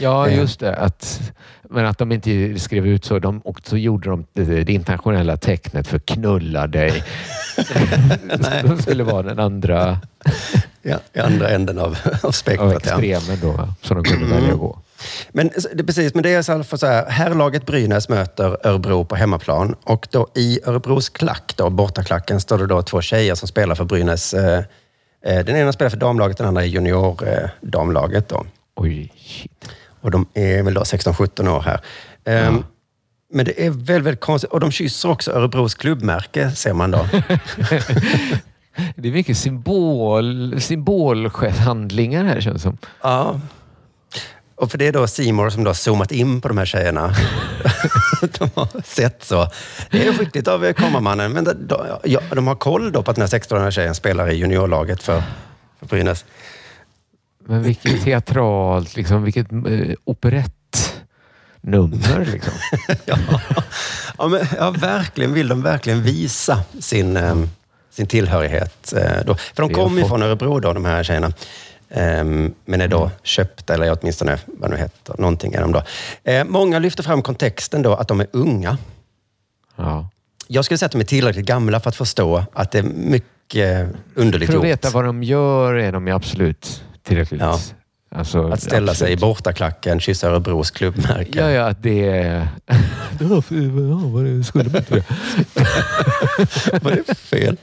Ja, 0.00 0.28
Eh. 0.28 0.36
just 0.38 0.60
det. 0.60 0.76
Att, 0.76 1.20
men 1.70 1.86
att 1.86 1.98
de 1.98 2.12
inte 2.12 2.58
skrev 2.58 2.86
ut 2.86 3.04
så. 3.04 3.18
De, 3.18 3.38
och 3.38 3.60
så 3.64 3.76
gjorde 3.76 4.10
de 4.10 4.26
det, 4.32 4.64
det 4.64 4.72
internationella 4.72 5.36
tecknet 5.36 5.88
för 5.88 5.98
knulla 5.98 6.66
dig. 6.66 7.04
Som 8.66 8.78
skulle 8.82 9.04
vara 9.04 9.22
den 9.22 9.38
andra 9.38 9.98
Ja, 10.82 10.98
I 11.12 11.18
andra 11.18 11.48
änden 11.48 11.78
av, 11.78 11.98
av 12.04 12.18
av 12.22 12.30
spektrat. 12.32 12.86
Ja. 12.86 13.00
extremen 13.02 13.38
då, 13.42 13.68
som 13.82 13.96
de 13.96 14.04
kunde 14.04 14.26
Mm. 14.26 14.38
välja 14.38 14.52
att 14.54 14.60
gå. 14.60 14.78
Men 15.32 15.50
det, 15.74 15.84
precis, 15.84 16.14
men 16.14 16.22
det 16.22 16.30
är 16.30 16.36
alltså 16.36 16.76
så 16.78 16.86
här, 16.86 17.06
herrlaget 17.10 17.66
Brynäs 17.66 18.08
möter 18.08 18.66
Örebro 18.66 19.04
på 19.04 19.16
hemmaplan 19.16 19.74
och 19.84 20.08
då 20.10 20.28
i 20.34 20.60
Örebros 20.64 21.08
klack, 21.08 21.52
då, 21.56 21.70
bortaklacken, 21.70 22.40
står 22.40 22.58
det 22.58 22.66
då 22.66 22.82
två 22.82 23.00
tjejer 23.00 23.34
som 23.34 23.48
spelar 23.48 23.74
för 23.74 23.84
Brynäs. 23.84 24.34
Eh, 24.34 24.58
eh, 25.24 25.44
den 25.44 25.56
ena 25.56 25.72
spelar 25.72 25.90
för 25.90 25.96
damlaget, 25.96 26.36
den 26.38 26.46
andra 26.46 26.62
är 26.62 26.66
junior-damlaget. 26.66 28.28
Då. 28.28 28.46
Oj, 28.76 29.12
shit. 29.16 29.68
Och 30.00 30.10
de 30.10 30.26
är 30.34 30.62
väl 30.62 30.74
då 30.74 30.80
16-17 30.80 31.48
år 31.48 31.60
här. 31.60 31.80
Ehm, 32.24 32.64
Men 33.32 33.44
det 33.44 33.66
är 33.66 33.70
väldigt, 33.70 34.06
väldigt 34.06 34.20
konstigt. 34.20 34.50
Och 34.50 34.60
de 34.60 34.70
kysser 34.70 35.10
också 35.10 35.32
Örebros 35.32 35.74
klubbmärke, 35.74 36.50
ser 36.50 36.72
man 36.72 36.90
då. 36.90 37.06
Det 38.96 39.08
är 39.08 39.12
mycket 39.12 39.38
symbol, 39.38 40.60
symbolhandlingar 40.60 42.24
här 42.24 42.40
känns 42.40 42.54
det 42.54 42.60
som. 42.60 42.78
ja. 43.02 43.40
Och 44.54 44.70
för 44.70 44.78
det 44.78 44.86
är 44.86 44.92
då 44.92 45.06
Simor 45.06 45.50
som 45.50 45.64
då 45.64 45.74
zoomat 45.74 46.12
in 46.12 46.40
på 46.40 46.48
de 46.48 46.58
här 46.58 46.64
tjejerna. 46.64 47.08
de 48.38 48.50
har 48.54 48.82
sett 48.84 49.24
så. 49.24 49.50
Det 49.90 50.06
är 50.08 50.12
skickligt 50.12 50.48
av 50.48 50.72
kameramannen. 50.72 51.32
Men 51.32 51.44
de, 51.44 51.52
de, 51.66 51.86
ja, 52.04 52.20
de 52.34 52.46
har 52.46 52.54
koll 52.54 52.92
då 52.92 53.02
på 53.02 53.10
att 53.10 53.16
den 53.16 53.28
här 53.28 53.38
16-åriga 53.38 53.70
tjejen 53.70 53.94
spelar 53.94 54.30
i 54.30 54.34
juniorlaget 54.36 55.02
för, 55.02 55.22
för 55.78 55.86
Brynäs. 55.86 56.24
Men 57.48 57.62
vilket 57.62 58.02
teatralt, 58.04 58.96
liksom, 58.96 59.22
vilket 59.22 59.52
eh, 59.52 59.58
operettnummer. 60.04 62.24
Liksom. 62.32 62.52
ja. 63.04 63.16
Ja, 64.18 64.28
men, 64.28 64.46
ja, 64.58 64.70
verkligen 64.70 65.32
vill 65.32 65.48
de 65.48 65.62
verkligen 65.62 66.02
visa 66.02 66.60
sin, 66.80 67.16
em, 67.16 67.48
sin 67.90 68.06
tillhörighet. 68.06 68.92
eh, 68.92 69.24
då. 69.26 69.34
För 69.34 69.62
de 69.62 69.74
kommer 69.74 69.96
ju 69.96 70.00
folk- 70.02 70.08
från 70.08 70.22
Örebro, 70.22 70.60
då, 70.60 70.72
de 70.72 70.84
här 70.84 71.02
tjejerna. 71.02 71.32
Em, 71.90 72.54
men 72.64 72.80
är 72.80 72.88
då 72.88 73.10
köpta, 73.22 73.74
eller 73.74 73.96
åtminstone 74.00 74.38
vad 74.46 74.70
nu 74.70 74.76
heter, 74.76 75.14
någonting 75.18 75.54
är 75.54 75.60
de 75.60 75.72
då. 75.72 75.82
Eh, 76.24 76.44
många 76.44 76.78
lyfter 76.78 77.02
fram 77.02 77.22
kontexten 77.22 77.82
då, 77.82 77.94
att 77.94 78.08
de 78.08 78.20
är 78.20 78.26
unga. 78.32 78.78
Ja. 79.76 80.08
Jag 80.46 80.64
skulle 80.64 80.78
säga 80.78 80.86
att 80.86 80.92
de 80.92 81.00
är 81.00 81.04
tillräckligt 81.04 81.46
gamla 81.46 81.80
för 81.80 81.88
att 81.88 81.96
förstå 81.96 82.44
att 82.52 82.70
det 82.70 82.78
är 82.78 82.82
mycket 82.82 83.88
underligt 84.14 84.46
För 84.50 84.52
att 84.52 84.64
gjort. 84.64 84.64
veta 84.64 84.90
vad 84.90 85.04
de 85.04 85.22
gör 85.22 85.74
är 85.74 85.92
de 85.92 86.06
ju 86.06 86.12
absolut 86.14 86.82
tillräckligt... 87.08 87.40
Ja. 87.40 87.58
Alltså, 88.10 88.48
Att 88.48 88.62
ställa 88.62 88.94
sig 88.94 89.10
i 89.10 89.12
absolut. 89.12 89.20
bortaklacken, 89.20 90.00
kyssa 90.00 90.28
Örebros 90.28 90.70
klubbmärke. 90.70 91.38
Ja, 91.40 91.50
ja, 91.50 91.66
att 91.66 91.82
det 91.82 92.08
är... 92.08 92.48
Ja, 93.20 93.26
var 93.28 94.24
det 94.24 94.44
skulle 94.44 94.70
man 94.70 94.76
inte? 94.76 95.02
Var 96.82 96.90
det 96.90 97.14
fel? 97.18 97.56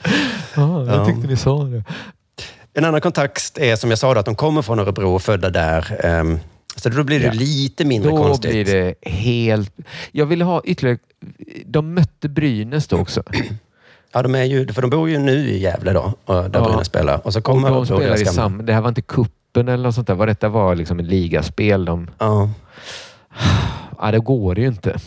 Ja, 0.55 0.85
jag 0.85 0.95
Ja. 0.95 1.05
tyckte 1.05 1.27
ni 1.27 1.35
sa 1.37 1.63
det. 1.63 1.83
En 2.73 2.85
annan 2.85 3.01
kontext 3.01 3.57
är 3.57 3.75
som 3.75 3.89
jag 3.89 3.99
sa, 3.99 4.13
då, 4.13 4.19
att 4.19 4.25
de 4.25 4.35
kommer 4.35 4.61
från 4.61 4.79
Örebro 4.79 5.15
och 5.15 5.21
födda 5.21 5.49
där. 5.49 6.05
Ehm, 6.05 6.39
Så 6.75 6.89
då 6.89 7.03
blir 7.03 7.19
det 7.19 7.25
Ja. 7.25 7.31
lite 7.33 7.85
mindre 7.85 8.11
Då 8.11 8.17
konstigt. 8.17 8.51
blir 8.51 8.65
det 8.65 8.95
helt... 9.09 9.71
Jag 10.11 10.25
vill 10.25 10.41
ha 10.41 10.61
ytterligare... 10.65 10.97
De 11.65 11.93
mötte 11.93 12.29
Brynäs 12.29 12.87
då 12.87 12.97
också. 12.97 13.23
Ja, 14.11 14.21
de 14.21 14.35
är 14.35 14.43
ju, 14.43 14.67
för 14.67 14.81
de 14.81 14.89
bor 14.89 15.09
ju 15.09 15.17
nu 15.17 15.49
i 15.49 15.57
Gävle 15.61 15.93
då, 15.93 16.13
och 16.25 16.33
där 16.49 16.59
Ja. 16.59 16.65
Brynäs 16.67 16.87
spelar. 16.87 17.27
Och 17.27 17.33
så 17.33 17.39
Och 17.39 17.45
kommer 17.45 17.69
de 17.69 17.77
Örebro, 17.77 17.97
spelar 17.97 18.21
i 18.21 18.25
samma... 18.25 18.63
Det 18.63 18.73
här 18.73 18.81
var 18.81 18.89
inte 18.89 19.01
kuppen 19.55 19.73
eller 19.73 19.83
något 19.83 19.95
sånt 19.95 20.07
där. 20.07 20.15
Vad 20.15 20.27
detta 20.27 20.49
var 20.49 20.75
liksom 20.75 20.99
ett 20.99 21.05
ligaspel. 21.05 21.85
De... 21.85 22.09
Ja. 22.19 22.49
Ja, 23.99 24.11
det 24.11 24.19
går 24.19 24.59
ju 24.59 24.67
inte. 24.67 24.97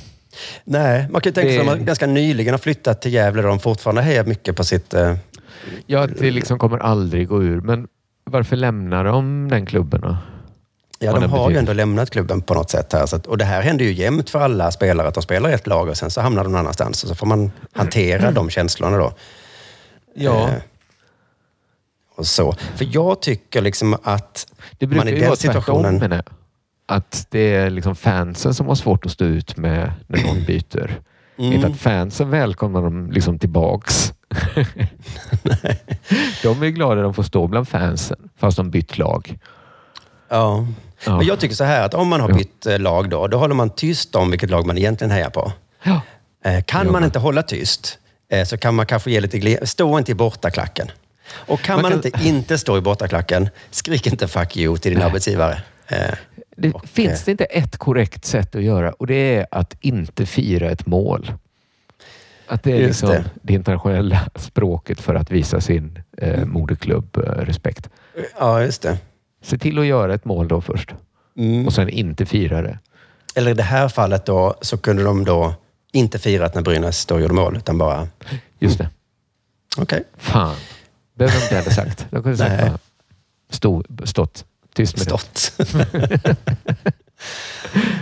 Nej, 0.64 1.06
man 1.10 1.20
kan 1.20 1.30
ju 1.30 1.34
tänka 1.34 1.48
sig 1.50 1.64
Det- 1.64 1.72
att 1.72 1.78
de 1.78 1.84
ganska 1.84 2.06
nyligen 2.06 2.54
har 2.54 2.58
flyttat 2.58 3.02
till 3.02 3.12
Gävle 3.12 3.42
där 3.42 3.48
de 3.48 3.58
fortfarande 3.60 4.02
hejar 4.02 4.24
mycket 4.24 4.56
på 4.56 4.64
sitt... 4.64 4.94
Eh, 4.94 5.14
Ja, 5.86 6.06
det 6.06 6.30
liksom 6.30 6.58
kommer 6.58 6.78
aldrig 6.78 7.28
gå 7.28 7.42
ur. 7.42 7.60
Men 7.60 7.88
varför 8.24 8.56
lämnar 8.56 9.04
de 9.04 9.48
den 9.48 9.66
klubben 9.66 10.00
då? 10.00 10.16
ja, 11.00 11.12
de 11.12 11.30
har 11.30 11.50
ju 11.50 11.56
ändå 11.56 11.72
lämnat 11.72 12.10
klubben 12.10 12.42
på 12.42 12.54
något 12.54 12.70
sätt 12.70 12.92
här. 12.92 13.06
Så 13.06 13.16
att, 13.16 13.26
och 13.26 13.38
det 13.38 13.44
här 13.44 13.62
händer 13.62 13.84
ju 13.84 13.92
jämt 13.92 14.30
för 14.30 14.38
alla 14.40 14.70
spelare, 14.70 15.08
att 15.08 15.14
de 15.14 15.22
spelar 15.22 15.50
i 15.50 15.52
ett 15.52 15.66
lag 15.66 15.88
och 15.88 15.96
sen 15.96 16.10
så 16.10 16.20
hamnar 16.20 16.44
de 16.44 16.52
någon 16.52 16.60
annanstans. 16.60 17.02
Och 17.02 17.08
så 17.08 17.14
får 17.14 17.26
man 17.26 17.50
hantera 17.72 18.30
de 18.34 18.50
känslorna 18.50 18.96
då. 18.98 19.12
Ja. 20.14 20.50
Och 22.18 22.26
så. 22.26 22.52
För 22.52 22.88
jag 22.90 23.22
tycker 23.22 23.62
liksom 23.62 23.96
att 24.02 24.46
Det 24.78 24.86
man 24.86 24.90
brukar 24.90 25.08
i 25.08 25.14
ju 25.14 25.18
den 25.20 25.28
vara 25.28 25.36
tvärtom 25.36 25.62
situationen... 25.62 26.10
jag. 26.12 26.22
Att 26.86 27.26
det 27.30 27.54
är 27.54 27.70
liksom 27.70 27.96
fansen 27.96 28.54
som 28.54 28.66
har 28.66 28.74
svårt 28.74 29.06
att 29.06 29.12
stå 29.12 29.24
ut 29.24 29.56
med 29.56 29.92
när 30.06 30.22
någon 30.22 30.44
byter 30.44 31.00
Mm. 31.38 31.52
Inte 31.52 31.66
att 31.66 31.76
fansen 31.76 32.30
välkomnar 32.30 32.82
dem 32.82 33.10
liksom 33.10 33.38
tillbaks. 33.38 34.12
de 36.42 36.62
är 36.62 36.68
glada 36.68 37.02
de 37.02 37.14
får 37.14 37.22
stå 37.22 37.46
bland 37.46 37.68
fansen, 37.68 38.30
fast 38.36 38.56
de 38.56 38.70
bytt 38.70 38.98
lag. 38.98 39.38
Ja. 40.28 40.66
Ja. 41.04 41.16
Men 41.16 41.26
jag 41.26 41.40
tycker 41.40 41.54
så 41.54 41.64
här 41.64 41.84
att 41.84 41.94
om 41.94 42.08
man 42.08 42.20
har 42.20 42.32
bytt 42.32 42.66
eh, 42.66 42.78
lag 42.78 43.10
då, 43.10 43.26
då 43.26 43.38
håller 43.38 43.54
man 43.54 43.70
tyst 43.70 44.14
om 44.14 44.30
vilket 44.30 44.50
lag 44.50 44.66
man 44.66 44.78
egentligen 44.78 45.10
hejar 45.10 45.30
på. 45.30 45.52
Ja. 45.82 46.00
Eh, 46.44 46.62
Kan 46.62 46.92
man 46.92 47.04
inte 47.04 47.18
hålla 47.18 47.42
tyst 47.42 47.98
eh, 48.32 48.44
så 48.44 48.58
kan 48.58 48.74
man 48.74 48.86
kanske 48.86 49.10
ge 49.10 49.20
lite 49.20 49.66
Stå 49.66 49.98
inte 49.98 50.12
i 50.12 50.14
bortaklacken. 50.14 50.90
Och 51.30 51.60
kan 51.60 51.74
man, 51.74 51.82
Man 51.82 52.00
kan- 52.02 52.06
inte 52.12 52.24
inte 52.28 52.58
stå 52.58 52.78
i 52.78 52.80
bortaklacken, 52.80 53.48
skrik 53.70 54.06
inte 54.06 54.28
fuck 54.28 54.56
you 54.56 54.78
till 54.78 54.94
din 54.94 55.02
arbetsgivare. 55.02 55.62
Eh, 55.86 56.14
Det 56.56 56.72
finns 56.84 57.24
det 57.24 57.30
inte 57.30 57.44
ett 57.44 57.76
korrekt 57.76 58.24
sätt 58.24 58.54
att 58.54 58.62
göra 58.62 58.92
och 58.92 59.06
det 59.06 59.36
är 59.36 59.46
att 59.50 59.76
inte 59.80 60.26
fira 60.26 60.70
ett 60.70 60.86
mål. 60.86 61.32
Att 62.46 62.62
det 62.62 62.72
är 62.72 62.86
liksom 62.86 63.08
det. 63.08 63.24
det. 63.42 63.54
internationella 63.54 64.20
språket 64.34 65.00
för 65.00 65.14
att 65.14 65.30
visa 65.30 65.60
sin 65.60 65.98
eh, 66.18 66.44
moderklubb 66.44 67.16
eh, 67.16 67.22
respekt. 67.22 67.88
Ja, 68.38 68.62
just 68.62 68.82
det. 68.82 68.98
Se 69.42 69.58
till 69.58 69.78
att 69.78 69.86
göra 69.86 70.14
ett 70.14 70.24
mål 70.24 70.48
då 70.48 70.60
först 70.60 70.90
Mm. 71.36 71.66
och 71.66 71.72
sen 71.72 71.88
inte 71.88 72.26
fira 72.26 72.62
det. 72.62 72.78
Eller 73.34 73.50
i 73.50 73.54
det 73.54 73.62
här 73.62 73.88
fallet 73.88 74.26
då, 74.26 74.54
så 74.60 74.78
kunde 74.78 75.02
de 75.02 75.24
då 75.24 75.54
inte 75.92 76.18
firat 76.18 76.54
när 76.54 76.62
Brynäs 76.62 77.06
då 77.06 77.20
gjorde 77.20 77.34
mål, 77.34 77.56
utan 77.56 77.78
bara... 77.78 78.08
Just 78.58 78.78
det. 78.78 78.88
Okej. 79.76 80.04
Fan. 80.16 80.54
Behöver 81.18 81.38
de 81.38 81.42
inte 81.44 81.56
hade 81.56 81.70
sagt. 81.74 82.06
De 82.10 82.22
kunde 82.22 82.38
sagt 82.38 82.60
bara, 82.60 82.78
stå, 83.50 83.82
stått 84.04 84.44
tyst 84.74 84.96
med 84.96 85.02
Stått. 85.06 85.52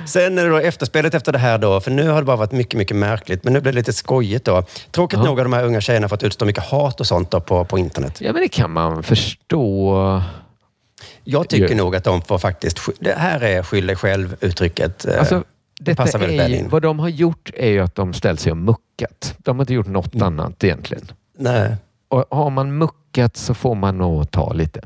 Sen 0.07 0.39
är 0.39 0.45
det 0.45 0.51
då 0.51 0.57
efterspelet 0.59 1.15
efter 1.15 1.33
det 1.33 1.39
här 1.39 1.59
då, 1.59 1.81
för 1.81 1.91
nu 1.91 2.09
har 2.09 2.21
det 2.21 2.25
bara 2.27 2.37
varit 2.37 2.53
mycket, 2.53 2.79
mycket 2.79 2.97
märkligt, 2.97 3.45
men 3.45 3.53
nu 3.53 3.61
blir 3.61 3.73
det 3.73 3.77
lite 3.79 3.93
skojigt 3.93 4.45
då. 4.45 4.65
Tråkigt 4.91 5.19
Ja. 5.19 5.25
nog 5.25 5.39
har 5.39 5.45
de 5.45 5.53
här 5.53 5.65
unga 5.65 5.81
tjejerna 5.81 6.09
fått 6.09 6.23
utstå 6.23 6.45
mycket 6.45 6.65
hat 6.65 7.01
och 7.01 7.07
sånt 7.07 7.31
då 7.31 7.41
på, 7.41 7.65
på 7.65 7.79
internet. 7.79 8.21
Ja, 8.21 8.33
men 8.33 8.43
det 8.43 8.49
kan 8.49 8.71
man 8.71 9.03
förstå. 9.03 10.23
Jag 11.25 11.49
tycker 11.49 11.69
Gör- 11.69 11.75
nog 11.77 11.97
att 11.97 12.05
de 12.05 12.23
får 12.23 12.39
faktiskt... 12.39 12.79
Det 13.01 13.13
här 13.19 13.41
är 13.41 13.63
skyll 13.63 13.87
dig 13.87 13.97
själv-uttrycket. 13.97 15.05
eh, 15.07 15.19
Alltså, 15.19 15.45
detta 15.81 16.03
passar 16.03 16.19
väldigt 16.19 16.41
är 16.41 16.43
väl 16.45 16.55
in. 16.55 16.69
vad 16.69 16.83
de 16.83 16.99
har 16.99 17.09
gjort 17.09 17.51
är 17.55 17.69
ju 17.71 17.81
att 17.81 17.95
de 17.95 18.15
ställt 18.15 18.41
sig 18.41 18.53
och 18.53 18.57
muckat. 18.59 19.35
De 19.39 19.57
har 19.57 19.63
inte 19.63 19.75
gjort 19.75 19.87
något 19.87 20.15
Mm. 20.15 20.27
annat 20.27 20.65
egentligen. 20.65 21.13
Nej. 21.39 21.77
Och 22.09 22.25
har 22.31 22.51
man 22.51 22.79
muckat 22.79 23.37
så 23.37 23.55
får 23.55 23.75
man 23.75 23.99
nog 23.99 24.31
ta 24.31 24.53
lite. 24.53 24.81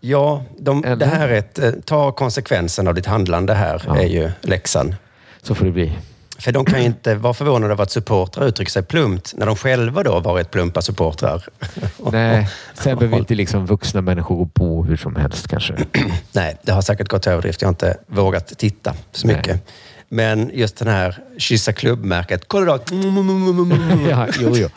Ja, 0.00 0.42
de, 0.58 0.82
det 0.82 1.06
här 1.06 1.28
är 1.28 1.32
ett... 1.38 1.58
eh, 1.58 1.70
Ta 1.84 2.12
konsekvensen 2.12 2.88
av 2.88 2.94
ditt 2.94 3.06
handlande 3.06 3.54
här, 3.54 3.82
Ja. 3.86 3.96
är 3.96 4.06
ju 4.06 4.30
läxan. 4.40 4.94
Så 5.42 5.54
får 5.54 5.64
det 5.64 5.70
bli. 5.72 5.98
För 6.38 6.52
de 6.52 6.64
kan 6.64 6.80
ju 6.80 6.86
inte 6.86 7.14
vara 7.14 7.34
förvånade 7.34 7.72
över 7.72 7.82
att 7.82 7.90
supportrar 7.90 8.46
uttrycker 8.46 8.70
sig 8.72 8.82
plumpt 8.82 9.32
när 9.36 9.46
de 9.46 9.56
själva 9.56 10.02
då 10.02 10.20
varit 10.20 10.50
plumpa 10.50 10.82
supportrar. 10.82 11.44
Nej, 12.12 12.48
sen 12.74 12.98
behöver 12.98 13.18
inte 13.18 13.34
liksom 13.34 13.66
vuxna 13.66 14.00
människor 14.00 14.36
gå 14.36 14.46
på 14.46 14.84
hur 14.84 14.96
som 14.96 15.16
helst 15.16 15.48
kanske. 15.48 15.74
Nej, 16.32 16.56
det 16.62 16.72
har 16.72 16.82
säkert 16.82 17.08
gått 17.08 17.22
till 17.22 17.32
överdrift. 17.32 17.62
Jag 17.62 17.66
har 17.68 17.72
inte 17.72 17.96
vågat 18.06 18.46
titta 18.58 18.94
så 19.12 19.26
mycket. 19.26 19.68
Men 20.12 20.50
just 20.54 20.76
den 20.76 20.88
här 20.88 21.18
kyssa 21.38 21.72
klubbmärket. 21.72 22.44
Kolla 22.48 22.66
då! 22.66 22.82
ja, 24.10 24.26
jo, 24.40 24.52
jo. 24.56 24.68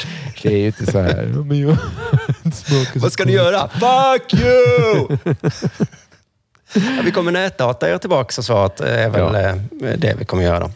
Det 0.41 0.53
är 0.53 0.57
ju 0.57 0.65
inte 0.67 0.91
så 0.91 0.99
här. 0.99 1.31
"Ja, 1.35 1.43
Men 1.43 1.59
jag 1.61 1.77
smakar 2.53 2.91
så 2.93 2.99
Vad 2.99 3.13
ska 3.13 3.23
gott." 3.23 3.33
göra? 3.33 3.69
Fuck 3.69 4.33
you! 4.33 5.17
ja, 6.73 7.01
vi 7.03 7.11
kommer 7.11 7.31
nätdata 7.31 7.89
er 7.89 7.97
tillbaka 7.97 8.31
så 8.31 8.43
svaret 8.43 8.79
är 8.79 9.09
väl 9.09 9.21
Ja. 9.21 9.39
eh, 9.87 9.97
det 9.97 10.15
vi 10.19 10.25
kommer 10.25 10.43
göra 10.43 10.59
då. 10.59 10.71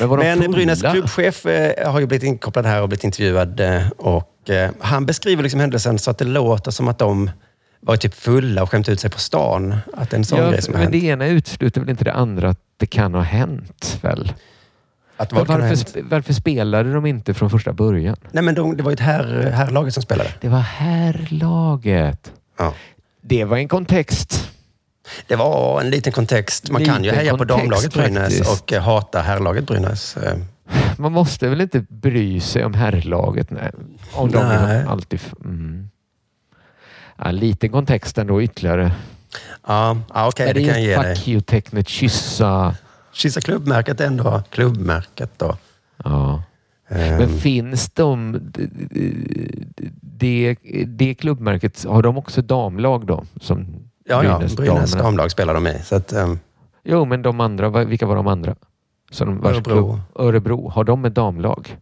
Men 0.00 0.08
var 0.08 0.18
Men? 0.18 0.52
Brynäs 0.52 0.80
klubbchef 0.80 1.46
eh, 1.46 1.92
har 1.92 2.00
ju 2.00 2.06
blivit 2.06 2.24
inkopplad 2.24 2.66
här 2.66 2.82
och 2.82 2.88
blivit 2.88 3.04
intervjuad. 3.04 3.60
eh, 3.60 3.88
Och 3.96 4.50
eh, 4.50 4.70
han 4.80 5.06
beskriver 5.06 5.42
liksom 5.42 5.60
händelsen 5.60 5.98
så 5.98 6.10
att 6.10 6.18
det 6.18 6.24
låter 6.24 6.70
som 6.70 6.88
att 6.88 6.98
de 6.98 7.30
var 7.86 7.96
typ 7.96 8.14
fulla 8.14 8.62
och 8.62 8.70
skämt 8.70 8.88
ut 8.88 9.00
sig 9.00 9.10
på 9.10 9.18
stan. 9.18 9.76
Att 9.94 10.10
det 10.10 10.16
en 10.16 10.24
sån 10.24 10.38
Ja, 10.38 10.50
grej 10.50 10.62
som 10.62 10.74
har 10.74 10.82
men 10.82 10.92
det 10.92 10.98
hänt. 10.98 11.08
ena 11.10 11.26
utesluter 11.26 11.80
väl 11.80 11.90
inte 11.90 12.04
det 12.04 12.12
andra 12.12 12.48
att 12.48 12.58
det 12.76 12.86
kan 12.86 13.14
ha 13.14 13.20
hänt 13.22 13.98
väl? 14.02 14.32
Att 15.16 15.32
vad 15.32 15.46
ha 15.46 15.54
varför, 15.54 15.66
hänt? 15.66 15.94
sp- 15.96 16.06
varför 16.10 16.32
spelade 16.32 16.92
de 16.92 17.06
inte 17.06 17.34
från 17.34 17.50
första 17.50 17.72
början? 17.72 18.16
Nej, 18.32 18.44
men 18.44 18.54
de, 18.54 18.76
det 18.76 18.82
var 18.82 18.90
ju 18.90 18.96
här, 19.00 19.50
härlaget 19.54 19.94
som 19.94 20.02
spelade. 20.02 20.30
Det 20.40 20.48
var 20.48 20.58
herrlaget. 20.60 22.32
Ja. 22.58 22.74
Det 23.20 23.44
var 23.44 23.56
en 23.56 23.68
kontext. 23.68 24.50
Det 25.26 25.36
var 25.36 25.80
en 25.80 25.90
liten 25.90 26.12
kontext. 26.12 26.70
Man 26.70 26.84
kan 26.84 26.96
ju 26.96 27.02
Liten 27.10 27.18
heja 27.18 27.36
på 27.36 27.44
damlaget 27.44 27.94
Brynäs 27.94 28.40
och 28.62 28.72
eh, 28.72 28.82
hata 28.82 29.20
herrlaget 29.22 29.66
Brynäs. 29.66 30.16
Eh, 30.16 30.36
Man 30.96 31.12
måste 31.12 31.48
väl 31.48 31.60
inte 31.60 31.84
bry 31.88 32.40
sig 32.40 32.64
om 32.64 32.74
herrlaget? 32.74 33.50
Nej. 33.50 33.70
Om 34.12 34.30
de 34.30 34.38
Nej. 34.38 34.58
liksom 34.76 34.92
alltid... 34.92 35.20
Mm. 35.44 35.88
Ja, 37.16 37.30
lite 37.30 37.68
kontext 37.68 38.18
ändå 38.18 38.42
ytterligare. 38.42 38.92
Ja, 39.66 39.96
ja 40.14 40.28
okej, 40.28 40.46
Men 40.46 40.54
det 40.54 40.60
det 40.60 40.66
kan 40.72 40.82
jag 40.82 40.90
ge 40.90 41.02
dig. 41.02 41.16
fuck 41.16 41.28
you-tecknet, 41.28 41.88
kyssa. 41.88 42.74
Kyssa 43.12 43.40
klubbmärket 43.40 44.00
är 44.00 44.06
ändå 44.06 44.42
klubbmärket 44.50 45.30
då. 45.38 45.56
Ja. 46.04 46.42
Ehm, 46.88 47.16
Men 47.18 47.28
finns 47.28 47.90
de... 47.90 48.38
Det, 50.00 50.56
det 50.86 51.14
klubbmärket, 51.14 51.84
har 51.84 52.02
de 52.02 52.18
också 52.18 52.42
damlag 52.42 53.06
då? 53.06 53.24
Som 53.40 53.66
ja, 54.04 54.24
ja, 54.24 54.36
Brynäs 54.38 54.56
Brynäs 54.56 54.90
damerna? 54.92 55.02
damlag 55.08 55.30
spelar 55.30 55.54
de 55.54 55.66
i. 55.66 55.78
Så 55.84 55.96
att, 55.96 56.12
ehm, 56.12 56.38
Jo, 56.84 57.04
men 57.04 57.22
de 57.22 57.40
andra, 57.40 57.84
vilka 57.84 58.06
var 58.06 58.16
de 58.16 58.26
andra? 58.26 58.54
Vars 59.20 59.20
Örebro. 59.56 59.62
klubb- 59.62 60.00
Örebro. 60.26 60.68
Har 60.68 60.84
de 60.84 61.04
ett 61.04 61.14
damlag? 61.14 61.76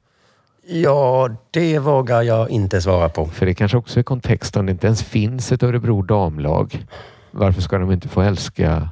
Ja, 0.72 1.28
det 1.50 1.78
vågar 1.78 2.22
jag 2.22 2.50
inte 2.50 2.82
svara 2.82 3.08
på. 3.08 3.26
För 3.26 3.46
det 3.46 3.54
kanske 3.54 3.76
också 3.78 3.98
är 3.98 4.02
kontext 4.02 4.56
om 4.56 4.66
det 4.66 4.72
inte 4.72 4.86
ens 4.86 5.02
finns 5.02 5.52
ett 5.52 5.62
Örebro 5.62 6.02
damlag. 6.02 6.86
Varför 7.30 7.62
ska 7.62 7.78
de 7.78 7.92
inte 7.92 8.08
få 8.08 8.20
älska 8.20 8.88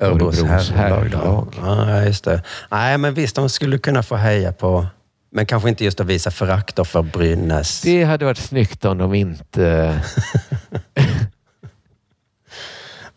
Örebros 0.00 0.42
Örebros 0.42 0.70
herrlag. 0.70 1.58
Ja, 1.62 2.02
just 2.04 2.24
det. 2.24 2.42
Nej, 2.70 2.98
men 2.98 3.14
visst, 3.14 3.36
de 3.36 3.48
skulle 3.48 3.78
kunna 3.78 4.02
få 4.02 4.16
heja 4.16 4.52
på... 4.52 4.86
Men 5.34 5.46
kanske 5.46 5.68
inte 5.68 5.84
just 5.84 6.00
att 6.00 6.06
visa 6.06 6.30
förakt 6.30 6.86
för 6.86 7.02
Brynäs. 7.02 7.80
Det 7.80 8.04
hade 8.04 8.24
varit 8.24 8.38
snyggt 8.38 8.84
om 8.84 8.98
de 8.98 9.14
inte... 9.14 10.00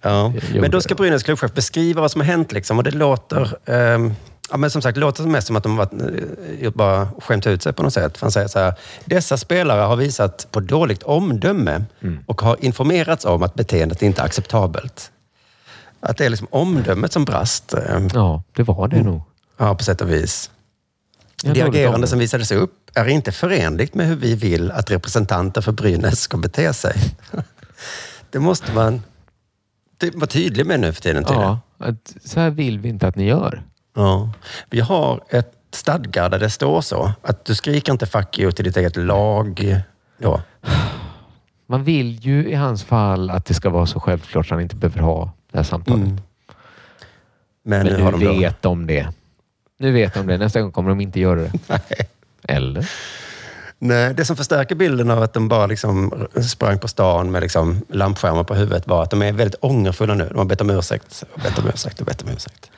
Ja. 0.01 0.33
Men 0.53 0.71
då 0.71 0.81
ska. 0.81 0.95
Brynäs 0.95 1.23
klubbchef 1.23 1.53
beskriva 1.53 2.01
vad 2.01 2.11
som 2.11 2.21
har 2.21 2.25
hänt. 2.25 2.51
Liksom. 2.51 2.77
Och 2.77 2.83
det 2.83 2.91
låter... 2.91 3.57
ehm, 3.65 4.13
ja, 4.51 4.57
men 4.57 4.69
som 4.71 4.81
sagt, 4.81 4.95
det 4.95 5.01
låter 5.01 5.23
mest 5.23 5.47
som 5.47 5.55
att 5.55 5.63
de 5.63 5.77
har 5.77 5.85
varit, 5.85 6.61
eh, 6.61 6.71
bara 6.71 7.07
skämt 7.19 7.47
ut 7.47 7.63
sig 7.63 7.73
på 7.73 7.83
något 7.83 7.93
sätt. 7.93 8.17
För 8.17 8.25
han 8.25 8.31
säger 8.31 8.47
så 8.47 8.59
här. 8.59 8.73
Dessa 9.05 9.37
spelare 9.37 9.81
har 9.81 9.95
visat 9.95 10.47
på 10.51 10.59
dåligt 10.59 11.03
omdöme 11.03 11.85
Mm. 12.01 12.19
och 12.27 12.41
har 12.41 12.57
informerats 12.65 13.25
om 13.25 13.43
att 13.43 13.53
beteendet 13.53 14.01
inte 14.01 14.21
är 14.21 14.25
acceptabelt. 14.25 15.11
Att 15.99 16.17
det 16.17 16.25
är 16.25 16.29
liksom 16.29 16.47
omdömet 16.51 17.11
som 17.13 17.25
brast. 17.25 17.73
ehm, 17.73 18.09
Ja, 18.13 18.43
det 18.55 18.63
var 18.63 18.87
det 18.87 19.03
nog. 19.03 19.21
Ja, 19.57 19.75
på 19.75 19.83
sätt 19.83 20.01
och 20.01 20.11
vis. 20.11 20.51
Det 21.43 21.61
agerande 21.61 22.07
som 22.07 22.19
visades 22.19 22.51
upp 22.51 22.91
är 22.93 23.07
inte 23.07 23.31
förenligt 23.31 23.93
med 23.93 24.07
hur 24.07 24.15
vi 24.15 24.35
vill 24.35 24.71
att 24.71 24.91
representanter 24.91 25.61
för 25.61 25.71
Brynäs 25.71 26.19
ska 26.19 26.37
bete 26.37 26.73
sig. 26.73 26.95
Det 28.31 28.39
måste 28.39 28.73
man 28.73 29.01
vara 30.13 30.27
tydlig 30.27 30.65
med 30.65 30.79
nu 30.79 30.93
för 30.93 31.01
tiden. 31.01 31.23
Ja, 31.27 31.59
så 32.25 32.39
här 32.39 32.49
vill 32.49 32.79
vi 32.79 32.89
inte 32.89 33.07
att 33.07 33.15
ni 33.15 33.23
gör. 33.27 33.63
Ja. 33.95 34.31
Vi 34.69 34.79
har 34.79 35.21
ett 35.29 35.51
stadgar 35.71 36.29
där 36.29 36.39
det 36.39 36.49
står 36.49 36.81
så. 36.81 37.11
Att 37.21 37.45
du 37.45 37.55
skriker 37.55 37.91
inte 37.91 38.05
fuck 38.05 38.39
you 38.39 38.51
till 38.51 38.65
ditt 38.65 38.77
eget 38.77 38.95
lag. 38.95 39.81
Då. 40.17 40.41
Man 41.67 41.83
vill 41.83 42.19
ju 42.19 42.49
i 42.49 42.55
hans 42.55 42.83
fall 42.83 43.29
att 43.29 43.45
det 43.45 43.53
ska 43.53 43.69
vara 43.69 43.85
så 43.85 43.99
självklart 43.99 44.47
så 44.47 44.53
han 44.53 44.61
inte 44.61 44.75
behöver 44.75 44.99
ha 44.99 45.31
det 45.51 45.57
här 45.57 45.63
samtalet. 45.63 46.03
Mm. 46.03 46.21
Men, 47.63 47.87
Men 47.87 47.93
nu 47.93 48.03
nu 48.03 48.11
de 48.11 48.25
då... 48.25 48.33
vet 48.33 48.61
de 48.61 48.87
det. 48.87 49.07
Nu 49.79 49.91
vet 49.91 50.13
de 50.13 50.27
det. 50.27 50.37
Nästa 50.37 50.61
gång 50.61 50.71
kommer 50.71 50.89
de 50.89 51.01
inte 51.01 51.19
göra 51.19 51.41
det. 51.41 51.51
Nej. 51.67 52.09
Eller? 52.43 52.89
Nej, 53.79 54.13
det 54.13 54.25
som 54.25 54.35
förstärker 54.35 54.75
bilden 54.75 55.11
av 55.11 55.23
att 55.23 55.33
de 55.33 55.47
bara 55.47 55.65
liksom 55.65 56.27
sprang 56.49 56.79
på 56.79 56.87
stan 56.87 57.31
med 57.31 57.41
liksom 57.41 57.81
lampskärmar 57.89 58.43
på 58.43 58.55
huvudet 58.55 58.87
var 58.87 59.03
att 59.03 59.09
de 59.09 59.21
är 59.21 59.31
väldigt 59.31 59.59
ångerfulla 59.61 60.13
nu. 60.13 60.27
De 60.29 60.37
har 60.37 60.45
bett 60.45 60.61
om 60.61 60.69
ursäkt 60.69 61.23
och 61.33 61.41
bett 61.41 61.59
om 61.59 61.67
ursäkt 61.67 61.99
och 61.99 62.05
bett 62.05 62.21
om 62.21 62.29
ursäkt. 62.29 62.71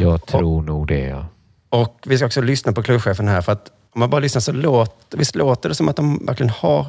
Jag 0.00 0.26
tror 0.26 0.62
nog 0.62 0.86
det, 0.86 1.00
ja. 1.00 1.26
Och 1.68 2.04
vi 2.06 2.16
ska 2.16 2.26
också 2.26 2.40
lyssna 2.40 2.72
på 2.72 2.82
klubbchefen 2.82 3.28
här, 3.28 3.40
för 3.40 3.52
att 3.52 3.72
om 3.94 4.00
man 4.00 4.10
bara 4.10 4.20
lyssnar 4.20 4.40
så 4.40 4.52
låter, 4.52 5.18
visst 5.18 5.36
låter 5.36 5.68
det 5.68 5.74
som 5.74 5.88
att 5.88 5.96
de 5.96 6.26
verkligen 6.26 6.50
har 6.50 6.86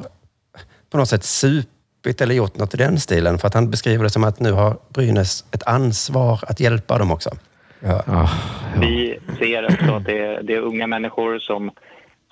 på 0.90 0.98
något 0.98 1.08
sätt 1.08 1.24
supit 1.24 2.20
eller 2.20 2.34
gjort 2.34 2.56
något 2.56 2.74
i 2.74 2.76
den 2.76 3.00
stilen. 3.00 3.38
För 3.38 3.48
att 3.48 3.54
han 3.54 3.70
beskriver 3.70 4.04
det 4.04 4.10
som 4.10 4.24
att 4.24 4.40
nu 4.40 4.52
har 4.52 4.76
Brynäs 4.88 5.44
ett 5.52 5.62
ansvar 5.66 6.40
att 6.42 6.60
hjälpa 6.60 6.98
dem 6.98 7.10
också. 7.10 7.30
Ja. 7.80 8.02
Ah, 8.06 8.28
ja. 8.74 8.80
Vi 8.80 9.18
ser 9.38 9.64
också 9.64 9.94
att 9.94 10.04
det 10.04 10.18
är, 10.18 10.42
det 10.42 10.54
är 10.54 10.60
unga 10.60 10.86
människor 10.86 11.38
som, 11.38 11.70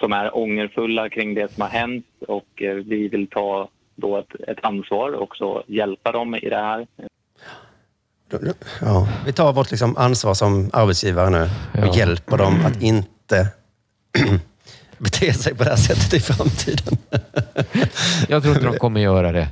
som 0.00 0.12
är 0.12 0.36
ångerfulla 0.36 1.08
kring 1.08 1.34
det 1.34 1.52
som 1.52 1.62
har 1.62 1.68
hänt 1.68 2.06
och 2.28 2.62
eh, 2.62 2.74
vi 2.74 3.08
vill 3.08 3.26
ta 3.26 3.68
då 3.94 4.18
ett, 4.18 4.34
ett 4.48 4.58
ansvar 4.64 5.12
och 5.12 5.22
också 5.22 5.62
hjälpa 5.66 6.12
dem 6.12 6.34
i 6.34 6.48
det 6.48 6.56
här. 6.56 6.86
Ja. 8.80 9.08
Vi 9.26 9.32
tar 9.32 9.52
vårt 9.52 9.70
liksom 9.70 9.96
ansvar 9.96 10.34
som 10.34 10.70
arbetsgivare 10.72 11.30
nu 11.30 11.42
och 11.82 11.86
Ja. 11.86 11.94
hjälper 11.96 12.36
dem 12.36 12.66
att 12.66 12.82
inte 12.82 13.48
bete 14.98 15.32
sig 15.34 15.54
på 15.54 15.64
det 15.64 15.70
här 15.70 15.76
sättet 15.76 16.14
i 16.14 16.20
framtiden. 16.20 16.98
Jag 18.28 18.42
tror 18.42 18.54
inte 18.54 18.66
de 18.66 18.78
kommer 18.78 19.00
göra 19.00 19.32
det. 19.32 19.48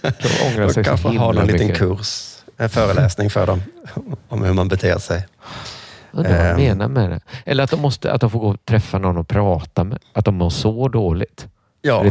De 0.00 0.46
ångrar 0.46 0.68
sig 0.68 0.84
så 0.84 0.90
kanske 0.90 1.08
himla 1.08 1.22
ha 1.24 1.32
någon 1.32 1.46
liten 1.46 1.66
mycket. 1.66 1.78
kurs, 1.78 2.34
en 2.56 2.68
föreläsning 2.70 3.30
för 3.30 3.46
dem 3.46 3.62
om 4.28 4.44
hur 4.44 4.52
man 4.52 4.68
beter 4.68 4.98
sig. 4.98 5.26
Undrar 6.12 6.30
vad 6.48 6.56
de 6.56 6.62
Ehm. 6.64 6.78
menar 6.78 6.88
med 6.88 7.10
det. 7.10 7.20
Eller 7.46 7.64
att 7.64 7.70
de, 7.70 7.80
måste, 7.80 8.12
att 8.12 8.20
de 8.20 8.30
får 8.30 8.38
gå 8.40 8.48
och 8.48 8.64
träffa 8.64 8.98
någon 8.98 9.16
och 9.16 9.28
prata 9.28 9.84
med. 9.84 9.98
Att 10.12 10.24
de 10.24 10.34
mår 10.34 10.50
så 10.50 10.88
dåligt. 10.88 11.46
Ja. 11.82 12.04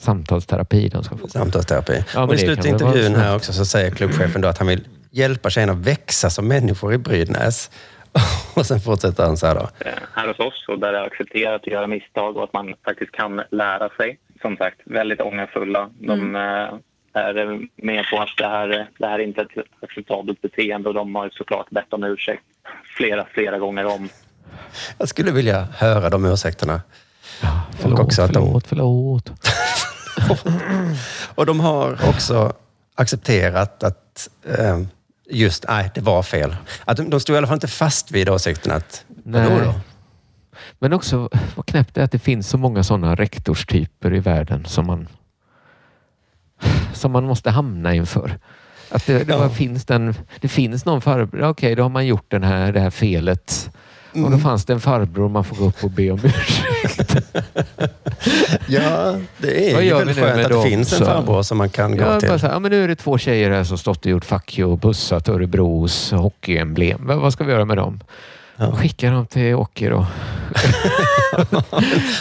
Samtalsterapi 0.00 0.88
de 0.88 1.04
ska 1.04 1.16
få. 1.16 1.28
Samtalsterapi. 1.28 2.04
Ja, 2.14 2.20
men 2.20 2.28
och 2.28 2.34
i 2.34 2.38
slutet 2.38 2.64
av 2.64 2.70
intervjun 2.70 3.14
här 3.14 3.36
också 3.36 3.52
så 3.52 3.64
säger 3.64 3.90
klubbchefen 3.90 4.40
då 4.40 4.48
att 4.48 4.58
han 4.58 4.66
vill 4.66 4.84
hjälpa 5.10 5.50
tjejerna 5.50 5.72
att 5.72 5.78
växa 5.78 6.30
som 6.30 6.48
människor 6.48 6.94
i 6.94 6.98
Brydnäs. 6.98 7.70
Och 8.54 8.66
sen 8.66 8.80
fortsätter 8.80 9.24
han 9.24 9.36
så 9.36 9.46
här 9.46 9.54
då. 9.54 9.68
eh, 9.78 9.92
här 10.14 10.28
hos 10.28 10.38
oss 10.38 10.64
och 10.68 10.78
där 10.78 10.92
det 10.92 10.98
är 10.98 11.02
accepterat 11.06 11.60
att 11.60 11.66
göra 11.66 11.86
misstag 11.86 12.36
och 12.36 12.44
att 12.44 12.52
man 12.52 12.74
faktiskt 12.84 13.12
kan 13.12 13.42
lära 13.50 13.88
sig. 13.88 14.18
Som 14.42 14.56
sagt, 14.56 14.80
väldigt 14.84 15.20
ångerfulla. 15.20 15.90
De 15.98 16.36
eh, 16.36 17.22
är 17.22 17.68
med 17.76 18.04
på 18.10 18.18
att 18.22 18.28
det 18.38 18.46
här, 18.48 18.88
det 18.98 19.06
här 19.06 19.18
är 19.18 19.22
inte 19.22 19.40
ett 19.40 19.48
acceptabelt 19.82 20.42
beteende 20.42 20.88
och 20.88 20.94
de 20.94 21.14
har 21.14 21.30
såklart 21.32 21.70
bett 21.70 21.92
om 21.92 22.04
ursäkt 22.04 22.42
flera, 22.96 23.26
flera 23.34 23.58
gånger 23.58 23.86
om. 23.86 24.08
Jag 24.98 25.08
skulle 25.08 25.32
vilja 25.32 25.68
höra 25.76 26.10
de 26.10 26.24
ursäkterna. 26.24 26.80
Förlåt, 27.80 27.98
och 27.98 28.04
också 28.04 28.22
att 28.22 28.32
de, 28.32 28.42
förlåt, 28.46 28.66
förlåt. 28.66 29.30
och 31.34 31.46
de 31.46 31.60
har 31.60 31.98
också 32.08 32.52
accepterat 32.94 33.82
att 33.82 34.28
eh, 34.58 34.80
just, 35.30 35.64
nej, 35.68 35.90
det 35.94 36.00
var 36.00 36.22
fel. 36.22 36.56
Att 36.84 36.96
de, 36.96 37.10
de 37.10 37.20
stod 37.20 37.34
i 37.34 37.38
alla 37.38 37.46
fall 37.46 37.56
inte 37.56 37.68
fast 37.68 38.10
vid 38.10 38.28
åsikten 38.28 38.72
att, 38.72 39.04
vadå 39.24 39.48
Nej. 39.48 39.60
då? 39.64 39.74
Men 40.78 40.92
också 40.92 41.28
vad 41.54 41.66
knäppt 41.66 41.94
det 41.94 42.00
är 42.00 42.04
att 42.04 42.12
det 42.12 42.18
finns 42.18 42.48
så 42.48 42.58
många 42.58 42.82
sådana 42.82 43.14
rektorstyper 43.14 44.14
i 44.14 44.18
världen 44.18 44.64
som 44.64 44.86
man, 44.86 45.08
som 46.92 47.12
man 47.12 47.24
måste 47.24 47.50
hamna 47.50 47.94
inför. 47.94 48.38
Att 48.90 49.06
det, 49.06 49.24
det, 49.24 49.32
Ja. 49.32 49.48
finns 49.48 49.84
den, 49.84 50.14
det 50.40 50.48
finns 50.48 50.84
någon 50.84 51.00
farbror, 51.00 51.42
okej 51.48 51.74
då 51.74 51.82
har 51.82 51.88
man 51.90 52.06
gjort 52.06 52.30
den 52.30 52.42
här, 52.42 52.72
det 52.72 52.80
här 52.80 52.90
felet. 52.90 53.70
Och 54.10 54.16
Mm. 54.16 54.30
då 54.30 54.38
fanns 54.38 54.64
det 54.64 54.72
en 54.72 54.80
farbror 54.80 55.28
man 55.28 55.44
får 55.44 55.56
gå 55.56 55.64
upp 55.64 55.84
och 55.84 55.90
be 55.90 56.10
om 56.10 56.20
ursäkt. 56.24 57.16
Ja, 58.68 59.14
det 59.38 59.72
är 59.74 59.80
ju 59.80 59.94
väldigt 59.94 60.16
skönt 60.18 60.46
att 60.46 60.62
det 60.62 60.62
finns 60.70 60.92
en 61.00 61.06
farbror 61.06 61.42
som 61.42 61.58
man 61.58 61.70
kan 61.70 61.96
gå 61.96 62.04
Ja, 62.04 62.20
till. 62.20 62.28
bara 62.28 62.38
så 62.38 62.46
här, 62.46 62.52
ja, 62.54 62.58
men 62.58 62.70
nu 62.70 62.84
är 62.84 62.88
det 62.88 62.96
två 62.96 63.18
tjejer 63.18 63.50
här 63.50 63.64
som 63.64 63.78
stått 63.78 64.04
och 64.04 64.10
gjort 64.10 64.24
fuck 64.24 64.58
you 64.58 64.70
och 64.72 64.78
bussat 64.78 65.28
Örebros 65.28 66.12
hockeyemblem. 66.12 67.06
Vad, 67.06 67.18
vad 67.18 67.32
ska 67.32 67.44
vi 67.44 67.52
göra 67.52 67.64
med 67.64 67.76
dem? 67.76 68.00
Skicka 68.74 69.10
dem 69.10 69.26
till 69.26 69.54
Åke 69.54 69.88
då. 69.90 70.06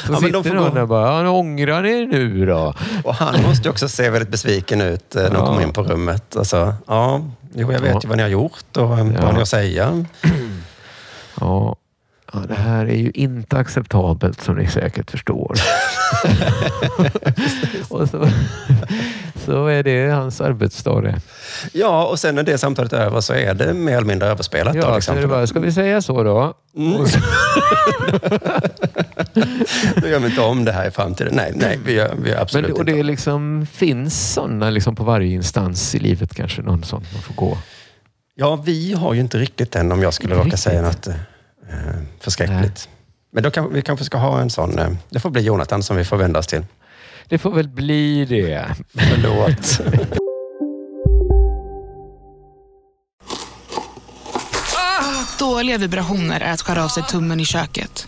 så 0.05 0.11
men 0.11 0.21
sitter 0.21 0.53
någon 0.53 0.63
gå- 0.69 0.73
där 0.73 0.81
och 0.81 0.87
bara, 0.87 1.15
ja, 1.15 1.21
nu 1.23 1.29
ångrar 1.29 1.81
ni 1.81 2.05
nu 2.05 2.45
då? 2.45 2.73
Och 3.03 3.15
han 3.15 3.43
måste 3.43 3.63
ju 3.67 3.69
också 3.69 3.89
se 3.89 4.09
väldigt 4.09 4.29
besviken 4.29 4.81
ut 4.81 5.15
eh, 5.15 5.21
när 5.23 5.29
de 5.29 5.35
Ja. 5.35 5.45
kommer 5.45 5.61
in 5.61 5.73
på 5.73 5.83
rummet. 5.83 6.35
Alltså, 6.35 6.73
ja, 6.87 7.21
jo, 7.55 7.71
jag 7.71 7.79
vet 7.79 7.91
Ja. 7.93 7.99
ju 8.03 8.07
vad 8.09 8.17
ni 8.17 8.23
har 8.23 8.29
gjort 8.29 8.77
och 8.77 8.89
vad 8.89 8.99
Ja. 8.99 9.03
ni 9.03 9.17
har 9.17 9.41
att 9.41 9.47
säga. 9.47 10.05
Ja, 11.39 11.75
ja, 12.33 12.39
det 12.47 12.53
här 12.53 12.85
är 12.85 12.95
ju 12.97 13.11
inte 13.13 13.57
acceptabelt 13.57 14.41
som 14.41 14.55
ni 14.55 14.67
säkert 14.67 15.11
förstår. 15.11 15.55
och 17.89 18.09
så, 18.09 18.27
så 19.45 19.65
är 19.67 19.83
det 19.83 20.09
hans 20.09 20.41
arbetsdag 20.41 21.01
det. 21.01 21.21
Ja, 21.73 22.05
och 22.05 22.19
sen 22.19 22.35
när 22.35 22.43
det 22.43 22.57
samtalet 22.57 22.93
är 22.93 23.01
över 23.01 23.21
så 23.21 23.33
är 23.33 23.53
det 23.53 23.73
mer 23.73 23.97
eller 23.97 24.07
mindre 24.07 24.27
överspelat. 24.27 24.73
då, 24.73 24.79
Ja, 24.79 24.95
liksom. 24.95 25.13
så 25.15 25.17
är 25.17 25.21
det 25.21 25.27
bara, 25.27 25.47
ska 25.47 25.59
vi 25.59 25.71
säga 25.71 26.01
så 26.01 26.23
då? 26.23 26.53
Mm. 26.77 27.07
Så, 27.07 27.19
Då 29.95 30.07
gör 30.07 30.19
vi 30.19 30.25
inte 30.25 30.41
om 30.41 30.65
det 30.65 30.71
här 30.71 30.87
i 30.87 30.91
framtiden. 30.91 31.33
Nej, 31.35 31.51
nej 31.55 31.79
vi 31.85 31.93
gör, 31.93 32.15
vi 32.23 32.29
gör 32.29 32.35
men, 32.35 32.41
absolut 32.41 32.71
och 32.71 32.79
inte. 32.79 32.91
det 32.91 33.03
liksom, 33.03 33.67
finns 33.71 34.33
sådana 34.33 34.69
liksom 34.69 34.95
på 34.95 35.03
varje 35.03 35.33
instans 35.33 35.95
i 35.95 35.99
livet 35.99 36.35
kanske, 36.35 36.61
någon 36.61 36.83
sån 36.83 37.05
man 37.13 37.21
får 37.21 37.33
gå. 37.33 37.57
Ja, 38.35 38.55
vi 38.55 38.93
har 38.93 39.13
ju 39.13 39.19
inte 39.19 39.37
riktigt 39.37 39.75
än 39.75 39.91
om 39.91 40.01
jag 40.01 40.13
skulle 40.13 40.35
råka 40.35 40.57
säga 40.57 40.81
något 40.81 41.07
eh, 41.69 42.01
förskräckligt. 42.19 42.89
Men 43.31 43.43
då 43.43 43.51
kan, 43.51 43.73
vi 43.73 43.81
kanske 43.81 44.05
ska 44.05 44.17
ha 44.17 44.41
en 44.41 44.49
sån. 44.49 44.79
Eh, 44.79 44.89
det 45.09 45.19
får 45.19 45.29
bli 45.29 45.41
Jonathan 45.41 45.83
som 45.83 45.97
vi 45.97 46.05
får 46.05 46.17
vända 46.17 46.39
oss 46.39 46.47
till. 46.47 46.65
Det 47.25 47.37
får 47.37 47.51
väl 47.51 47.67
bli 47.67 48.25
det. 48.25 48.65
Förlåt. 48.93 49.79
Dåliga 55.39 55.77
vibrationer 55.77 56.41
är 56.41 56.53
att 56.53 56.61
skära 56.61 56.83
av 56.83 56.87
sig 56.87 57.03
tummen 57.03 57.39
i 57.39 57.45
köket. 57.45 58.07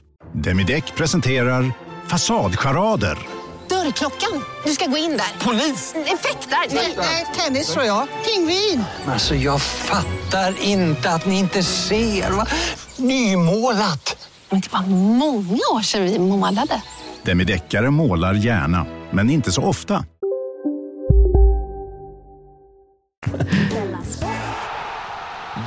Demideck 0.33 0.95
presenterar 0.95 1.71
Fasadcharader. 2.07 3.17
Dörrklockan. 3.69 4.43
Du 4.65 4.71
ska 4.71 4.85
gå 4.85 4.97
in 4.97 5.11
där. 5.11 5.45
Polis? 5.45 5.95
Effektar? 5.95 6.75
Nej, 6.97 7.25
tennis 7.37 7.73
tror 7.73 7.85
jag. 7.85 8.07
Pingvin. 8.25 8.83
Alltså 9.07 9.35
jag 9.35 9.61
fattar 9.61 10.53
inte 10.61 11.09
att 11.09 11.25
ni 11.25 11.39
inte 11.39 11.63
ser. 11.63 12.31
Va? 12.31 12.47
Nymålat! 12.97 14.27
Men 14.49 14.59
det 14.61 14.73
var 14.73 14.81
många 14.87 15.61
år 15.73 15.81
sedan 15.81 16.03
vi 16.03 16.19
målade. 16.19 16.81
Demideckare 17.23 17.89
målar 17.89 18.33
gärna, 18.33 18.85
men 19.11 19.29
inte 19.29 19.51
så 19.51 19.63
ofta. 19.63 20.05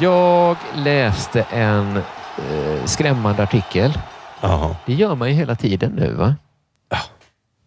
Jag 0.01 0.57
läste 0.75 1.43
en 1.43 1.97
eh, 1.97 2.85
skrämmande 2.85 3.43
artikel. 3.43 3.99
Det 4.87 4.93
gör 4.95 5.15
man 5.15 5.29
ju 5.29 5.35
hela 5.35 5.55
tiden 5.57 5.93
nu 5.93 6.13
va? 6.13 6.35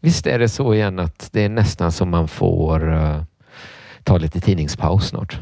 Visst 0.02 0.28
är 0.28 0.40
det 0.40 0.50
så 0.50 0.74
igen 0.74 1.00
att 1.00 1.30
det 1.32 1.42
är 1.42 1.50
nästan 1.50 1.92
som 1.92 2.10
man 2.10 2.28
får 2.28 2.94
eh, 2.94 3.22
ta 4.04 4.18
lite 4.18 4.40
tidningspaus 4.40 5.08
snart. 5.08 5.40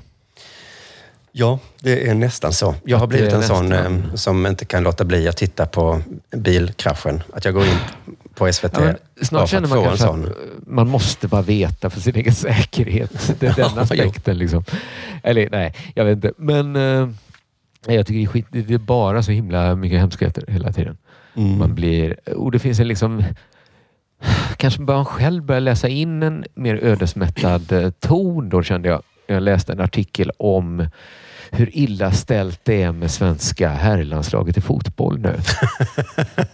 Ja, 1.31 1.59
det 1.81 2.07
är 2.09 2.13
nästan 2.13 2.53
så. 2.53 2.75
Jag 2.85 2.97
har 2.97 3.07
blivit 3.07 3.33
en 3.33 3.43
sån 3.43 3.69
nästan- 3.69 3.95
eh, 4.09 4.13
som 4.15 4.45
inte 4.45 4.65
kan 4.65 4.83
låta 4.83 5.03
bli 5.03 5.27
att 5.27 5.37
titta 5.37 5.65
på 5.65 6.01
bilkraschen. 6.35 7.23
Att 7.33 7.45
jag 7.45 7.53
går 7.53 7.65
in 7.65 7.77
på 8.35 8.47
SVT 8.53 8.77
Ja, 8.77 8.93
snart 9.21 9.49
känner 9.49 9.67
man 9.67 9.83
kanske 9.83 10.05
sån. 10.05 10.25
att 10.25 10.31
man 10.67 10.87
måste 10.87 11.27
bara 11.27 11.41
veta 11.41 11.89
för 11.89 11.99
sin 12.01 12.15
egen 12.15 12.33
säkerhet. 12.35 13.35
Det 13.39 13.47
är 13.47 13.53
den 13.55 13.69
Ja, 13.75 13.81
aspekten. 13.81 14.37
Liksom. 14.37 14.63
Eller 15.23 15.49
nej, 15.49 15.73
jag 15.95 16.05
vet 16.05 16.15
inte. 16.15 16.31
Men 16.37 16.75
eh, 16.75 17.09
jag 17.87 18.07
tycker 18.07 18.19
det 18.19 18.23
är, 18.23 18.27
skit, 18.27 18.45
det 18.49 18.73
är 18.73 18.77
bara 18.77 19.23
så 19.23 19.31
himla 19.31 19.75
mycket 19.75 19.99
hemskheter 19.99 20.43
hela 20.47 20.71
tiden. 20.71 20.97
Mm. 21.35 21.59
Man 21.59 21.75
blir, 21.75 22.29
och 22.35 22.51
det 22.51 22.59
finns 22.59 22.79
en 22.79 22.87
liksom 22.87 23.23
Kanske 24.57 24.81
bör 24.81 24.95
man 24.95 25.05
själv 25.05 25.43
börja 25.43 25.59
läsa 25.59 25.87
in 25.87 26.23
en 26.23 26.45
mer 26.53 26.75
ödesmättad 26.75 27.71
eh, 27.71 27.89
ton 27.89 28.49
då 28.49 28.63
kände 28.63 28.89
jag. 28.89 29.01
Jag 29.27 29.43
läste 29.43 29.71
en 29.71 29.81
artikel 29.81 30.31
om 30.37 30.87
hur 31.51 31.69
illa 31.77 32.11
ställt 32.11 32.59
det 32.63 32.83
är 32.83 32.91
med 32.91 33.11
svenska 33.11 33.69
herrlandslaget 33.69 34.57
i 34.57 34.61
fotboll 34.61 35.19
nu. 35.19 35.35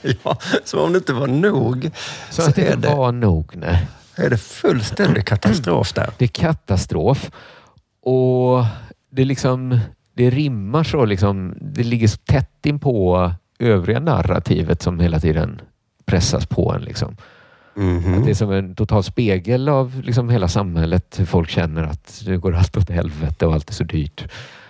ja, 0.24 0.38
som 0.64 0.80
om 0.80 0.92
det 0.92 0.98
inte 0.98 1.14
var 1.14 1.28
nog. 1.28 1.90
Så, 2.30 2.42
att 2.42 2.56
det 2.56 2.74
inte 2.74 2.96
var 2.96 3.12
nog. 3.12 3.56
Nej. 3.56 3.88
är 4.16 4.30
det 4.30 4.38
fullständig 4.38 5.26
katastrof 5.26 5.94
där. 5.94 6.10
Det 6.18 6.26
är 6.26 6.30
katastrof. 6.30 7.32
Och 8.02 8.66
det 9.12 9.26
liksom 9.26 9.80
det 10.14 10.30
rimmar 10.30 10.84
så 10.84 11.06
liksom. 11.06 11.58
Det 11.62 11.84
ligger 11.84 12.08
så 12.08 12.18
tätt 12.18 12.66
in 12.66 12.80
på 12.80 13.32
övriga 13.62 13.99
narrativet 13.99 14.82
som 14.82 14.99
hela 14.99 15.20
tiden 15.20 15.62
pressas 16.05 16.45
på 16.45 16.74
en. 16.74 16.82
Liksom. 16.82 17.18
Mhm. 17.76 18.14
Att 18.14 18.26
det 18.26 18.30
är 18.32 18.36
som 18.36 18.51
en 18.51 18.76
total 18.76 19.03
spegel 19.03 19.70
av 19.70 20.01
liksom 20.03 20.30
hela 20.30 20.47
samhället. 20.47 21.20
Hur 21.20 21.26
folk 21.26 21.49
känner 21.49 21.84
att 21.84 22.22
det 22.26 22.38
går 22.38 22.55
allt 22.55 22.78
åt 22.78 22.89
helvete 22.89 23.45
och 23.45 23.53
allt 23.53 23.70
är 23.70 23.74
så 23.74 23.84
dyrt. 23.84 24.28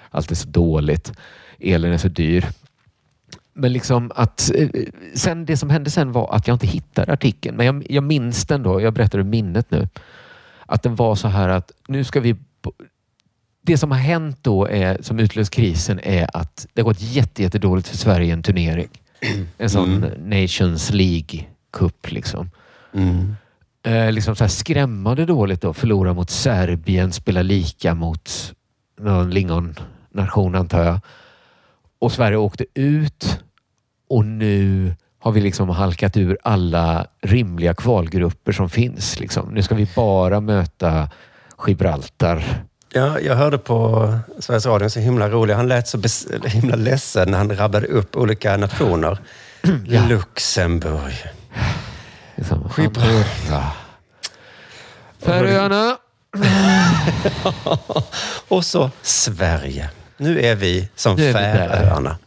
Allt 0.09 0.31
är 0.31 0.35
så 0.35 0.47
dåligt. 0.47 1.11
Elen 1.59 1.93
är 1.93 1.97
så 1.97 2.07
dyr. 2.07 2.47
Men 3.53 3.73
liksom 3.73 4.11
att 4.15 4.51
eh, 4.55 4.69
sen 5.15 5.45
det 5.45 5.57
som 5.57 5.69
hände 5.69 5.89
sen 5.89 6.11
var 6.11 6.35
att 6.35 6.47
jag 6.47 6.55
inte 6.55 6.67
hittade 6.67 7.13
artikeln. 7.13 7.57
Men 7.57 7.65
jag, 7.65 7.85
jag 7.89 8.03
minns 8.03 8.45
den 8.45 8.63
då. 8.63 8.81
Jag 8.81 8.93
berättar 8.93 9.19
ur 9.19 9.23
minnet 9.23 9.71
nu. 9.71 9.87
Att 10.65 10.83
den 10.83 10.95
var 10.95 11.15
så 11.15 11.27
här 11.27 11.49
att 11.49 11.71
nu 11.87 12.03
ska 12.03 12.19
vi... 12.19 12.35
Det 13.61 13.77
som 13.77 13.91
har 13.91 13.97
hänt 13.97 14.37
då 14.41 14.65
är, 14.67 14.97
som 15.01 15.19
utlöst 15.19 15.51
krisen 15.53 15.99
är 16.03 16.37
att 16.37 16.67
det 16.73 16.81
har 16.81 16.85
gått 16.85 17.01
jätte, 17.01 17.43
jättedåligt 17.43 17.87
för 17.87 17.97
Sverige 17.97 18.27
i 18.27 18.31
en 18.31 18.43
turnering. 18.43 18.89
En 19.57 19.69
sån 19.69 19.99
Nations 20.17 20.91
League-cup 20.91 22.07
liksom. 22.07 22.49
Mm. 22.93 23.35
Eh, 23.83 24.11
liksom 24.11 24.35
så 24.35 24.43
här 24.43 24.49
skrämmande 24.49 25.25
dåligt 25.25 25.61
då. 25.61 25.73
Förlora 25.73 26.13
mot 26.13 26.29
Serbien, 26.29 27.11
spela 27.11 27.41
lika 27.41 27.93
mot 27.93 28.53
någon 28.99 29.29
lingonnation 29.29 30.55
antar 30.55 30.83
jag. 30.83 30.99
Och 31.99 32.11
Sverige 32.11 32.37
åkte 32.37 32.65
ut 32.73 33.39
och 34.09 34.25
nu 34.25 34.93
har 35.19 35.31
vi 35.31 35.41
liksom 35.41 35.69
halkat 35.69 36.17
ur 36.17 36.37
alla 36.43 37.07
rimliga 37.21 37.73
kvalgrupper 37.73 38.51
som 38.51 38.69
finns. 38.69 39.19
Liksom. 39.19 39.53
Nu 39.53 39.63
ska 39.63 39.75
vi 39.75 39.87
bara 39.95 40.39
möta 40.39 41.09
Gibraltar. 41.67 42.63
Ja, 42.93 43.19
jag 43.19 43.35
hörde 43.35 43.57
på 43.57 44.09
Sveriges 44.39 44.65
Radio, 44.65 44.89
så 44.89 44.99
himla 44.99 45.29
rolig. 45.29 45.53
Han 45.53 45.67
lät 45.67 45.87
så 45.87 46.01
himla 46.45 46.75
ledsen 46.75 47.31
när 47.31 47.37
han 47.37 47.55
rabblade 47.55 47.87
upp 47.87 48.15
olika 48.15 48.57
nationer. 48.57 49.17
Luxemburg. 50.09 51.13
Gibraltar. 52.77 53.77
Färöarna. 55.19 55.97
Och 58.47 58.65
så 58.65 58.91
Sverige. 59.01 59.89
Nu 60.17 60.41
är 60.41 60.55
vi 60.55 60.89
som. 60.95 61.17
Färöarna. 61.17 62.17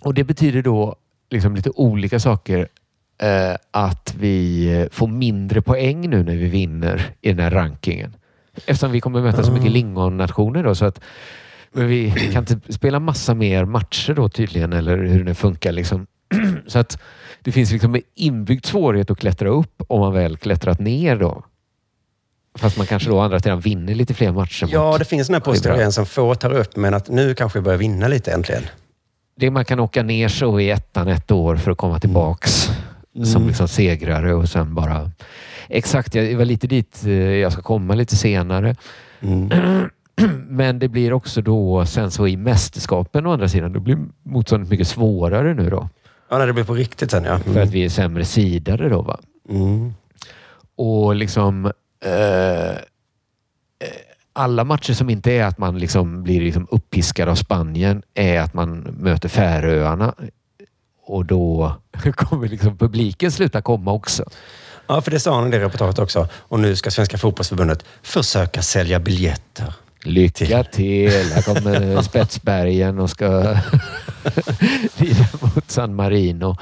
Och 0.00 0.14
det 0.14 0.24
betyder 0.24 0.62
då 0.62 0.96
liksom 1.30 1.56
lite 1.56 1.70
olika 1.70 2.20
saker. 2.20 2.68
Eh, 3.22 3.54
att 3.70 4.14
vi 4.18 4.88
får 4.92 5.06
mindre 5.08 5.62
poäng 5.62 6.10
nu 6.10 6.22
när 6.22 6.36
vi 6.36 6.48
vinner 6.48 7.10
i 7.20 7.28
den 7.28 7.38
här 7.38 7.50
rankingen. 7.50 8.14
Eftersom 8.56 8.92
vi 8.92 9.00
kommer 9.00 9.22
möta 9.22 9.44
så 9.44 9.52
mycket 9.52 9.70
lingonnationer 9.70 10.64
då. 10.64 10.74
Så 10.74 10.84
att, 10.84 11.00
men 11.72 11.88
vi 11.88 12.10
kan 12.32 12.46
inte 12.48 12.72
spela 12.72 13.00
massa 13.00 13.34
mer 13.34 13.64
matcher 13.64 14.14
då 14.14 14.28
tydligen, 14.28 14.72
eller 14.72 14.96
hur 14.96 15.24
det 15.24 15.34
funkar. 15.34 15.72
Liksom. 15.72 16.06
så 16.66 16.78
att 16.78 16.98
det 17.42 17.52
finns 17.52 17.72
liksom 17.72 17.94
en 17.94 18.02
inbyggd 18.14 18.66
svårighet 18.66 19.10
att 19.10 19.18
klättra 19.18 19.48
upp 19.48 19.82
om 19.88 20.00
man 20.00 20.12
väl 20.12 20.36
klättrat 20.36 20.80
ner 20.80 21.16
då. 21.16 21.44
Fast 22.58 22.76
man 22.76 22.86
kanske 22.86 23.08
då 23.10 23.16
å 23.16 23.20
andra 23.20 23.40
sidan 23.40 23.60
vinner 23.60 23.94
lite 23.94 24.14
fler 24.14 24.32
matcher. 24.32 24.68
Ja, 24.70 24.90
mot 24.90 24.98
det 24.98 25.04
finns 25.04 25.26
den 25.28 25.34
här 25.34 25.40
positionen 25.40 25.92
som 25.92 26.06
få 26.06 26.34
tar 26.34 26.52
upp, 26.52 26.76
men 26.76 26.94
att 26.94 27.08
nu 27.08 27.34
kanske 27.34 27.58
vi 27.58 27.62
börjar 27.62 27.78
vinna 27.78 28.08
lite 28.08 28.32
äntligen. 28.32 28.62
det 29.36 29.50
man 29.50 29.64
kan 29.64 29.80
åka 29.80 30.02
ner 30.02 30.28
så 30.28 30.60
i 30.60 30.70
ettan 30.70 31.08
ett 31.08 31.30
år 31.30 31.56
för 31.56 31.70
att 31.70 31.78
komma 31.78 32.00
tillbaks 32.00 32.70
Mm. 33.16 33.26
som 33.26 33.46
liksom 33.46 33.68
segrare 33.68 34.34
och 34.34 34.48
sen 34.48 34.74
bara... 34.74 35.10
Exakt, 35.68 36.14
jag- 36.14 36.24
det 36.26 36.34
var 36.36 36.44
lite 36.44 36.66
dit 36.66 37.02
eh, 37.04 37.12
jag 37.12 37.52
ska 37.52 37.62
komma 37.62 37.94
lite 37.94 38.16
senare. 38.16 38.74
Mm. 39.20 39.50
Men 40.48 40.78
det 40.78 40.88
blir 40.88 41.12
också 41.12 41.42
då 41.42 41.86
sen 41.86 42.10
så 42.10 42.26
i 42.28 42.36
mästerskapen 42.36 43.26
å 43.26 43.32
andra 43.32 43.48
sidan, 43.48 43.72
då 43.72 43.80
blir 43.80 43.98
motståndet 44.22 44.70
mycket 44.70 44.88
svårare 44.88 45.54
nu 45.54 45.70
då. 45.70 45.88
Ja, 46.28 46.38
när 46.38 46.46
det 46.46 46.52
blir 46.52 46.64
på 46.64 46.74
riktigt 46.74 47.10
sen 47.10 47.24
ja. 47.24 47.38
För 47.38 47.60
att 47.62 47.70
vi 47.70 47.84
är 47.84 47.88
sämre 47.88 48.24
sidare 48.24 48.88
då. 48.88 49.02
Va? 49.02 49.18
Mm. 49.48 49.94
Och 50.76 51.14
liksom 51.14 51.66
eh, 52.04 52.70
eh, 52.70 52.76
alla 54.32 54.64
matcher 54.64 54.92
som 54.92 55.10
inte 55.10 55.32
är 55.32 55.44
att 55.44 55.58
man 55.58 55.78
liksom 55.78 56.22
blir 56.22 56.40
liksom 56.40 56.66
uppiskad 56.70 57.28
av 57.28 57.34
Spanien 57.34 58.02
är 58.14 58.40
att 58.40 58.54
man 58.54 58.78
möter 58.78 59.28
Färöarna. 59.28 60.14
Och 61.06 61.24
då 61.26 61.76
kommer 62.16 62.48
liksom 62.48 62.78
publiken 62.78 63.32
sluta 63.32 63.62
komma 63.62 63.92
också. 63.92 64.24
Ja, 64.86 65.00
för 65.02 65.10
det 65.10 65.20
sa 65.20 65.34
han 65.34 65.48
i 65.48 65.50
det 65.50 65.60
reportaget 65.60 65.98
också. 65.98 66.28
Och 66.32 66.60
nu 66.60 66.76
ska 66.76 66.90
Svenska 66.90 67.18
fotbollsförbundet 67.18 67.84
försöka 68.02 68.62
sälja 68.62 69.00
biljetter. 69.00 69.74
Lycka 70.04 70.64
till! 70.64 71.10
Här 71.10 71.42
kommer 71.42 72.02
Spetsbergen 72.02 72.98
och 72.98 73.10
ska 73.10 73.26
lira 74.96 75.26
mot 75.40 75.70
San 75.70 75.94
Marino. 75.94 76.56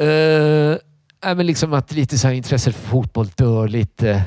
Uh, 0.00 0.76
men 1.20 1.46
liksom 1.46 1.72
att 1.72 1.92
lite 1.92 2.18
så 2.18 2.26
här 2.26 2.34
intresset 2.34 2.76
för 2.76 2.88
fotboll 2.88 3.26
dör 3.26 3.68
lite. 3.68 4.22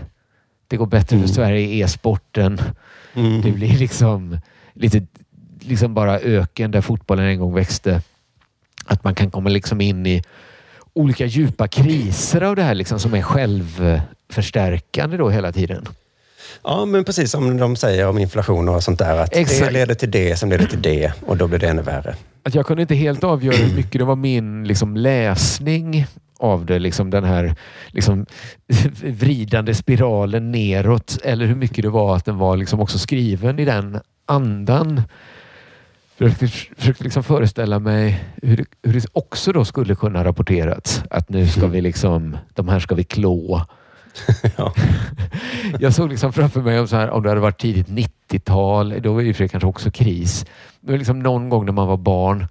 Det 0.67 0.77
går 0.77 0.85
bättre 0.85 1.19
för 1.19 1.27
Sverige 1.27 1.59
i 1.59 1.81
e-sporten. 1.81 2.61
Det 3.43 3.51
blir 3.51 3.77
liksom 3.77 4.39
lite 4.73 5.07
liksom 5.59 5.93
bara 5.93 6.19
öken 6.19 6.71
där 6.71 6.81
fotbollen 6.81 7.25
en 7.25 7.39
gång 7.39 7.53
växte. 7.53 8.01
Att 8.85 9.03
man 9.03 9.15
kan 9.15 9.31
komma 9.31 9.49
liksom 9.49 9.81
in 9.81 10.05
i 10.05 10.23
olika 10.95 11.25
djupa 11.25 11.67
kriser 11.67 12.41
av 12.41 12.55
det 12.55 12.63
här 12.63 12.75
liksom 12.75 12.99
som 12.99 13.13
är 13.13 13.21
självförstärkande 13.21 15.17
då 15.17 15.29
hela 15.29 15.51
tiden. 15.51 15.85
Ja, 16.63 16.85
men 16.85 17.03
precis 17.03 17.31
som 17.31 17.57
de 17.57 17.75
säger 17.75 18.07
om 18.07 18.17
inflation 18.17 18.69
och 18.69 18.83
sånt 18.83 18.99
där. 18.99 19.17
Att 19.17 19.31
det 19.31 19.39
Exakt. 19.39 19.73
leder 19.73 19.95
till 19.95 20.11
det 20.11 20.39
som 20.39 20.49
leder 20.49 20.65
till 20.65 20.81
det 20.81 21.13
och 21.25 21.37
då 21.37 21.47
blir 21.47 21.59
det 21.59 21.69
ännu 21.69 21.81
värre. 21.81 22.15
att 22.43 22.55
jag 22.55 22.65
kunde 22.65 22.81
inte 22.81 22.95
helt 22.95 23.23
avgöra 23.23 23.55
hur 23.55 23.75
mycket 23.75 23.99
det 23.99 24.05
var 24.05 24.15
min 24.15 24.63
liksom, 24.63 24.97
läsning 24.97 26.07
av 26.39 26.65
det, 26.65 26.79
liksom 26.79 27.09
den 27.09 27.23
här 27.23 27.55
liksom, 27.87 28.25
vridande 29.03 29.73
spiralen 29.73 30.51
neråt 30.51 31.17
eller 31.23 31.45
hur 31.45 31.55
mycket 31.55 31.83
det 31.83 31.89
var 31.89 32.15
att 32.15 32.25
den 32.25 32.37
var 32.37 32.57
liksom 32.57 32.79
också 32.79 32.99
skriven 32.99 33.59
i 33.59 33.65
den 33.65 33.99
andan. 34.25 35.01
Försökte, 36.17 36.47
försökte 36.47 37.03
liksom 37.03 37.23
föreställa 37.23 37.79
mig 37.79 38.23
hur 38.41 38.57
det, 38.57 38.65
hur 38.83 38.93
det 38.93 39.05
också 39.13 39.51
då 39.51 39.65
skulle 39.65 39.95
kunna 39.95 40.23
rapporterats. 40.23 41.03
Att 41.09 41.29
nu 41.29 41.47
ska 41.47 41.67
vi 41.67 41.81
liksom, 41.81 42.37
de 42.53 42.69
här 42.69 42.79
ska 42.79 42.95
vi 42.95 43.03
klå. 43.03 43.61
Jag 45.79 45.93
såg 45.93 46.09
liksom 46.09 46.33
framför 46.33 46.61
mig 46.61 46.79
om, 46.79 46.87
så 46.87 46.95
här, 46.95 47.09
om 47.09 47.23
det 47.23 47.29
hade 47.29 47.41
varit 47.41 47.61
tidigt 47.61 47.87
90-tal, 47.87 49.01
då 49.01 49.13
var 49.13 49.21
det 49.21 49.47
kanske 49.47 49.67
också 49.67 49.91
kris. 49.91 50.45
Men 50.79 50.97
liksom 50.97 51.19
någon 51.19 51.49
gång 51.49 51.65
när 51.65 51.73
man 51.73 51.87
var 51.87 51.97
barn, 51.97 52.47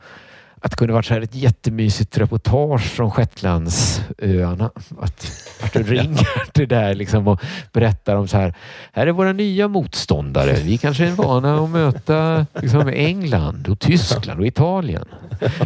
att 0.64 0.70
det 0.70 0.76
kunde 0.76 0.94
varit 0.94 1.06
så 1.06 1.14
här 1.14 1.20
ett 1.20 1.34
jättemysigt 1.34 2.18
reportage 2.18 2.82
från 2.82 3.10
Shetlandsöarna. 3.10 4.70
Att, 5.00 5.26
du 5.72 5.82
ringer 5.82 6.52
till 6.52 6.68
där 6.68 6.94
liksom 6.94 7.28
och 7.28 7.40
berättar 7.72 8.16
om 8.16 8.28
så 8.28 8.36
här, 8.36 8.54
här 8.92 9.06
är 9.06 9.12
våra 9.12 9.32
nya 9.32 9.68
motståndare. 9.68 10.52
Vi 10.52 10.78
kanske 10.78 11.06
är 11.06 11.10
vana 11.10 11.64
att 11.64 11.70
möta 11.70 12.46
liksom 12.60 12.88
England 12.88 13.68
och 13.68 13.80
Tyskland 13.80 14.40
och 14.40 14.46
Italien. 14.46 15.04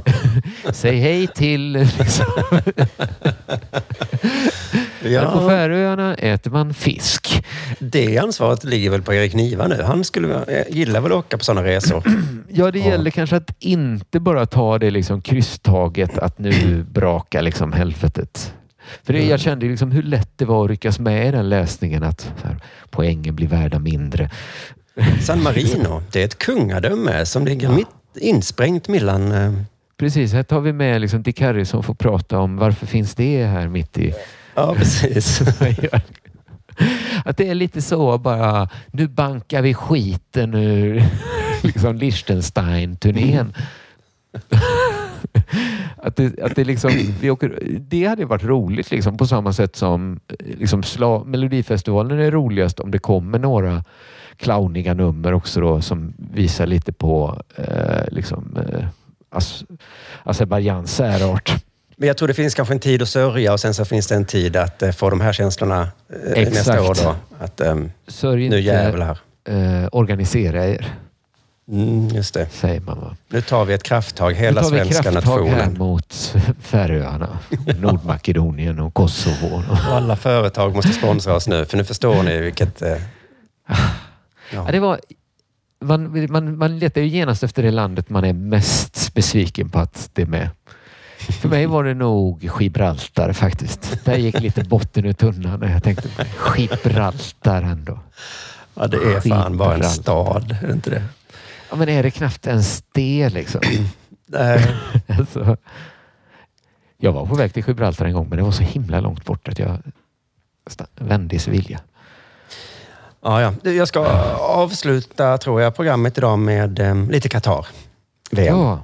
Säg 0.72 0.96
hej 0.96 1.26
till 1.26 1.72
liksom. 1.72 2.26
Ja. 5.04 5.30
På 5.32 5.48
Färöarna 5.48 6.14
äter 6.14 6.50
man 6.50 6.74
fisk. 6.74 7.44
Det 7.78 8.18
ansvaret 8.18 8.64
ligger 8.64 8.90
väl 8.90 9.02
på 9.02 9.14
Erik 9.14 9.34
Niva 9.34 9.68
nu. 9.68 9.82
Han 9.82 10.04
skulle 10.04 10.44
eh, 10.44 10.64
gilla 10.70 11.00
väl 11.00 11.12
att 11.12 11.18
åka 11.18 11.38
på 11.38 11.44
sådana 11.44 11.66
resor. 11.66 12.02
Ja, 12.50 12.70
det 12.70 12.78
gäller 12.78 13.10
kanske 13.10 13.36
att 13.36 13.50
inte 13.58 14.20
bara 14.20 14.46
ta 14.46 14.78
det 14.78 14.90
liksom 14.90 15.22
krysstaget 15.22 16.18
att 16.18 16.38
nu 16.38 16.82
brakar 16.90 17.42
liksom 17.42 17.72
helvetet. 17.72 18.54
För 19.04 19.12
det, 19.12 19.24
jag 19.24 19.40
kände 19.40 19.66
liksom 19.66 19.90
hur 19.90 20.02
lätt 20.02 20.30
det 20.36 20.44
var 20.44 20.64
att 20.64 20.70
ryckas 20.70 20.98
med 20.98 21.28
i 21.28 21.30
den 21.30 21.48
läsningen 21.48 22.02
att 22.02 22.32
här, 22.44 22.56
poängen 22.90 23.36
blir 23.36 23.46
värda 23.48 23.78
mindre. 23.78 24.30
San 25.22 25.42
Marino, 25.42 26.02
det 26.12 26.20
är 26.20 26.24
ett 26.24 26.38
kungadöme 26.38 27.26
som 27.26 27.44
ligger 27.44 27.68
mitt 27.68 27.86
insprängt 28.20 28.88
mellan... 28.88 29.32
eh, 29.32 29.52
Precis, 29.98 30.32
här 30.32 30.42
tar 30.42 30.60
vi 30.60 30.72
med 30.72 31.00
liksom 31.00 31.22
Dick 31.22 31.40
Harrison 31.40 31.82
får 31.82 31.94
prata 31.94 32.38
om 32.38 32.56
varför 32.56 32.86
finns 32.86 33.14
det 33.14 33.44
här 33.46 33.68
mitt 33.68 33.98
i... 33.98 34.14
Ja, 34.58 34.74
precis. 34.78 35.40
Att 37.24 37.36
det 37.36 37.48
är 37.48 37.54
lite 37.54 37.82
så 37.82 38.18
bara, 38.18 38.68
nu 38.90 39.08
bankar 39.08 39.62
vi 39.62 39.74
skiten 39.74 40.54
ur 40.54 41.02
liksom 41.62 41.96
Liechtenstein-turnén. 41.96 43.54
Att 46.02 46.16
det, 46.16 46.40
att 46.42 46.56
det, 46.56 46.64
liksom, 46.64 46.90
vi 47.20 47.30
åker, 47.30 47.58
det 47.78 48.04
hade 48.04 48.24
varit 48.24 48.44
roligt 48.44 48.90
liksom, 48.90 49.16
på 49.16 49.26
samma 49.26 49.52
sätt 49.52 49.76
som 49.76 50.20
liksom, 50.38 50.82
sla, 50.82 51.24
Melodifestivalen 51.24 52.18
är 52.18 52.30
roligast 52.30 52.80
om 52.80 52.90
det 52.90 52.98
kommer 52.98 53.38
några 53.38 53.84
clowniga 54.36 54.94
nummer 54.94 55.34
också 55.34 55.60
då, 55.60 55.82
som 55.82 56.14
visar 56.16 56.66
lite 56.66 56.92
på 56.92 57.42
eh, 57.56 58.08
liksom, 58.10 58.56
eh, 58.56 58.84
Azerbajdzjans 60.24 60.94
särart. 60.94 61.64
Men 62.00 62.06
jag 62.08 62.16
tror 62.16 62.28
det 62.28 62.34
finns 62.34 62.54
kanske 62.54 62.74
en 62.74 62.80
tid 62.80 63.02
att 63.02 63.08
sörja 63.08 63.52
och 63.52 63.60
sen 63.60 63.74
så 63.74 63.84
finns 63.84 64.06
det 64.06 64.14
en 64.14 64.24
tid 64.24 64.56
att 64.56 64.82
eh, 64.82 64.90
få 64.92 65.10
de 65.10 65.20
här 65.20 65.32
känslorna 65.32 65.88
eh, 66.34 66.48
nästa 66.48 66.58
Exakt. 66.74 66.80
år. 66.80 66.96
Då. 67.04 67.16
Att, 67.44 67.60
ehm, 67.60 67.90
Sörj 68.08 68.38
nu 68.38 68.44
inte, 68.44 68.58
jävlar. 68.58 69.18
eh, 69.48 69.88
organisera 69.92 70.66
er. 70.66 70.94
Mm, 71.70 72.08
just 72.08 72.34
det. 72.34 72.46
Säger 72.52 72.80
man 72.80 73.00
va? 73.00 73.16
Nu 73.28 73.40
tar 73.42 73.64
vi 73.64 73.74
ett 73.74 73.82
krafttag, 73.82 74.32
hela 74.32 74.60
nu 74.60 74.68
tar 74.68 74.74
vi 74.74 74.80
svenska 74.84 75.02
krafttag 75.12 75.46
här 75.48 75.56
nationen. 75.56 75.78
mot 75.78 76.34
Färöarna, 76.60 77.38
Nordmakedonien 77.80 78.78
och 78.80 78.94
Kosovo. 78.94 79.62
Och 79.70 79.76
alla 79.78 80.16
företag 80.16 80.74
måste 80.74 80.92
sponsra 80.92 81.34
oss 81.34 81.48
nu, 81.48 81.64
för 81.64 81.76
nu 81.76 81.84
förstår 81.84 82.22
ni 82.22 82.38
vilket... 82.40 82.82
Eh, 82.82 82.96
Ja, 84.52 84.68
det 84.72 84.80
var, 84.80 85.00
man, 85.80 86.26
man, 86.32 86.58
man 86.58 86.78
letar 86.78 87.00
ju 87.00 87.06
genast 87.06 87.42
efter 87.42 87.62
det 87.62 87.70
landet 87.70 88.08
man 88.10 88.24
är 88.24 88.32
mest 88.32 89.14
besviken 89.14 89.68
på 89.70 89.78
att 89.78 90.10
det 90.12 90.22
är 90.22 90.26
med. 90.26 90.48
För 91.28 91.48
mig 91.48 91.66
var 91.66 91.84
det 91.84 91.94
nog 91.94 92.50
Gibraltar 92.60 93.32
faktiskt. 93.32 94.04
Där 94.04 94.16
gick 94.16 94.40
lite 94.40 94.64
botten 94.64 95.04
ur 95.04 95.12
tunnan 95.12 95.62
och 95.62 95.68
jag 95.68 95.82
tänkte 95.82 96.08
Gibraltar 96.56 97.62
ändå. 97.62 97.98
ja, 98.74 98.86
det 98.86 98.96
är 98.96 99.20
fan 99.20 99.56
bara 99.56 99.74
en 99.74 99.84
stad, 99.84 100.56
är 100.62 100.66
det 100.66 100.72
inte 100.72 100.90
det? 100.90 101.02
Ja, 101.70 101.76
men 101.76 101.88
är 101.88 102.02
det 102.02 102.10
knappt 102.10 102.46
ens 102.46 102.84
det 102.92 103.28
liksom? 103.28 103.60
Nej. 104.26 104.74
alltså, 105.18 105.56
Jag 106.98 107.12
var 107.12 107.26
på 107.26 107.34
väg 107.34 107.54
till 107.54 107.64
Gibraltar 107.66 108.04
en 108.04 108.12
gång 108.12 108.28
men 108.28 108.36
det 108.36 108.44
var 108.44 108.50
så 108.50 108.62
himla 108.62 109.00
långt 109.00 109.24
bort 109.24 109.48
att 109.48 109.58
jag 109.58 109.78
vände 110.96 111.36
i 111.36 111.38
Sevilla. 111.38 111.78
Ja, 113.22 113.42
ja. 113.42 113.70
Jag 113.70 113.88
ska 113.88 114.00
avsluta, 114.38 115.38
tror 115.38 115.60
jag, 115.60 115.76
programmet 115.76 116.18
idag 116.18 116.38
med 116.38 116.78
eh, 116.78 116.94
lite 117.10 117.28
Qatar. 117.28 117.66
VM. 118.30 118.56
Ja, 118.56 118.82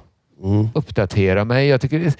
uppdatera 0.73 1.45
mig. 1.45 1.67
Jag 1.67 1.81
tycker, 1.81 2.13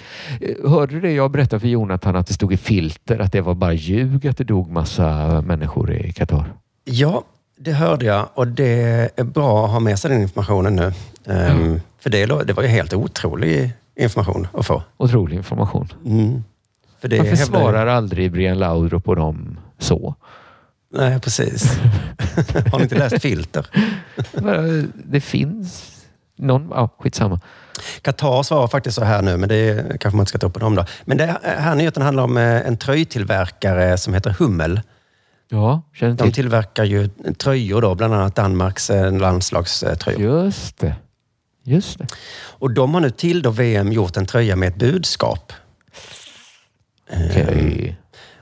hörde 0.69 0.95
du 0.95 1.01
det 1.01 1.11
jag 1.11 1.31
berättade 1.31 1.59
för 1.59 1.67
Jonathan 1.67 2.15
att 2.15 2.27
det 2.27 2.33
stod 2.33 2.53
i 2.53 2.57
filter 2.57 3.19
att 3.19 3.31
det 3.31 3.41
var 3.41 3.53
bara 3.53 3.73
ljug 3.73 4.27
att 4.27 4.37
det 4.37 4.43
dog 4.43 4.71
massa 4.71 5.41
människor 5.41 5.91
i 5.91 6.13
Qatar? 6.13 6.53
Ja, 6.83 7.23
det 7.57 7.71
hörde 7.71 8.05
jag 8.05 8.27
och 8.33 8.47
det 8.47 9.11
är 9.15 9.23
bra 9.23 9.65
att 9.65 9.71
ha 9.71 9.79
med 9.79 9.99
sig 9.99 10.11
den 10.11 10.21
informationen 10.21 10.75
nu. 10.75 10.93
Ehm, 11.33 11.81
För 11.99 12.09
det, 12.09 12.25
det 12.25 12.53
var 12.53 12.63
ju 12.63 12.69
helt 12.69 12.93
otrolig 12.93 13.71
information 13.95 14.47
att 14.53 14.65
få. 14.65 14.83
Otrolig 14.97 15.37
information. 15.37 15.93
Mm. 16.05 16.43
För 16.99 17.07
det 17.07 17.17
Varför 17.17 17.35
svarar 17.35 17.87
aldrig 17.87 18.31
Brian 18.31 18.59
Laudrup 18.59 19.03
på 19.03 19.15
dem 19.15 19.59
så? 19.77 20.15
Nej, 20.93 21.19
precis. 21.19 21.79
Har 22.71 22.77
ni 22.77 22.83
inte 22.83 22.97
läst 22.97 23.21
filter? 23.21 23.67
det 24.93 25.21
finns 25.21 25.95
någon... 26.35 26.69
Ja, 26.69 26.89
skitsamma. 26.99 27.39
Qatar 28.01 28.43
svarar 28.43 28.67
faktiskt 28.67 28.95
så 28.95 29.03
här 29.03 29.21
nu, 29.21 29.37
men 29.37 29.49
det 29.49 29.85
kanske 29.99 30.15
man 30.17 30.21
inte 30.23 30.29
ska 30.29 30.37
ta 30.37 30.47
upp 30.47 30.53
på 30.53 30.59
dem 30.59 30.75
då. 30.75 30.85
Men 31.05 31.17
det 31.17 31.37
här 31.43 31.75
nyheten 31.75 32.03
handlar 32.03 32.23
om 32.23 32.37
eh, 32.37 32.67
en 32.67 32.77
tröjtillverkare 32.77 33.97
som 33.97 34.13
heter 34.13 34.29
Hummel. 34.39 34.81
Ja, 35.49 35.81
känner 35.93 36.13
De 36.15 36.23
till. 36.23 36.33
tillverkar 36.33 36.83
ju 36.83 37.09
tröjor 37.37 37.81
då, 37.81 37.95
bland 37.95 38.13
annat 38.13 38.35
Danmarks 38.35 38.89
eh, 38.89 39.17
landslagströjor. 39.17 40.21
Just 40.45 40.77
det. 40.77 40.95
Just 41.63 41.99
det. 41.99 42.07
Och 42.49 42.71
de 42.71 42.93
har 42.93 43.01
nu 43.01 43.09
till 43.09 43.41
då 43.41 43.49
VM 43.49 43.91
gjort 43.91 44.17
en 44.17 44.25
tröja 44.25 44.55
med 44.55 44.69
ett 44.69 44.75
budskap. 44.75 45.53
Eh, 47.09 47.93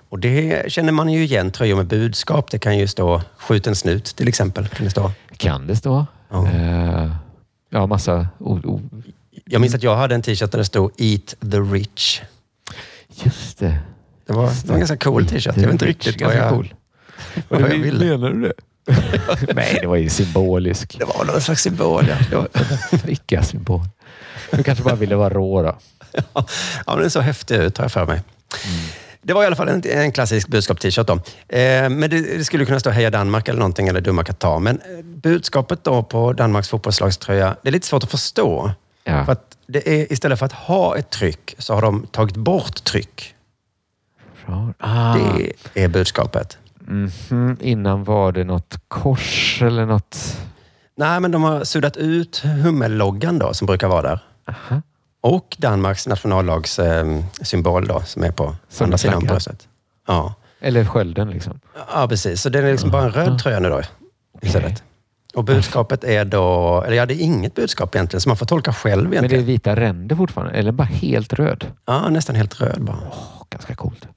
Och 0.10 0.20
det 0.20 0.72
känner 0.72 0.92
man 0.92 1.10
ju 1.10 1.24
igen, 1.24 1.52
tröjor 1.52 1.76
med 1.78 1.88
budskap. 1.88 2.52
Det 2.52 2.60
kan 2.60 2.78
ju 2.78 2.88
stå 2.88 3.22
skjut 3.38 3.68
en 3.68 3.76
snut 3.76 4.06
till 4.06 4.28
exempel. 4.28 4.68
Kan 4.68 4.84
det 4.86 4.90
stå. 4.92 5.12
Kan 5.38 5.68
det 5.68 5.76
stå? 5.76 6.06
Ja. 6.30 6.48
Eh, 6.48 7.12
ja, 7.70 7.88
massa... 7.88 8.28
O, 8.40 8.60
o, 8.64 8.82
Jag 9.46 9.62
minns 9.62 9.76
att 9.76 9.84
jag 9.84 9.96
hade 9.96 10.16
en 10.16 10.22
t-shirt 10.22 10.52
där 10.52 10.58
det 10.58 10.66
stod 10.66 10.92
Eat 10.98 11.36
the 11.52 11.58
rich. 11.60 12.22
just 13.24 13.60
det. 13.60 13.78
Det 14.28 14.34
var, 14.34 14.46
det 14.46 14.68
var 14.68 14.74
en 14.74 14.80
ganska 14.80 14.98
cool 14.98 15.26
t-shirt. 15.28 15.56
Jag 15.58 15.64
vet 15.64 15.72
inte 15.72 15.86
riktigt 15.86 16.22
vad 16.22 16.32
Ganska 16.32 16.40
jag, 16.40 16.50
cool. 16.50 16.74
vad 17.50 17.62
jag 17.62 17.68
ville. 17.68 18.06
Menar 18.18 18.30
du 18.30 18.42
det? 18.42 18.54
Nej, 19.56 19.78
det 19.82 19.88
var 19.88 19.96
ju 19.96 20.10
symbolisk. 20.10 21.00
Det 21.00 21.06
var 21.06 21.26
någon 21.26 21.42
slags 21.42 21.62
symbol, 21.62 22.06
ja. 22.32 22.48
Vilka 23.06 23.44
symbol. 23.44 23.82
Du 24.52 24.64
kanske 24.64 24.84
bara 24.84 24.96
ville 24.96 25.16
vara 25.16 25.30
rå 25.34 25.62
då. 25.62 25.78
ja, 26.34 26.46
men 26.88 27.00
den 27.00 27.10
såg 27.12 27.24
häftig 27.24 27.56
ut, 27.56 27.78
har 27.78 27.86
jag 27.86 27.92
för 27.92 28.06
mig. 28.06 28.22
Det 29.22 29.34
var 29.34 29.44
i 29.44 29.46
alla 29.46 29.56
fall 29.56 29.70
en, 29.70 29.84
en 29.90 30.12
klassisk 30.12 30.48
budskap-t-shirt. 30.48 31.08
Då. 31.08 31.14
Eh, 31.58 31.90
men 31.90 32.10
det, 32.10 32.38
det 32.38 32.46
skulle 32.46 32.66
kunna 32.66 32.80
stå 32.80 32.90
Heja 32.90 33.10
Danmark 33.10 33.48
eller 33.48 33.60
någonting, 33.60 33.88
eller 33.88 34.02
Dumma 34.02 34.24
Qatar. 34.24 34.60
Men 34.60 34.76
eh, 34.76 35.06
budskapet 35.06 35.84
då 35.84 36.04
på 36.04 36.34
Danmarks 36.34 36.70
fotbollslagströja, 36.70 37.56
det 37.62 37.70
är 37.70 37.72
lite 37.72 37.88
svårt 37.88 38.04
att 38.04 38.12
förstå. 38.12 38.72
Ja. 39.04 39.26
För 39.26 39.32
att 39.32 39.58
det 39.68 39.88
är, 39.88 40.14
istället 40.14 40.40
för 40.40 40.46
att 40.46 40.54
ha 40.54 40.98
ett 40.98 41.10
tryck 41.10 41.56
så 41.58 41.74
har 41.74 41.82
de 41.82 42.08
tagit 42.08 42.36
bort 42.36 42.84
tryck. 42.84 43.36
Ah. 44.78 45.18
Det 45.74 45.84
är 45.84 45.88
budskapet. 45.88 46.58
Mhm, 46.80 47.58
Innan 47.62 48.04
var 48.04 48.32
det 48.32 48.44
något 48.44 48.78
kors 48.88 49.62
eller 49.62 49.86
något... 49.86 50.38
Nej, 50.96 51.20
men 51.20 51.32
de 51.32 51.44
har 51.44 51.64
suddat 51.64 51.98
ut 51.98 52.38
hummelloggan 52.38 53.40
då, 53.40 53.54
som 53.54 53.66
brukar 53.66 53.88
vara 53.88 54.02
där. 54.02 54.20
Aha. 54.48 54.82
Och 55.22 55.56
Danmarks 55.60 56.08
nationallags 56.08 56.80
eh, 56.80 57.24
symbol 57.42 57.88
då, 57.88 58.02
som 58.02 58.24
är 58.24 58.32
på 58.32 58.56
Som 58.70 58.84
andra 58.84 58.98
sidan 58.98 59.24
bröstet. 59.24 59.68
Ja. 60.08 60.34
Eller 60.60 60.86
skölden 60.86 61.30
liksom. 61.30 61.60
ja, 61.94 62.08
precis. 62.08 62.42
Så 62.42 62.50
det 62.50 62.60
är 62.60 62.72
liksom 62.72 62.92
bara 62.92 63.04
en 63.04 63.12
röd 63.12 63.40
tröja 63.40 63.60
nu 63.60 63.70
då 63.70 63.82
istället. 64.42 64.84
Och 65.36 65.44
budskapet 65.44 66.04
är 66.04 66.26
då, 66.26 66.82
eller 66.88 66.98
ja, 66.98 67.06
det 67.06 67.14
är 67.14 67.20
inget 67.22 67.56
budskap 67.56 67.96
egentligen, 67.96 68.22
så 68.22 68.30
man 68.30 68.38
får 68.38 68.46
tolka 68.46 68.74
själv 68.74 69.04
Men 69.04 69.12
det 69.12 69.18
är 69.18 69.20
egentligen. 69.20 69.46
vita 69.46 69.76
ränder 69.76 70.16
fortfarande? 70.16 70.54
Eller 70.54 70.72
bara 70.72 70.84
helt 70.84 71.34
röd? 71.34 71.66
Ja, 71.86 72.10
nästan 72.10 72.36
helt 72.36 72.62
röd 72.62 72.82
bara. 72.82 72.98
Ganska 73.50 73.76
coolt. 73.76 74.08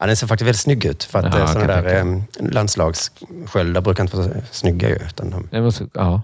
Ja, 0.00 0.06
den 0.06 0.16
ser 0.16 0.26
faktiskt 0.26 0.46
väldigt 0.46 0.60
snygg 0.60 0.84
ut. 0.84 1.04
För 1.04 1.18
att 1.18 1.34
Ja, 1.34 1.40
ja, 1.40 1.46
sådana 1.46 1.66
där 1.82 1.96
eh, 2.40 2.50
landslagssköldar 2.50 3.80
brukar 3.80 4.02
inte 4.04 4.16
vara 4.16 4.28
snygga 4.50 4.88
ju. 4.88 4.94
Utan 4.94 5.30
de... 5.30 5.48
Det 5.50 5.60
var 5.60 5.70
så, 5.70 5.84
ja. 5.94 6.22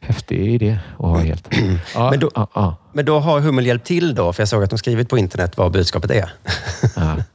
Häftig 0.00 0.54
idé 0.54 0.78
att 0.92 0.98
ha 1.06 1.18
helt. 1.18 1.48
Ja, 1.94 2.10
Men 2.10 2.20
då- 2.20 2.30
ja, 2.34 2.48
ja, 2.54 2.76
Men 2.92 3.04
då 3.04 3.20
har 3.20 3.40
Hummel 3.40 3.66
hjälpt 3.66 3.86
till 3.86 4.14
då, 4.14 4.32
för 4.32 4.40
jag 4.42 4.48
såg 4.48 4.62
att 4.64 4.70
de 4.70 4.78
skrivit 4.78 5.08
på 5.08 5.18
internet 5.18 5.56
vad 5.56 5.72
budskapet 5.72 6.10
är. 6.10 6.32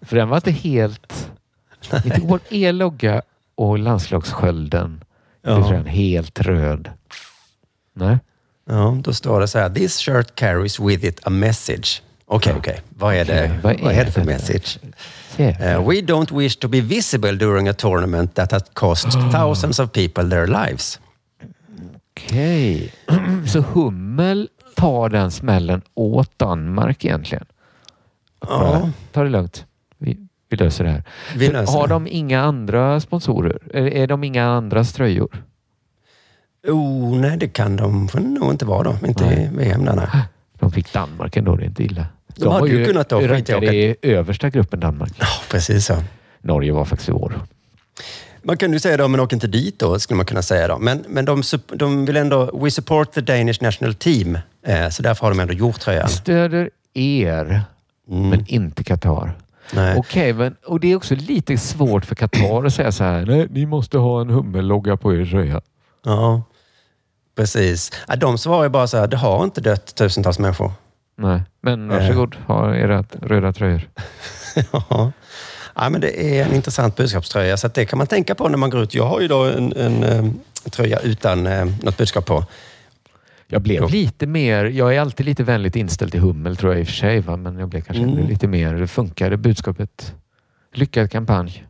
För 0.01 0.16
den 0.16 0.30
var 0.30 0.38
inte 0.38 0.51
helt... 0.51 1.30
Vi 2.04 2.10
tog 2.10 2.28
bort 2.28 2.41
er 2.51 2.72
logga 2.74 3.22
och 3.56 3.80
landslagsskölden. 3.80 5.04
Ja. 5.44 5.60
Ja. 5.60 5.72
Den 5.72 5.86
helt 5.86 6.39
röd. 6.39 6.89
Nej. 7.94 8.18
Ja, 8.66 8.98
då 9.04 9.14
står 9.14 9.39
det 9.39 9.48
så 9.48 9.60
här. 9.60 9.70
This 9.70 10.00
shirt 10.00 10.36
carries 10.36 10.80
with 10.80 11.06
it 11.06 11.20
a 11.24 11.30
message. 11.30 12.02
Okej, 12.26 12.54
okej. 12.58 12.82
Vad 12.89 13.16
är 13.16 13.26
det, 13.26 13.60
Okej, 13.64 13.80
vad 13.84 13.94
är 13.94 14.06
det 14.06 14.12
för 14.12 14.24
message? 14.24 14.80
Uh, 15.39 15.89
we 15.89 16.02
don't 16.02 16.38
wish 16.38 16.56
to 16.56 16.68
be 16.68 16.82
visible 16.82 17.32
during 17.32 17.68
a 17.68 17.74
tournament 17.74 18.36
that 18.36 18.52
has 18.52 18.64
cost 18.74 19.08
thousands 19.32 19.80
of 19.80 19.91
people 19.91 20.30
their 20.30 20.48
lives. 20.48 21.00
Okej. 22.12 22.94
Så 23.48 23.60
Hummel 23.60 24.50
tar 24.76 25.10
den 25.10 25.32
smällen 25.32 25.82
åt 25.94 26.39
Danmark 26.39 27.06
egentligen? 27.06 27.46
Ja. 28.41 28.89
Ta 29.12 29.24
det 29.24 29.30
lugnt. 29.30 29.66
Vi, 30.54 30.58
löser 30.58 30.84
det 30.84 30.89
här. 30.89 31.04
Vi 31.36 31.47
löser 31.47 31.74
har 31.74 31.88
det. 31.88 31.93
de 31.93 32.08
inga 32.08 32.41
andra 32.41 32.99
sponsorer? 32.99 33.60
Är, 33.78 34.08
de 34.08 34.24
inga 34.24 34.45
andra 34.45 34.84
tröjor? 34.84 35.43
Oh, 36.68 37.16
nej, 37.16 37.38
det 37.38 37.47
kan 37.47 37.76
de 37.76 38.08
får 38.08 38.20
nog 38.20 38.51
inte 38.51 38.66
vara 38.66 38.84
då. 38.84 39.08
Inte 39.08 39.24
i 39.24 39.49
VM 39.51 39.82
nej. 39.82 40.08
De 40.60 40.72
fick 40.72 40.93
Danmark 40.93 41.38
ändå, 41.38 41.56
det 41.56 41.64
är 41.64 41.66
inte 41.66 41.84
illa. 41.84 42.06
De 42.36 42.47
hade 42.51 42.60
var 42.62 42.68
ju 42.68 42.86
kunnat 42.86 43.12
i 43.12 43.16
rankade 43.16 43.68
åka- 43.68 43.74
i 43.74 43.95
översta 44.01 44.49
gruppen 44.49 44.80
Danmark. 44.80 45.14
Ja, 45.20 45.28
precis 45.49 45.86
så. 45.86 46.04
Norge 46.41 46.72
var 46.72 46.86
faktiskt 46.86 47.10
i 47.10 47.12
år. 47.12 47.34
Man 48.43 48.58
kan 48.58 48.74
ju 48.74 48.80
säga 48.80 48.97
då, 48.97 49.08
men 49.08 49.20
åk 49.20 49.34
inte 49.34 49.47
dit 49.47 49.80
då, 49.80 49.99
skulle 49.99 50.18
man 50.18 50.26
kunna 50.26 50.41
säga 50.41 50.68
då. 50.68 50.78
Men, 50.80 51.04
men 51.08 51.26
de, 51.26 51.43
de 51.76 52.06
vill 52.06 52.18
ändå, 52.18 52.60
we 52.60 52.72
support 52.72 53.12
the 53.14 53.22
Danish 53.22 53.62
national 53.62 53.93
team. 53.93 54.38
Eh, 54.66 54.89
så 54.89 55.04
därför 55.04 55.26
har 55.26 55.32
de 55.32 55.39
ändå 55.39 55.54
gjort 55.54 55.80
tröjan. 55.80 56.10
Stöder 56.10 56.70
er, 56.93 57.62
men 58.08 58.45
inte 58.47 58.84
Qatar. 58.84 59.34
Nej. 59.72 59.97
Okej, 59.97 60.34
men 60.34 60.55
och 60.66 60.80
det 60.80 60.91
är 60.91 60.95
också 60.95 61.16
lite 61.16 61.57
svårt 61.57 62.05
för 62.05 62.16
Qatar 62.16 62.66
att 62.66 62.74
säga 62.74 62.91
så 62.91 63.03
här. 63.03 63.26
Nej, 63.26 63.47
ni 63.49 63.66
måste 63.66 63.97
ha 63.97 64.22
en 64.22 64.30
hummellogga 64.30 64.97
på 64.97 65.14
er 65.14 65.26
tröja. 65.26 65.61
Ja, 66.05 66.43
precis. 67.36 67.91
De 68.18 68.38
svarar 68.38 68.64
ju 68.64 68.70
bara 68.70 68.88
så 68.88 68.97
här, 68.97 69.07
det 69.07 69.18
har 69.18 69.43
inte 69.43 69.61
dött 69.61 69.95
tusentals 69.95 70.39
människor. 70.39 70.72
Nej, 71.18 71.41
men 71.61 71.88
varsågod. 71.88 72.36
Ha 72.47 72.76
era 72.76 73.03
röda 73.22 73.53
tröjor. 73.53 73.89
Ja. 74.72 75.11
ja, 75.76 75.89
men 75.89 76.01
det 76.01 76.39
är 76.39 76.45
en 76.45 76.53
intressant 76.53 76.95
budskapströja, 76.95 77.57
så 77.57 77.68
det 77.68 77.86
kan 77.86 77.97
man 77.97 78.07
tänka 78.07 78.36
på 78.36 78.49
när 78.49 78.57
man 78.57 78.70
går 78.70 78.82
ut. 78.82 78.95
Jag 78.95 79.05
har 79.05 79.22
ju 79.22 79.28
då 79.28 79.43
en, 79.43 79.74
en, 79.74 80.03
eh, 80.03 80.26
tröja 80.72 80.99
utan 80.99 81.47
eh, 81.47 81.66
något 81.66 81.97
budskap 81.97 82.26
på. 82.26 82.45
Jag 83.54 83.62
blev 83.62 83.89
lite 83.89 84.28
mer, 84.28 84.66
jag 84.66 84.95
är 84.95 84.99
alltid 84.99 85.26
lite 85.26 85.43
vänligt 85.43 85.76
inställd 85.76 86.12
till 86.12 86.20
hummel 86.22 86.58
tror 86.58 86.72
jag 86.74 86.80
i 86.80 86.84
och 86.84 86.88
för 86.88 86.93
sig, 86.93 87.20
va? 87.20 87.38
men 87.38 87.60
jag 87.60 87.70
blev 87.70 87.82
kanske 87.82 88.04
Mm. 88.04 88.28
lite 88.28 88.47
mer, 88.47 88.74
det 88.74 88.88
funkade 88.88 89.38
budskapet. 89.38 90.14
Lyckad 90.74 91.12
kampanj. 91.12 91.66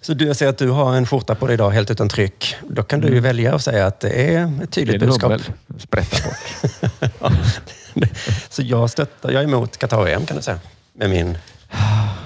Så 0.00 0.14
du, 0.14 0.26
jag 0.26 0.36
ser 0.36 0.48
att 0.48 0.58
du 0.58 0.68
har 0.70 0.94
en 0.94 1.06
skjorta 1.06 1.34
på 1.34 1.46
dig 1.46 1.54
idag 1.54 1.70
helt 1.70 1.90
utan 1.90 2.08
tryck. 2.08 2.54
Då 2.68 2.82
kan 2.82 3.00
du 3.00 3.06
ju 3.06 3.12
Mm. 3.12 3.22
välja 3.24 3.54
och 3.54 3.60
säga 3.60 3.86
att 3.86 4.00
det 4.00 4.34
är 4.34 4.52
ett 4.62 4.70
tydligt 4.70 5.00
Det 5.00 5.04
är 5.04 5.06
budskap. 5.06 5.32
hummel. 5.32 5.80
Sprätta 5.80 6.16
bort. 6.28 7.12
ja. 7.20 7.30
Så 8.48 8.62
jag 8.62 8.90
stöttar, 8.90 9.30
jag 9.30 9.42
är 9.42 9.46
emot 9.48 9.78
Qatar-EM 9.78 10.26
kan 10.26 10.36
du 10.36 10.42
säga. 10.42 10.58
Med 10.92 11.10
min 11.10 11.38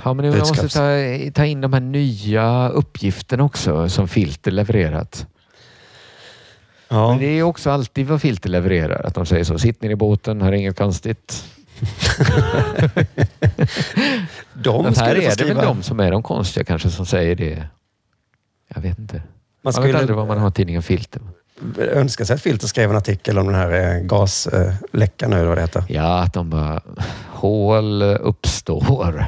Ja, 0.04 0.14
men 0.14 0.28
man 0.30 0.38
måste 0.38 0.68
ta, 0.68 0.90
ta 1.34 1.44
in 1.44 1.60
de 1.60 1.72
här 1.72 1.80
nya 1.80 2.68
uppgifterna 2.68 3.44
också 3.44 3.88
som 3.88 4.08
Filter 4.08 4.50
levererat. 4.50 5.26
Ja. 6.88 7.08
Men 7.10 7.18
det 7.18 7.26
är 7.26 7.42
också 7.42 7.70
alltid 7.70 8.06
vad 8.06 8.22
Filter 8.22 8.50
levererar. 8.50 9.06
Att 9.06 9.14
de 9.14 9.26
säger 9.26 9.44
så. 9.44 9.58
Sitt 9.58 9.82
ner 9.82 9.90
i 9.90 9.96
båten, 9.96 10.42
här 10.42 10.48
är 10.48 10.56
inget 10.56 10.76
konstigt. 10.78 11.44
De 14.54 14.84
Men 14.84 14.94
här 14.94 15.14
är 15.16 15.36
det 15.36 15.44
väl 15.44 15.56
de 15.56 15.82
som 15.82 16.00
är 16.00 16.10
de 16.10 16.22
konstiga 16.22 16.64
kanske 16.64 16.90
som 16.90 17.06
säger 17.06 17.34
det. 17.34 17.66
Jag 18.74 18.80
vet 18.82 18.98
inte. 18.98 19.22
Man, 19.62 19.72
Man 19.76 19.86
vet 19.86 19.96
aldrig 19.96 20.16
vad 20.16 20.26
man 20.26 20.38
har 20.38 20.50
tidningen 20.50 20.82
Filter. 20.82 21.22
önska 21.78 22.24
sig 22.24 22.34
att 22.34 22.42
Filter 22.42 22.66
skrev 22.66 22.90
en 22.90 22.96
artikel 22.96 23.38
om 23.38 23.46
den 23.46 23.54
här 23.54 23.96
eh, 23.96 24.00
gasläckan 24.02 25.30
nu, 25.30 25.44
vad 25.44 25.56
det 25.56 25.60
heter. 25.60 25.84
Ja, 25.88 26.18
att 26.22 26.32
de 26.34 26.50
bara... 26.50 26.80
Hål 27.32 28.02
uppstår 28.02 29.24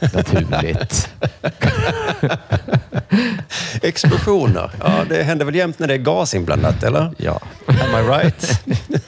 naturligt. 0.14 1.10
Explosioner. 3.82 4.70
Ja, 4.80 5.04
det 5.08 5.22
händer 5.22 5.44
väl 5.44 5.54
jämt 5.54 5.78
när 5.78 5.88
det 5.88 5.94
är 5.94 5.98
gas 5.98 6.34
inblandat, 6.34 6.82
eller? 6.82 7.14
Ja. 7.16 7.40
Am 7.66 8.04
I 8.04 8.08
right? 8.08 8.64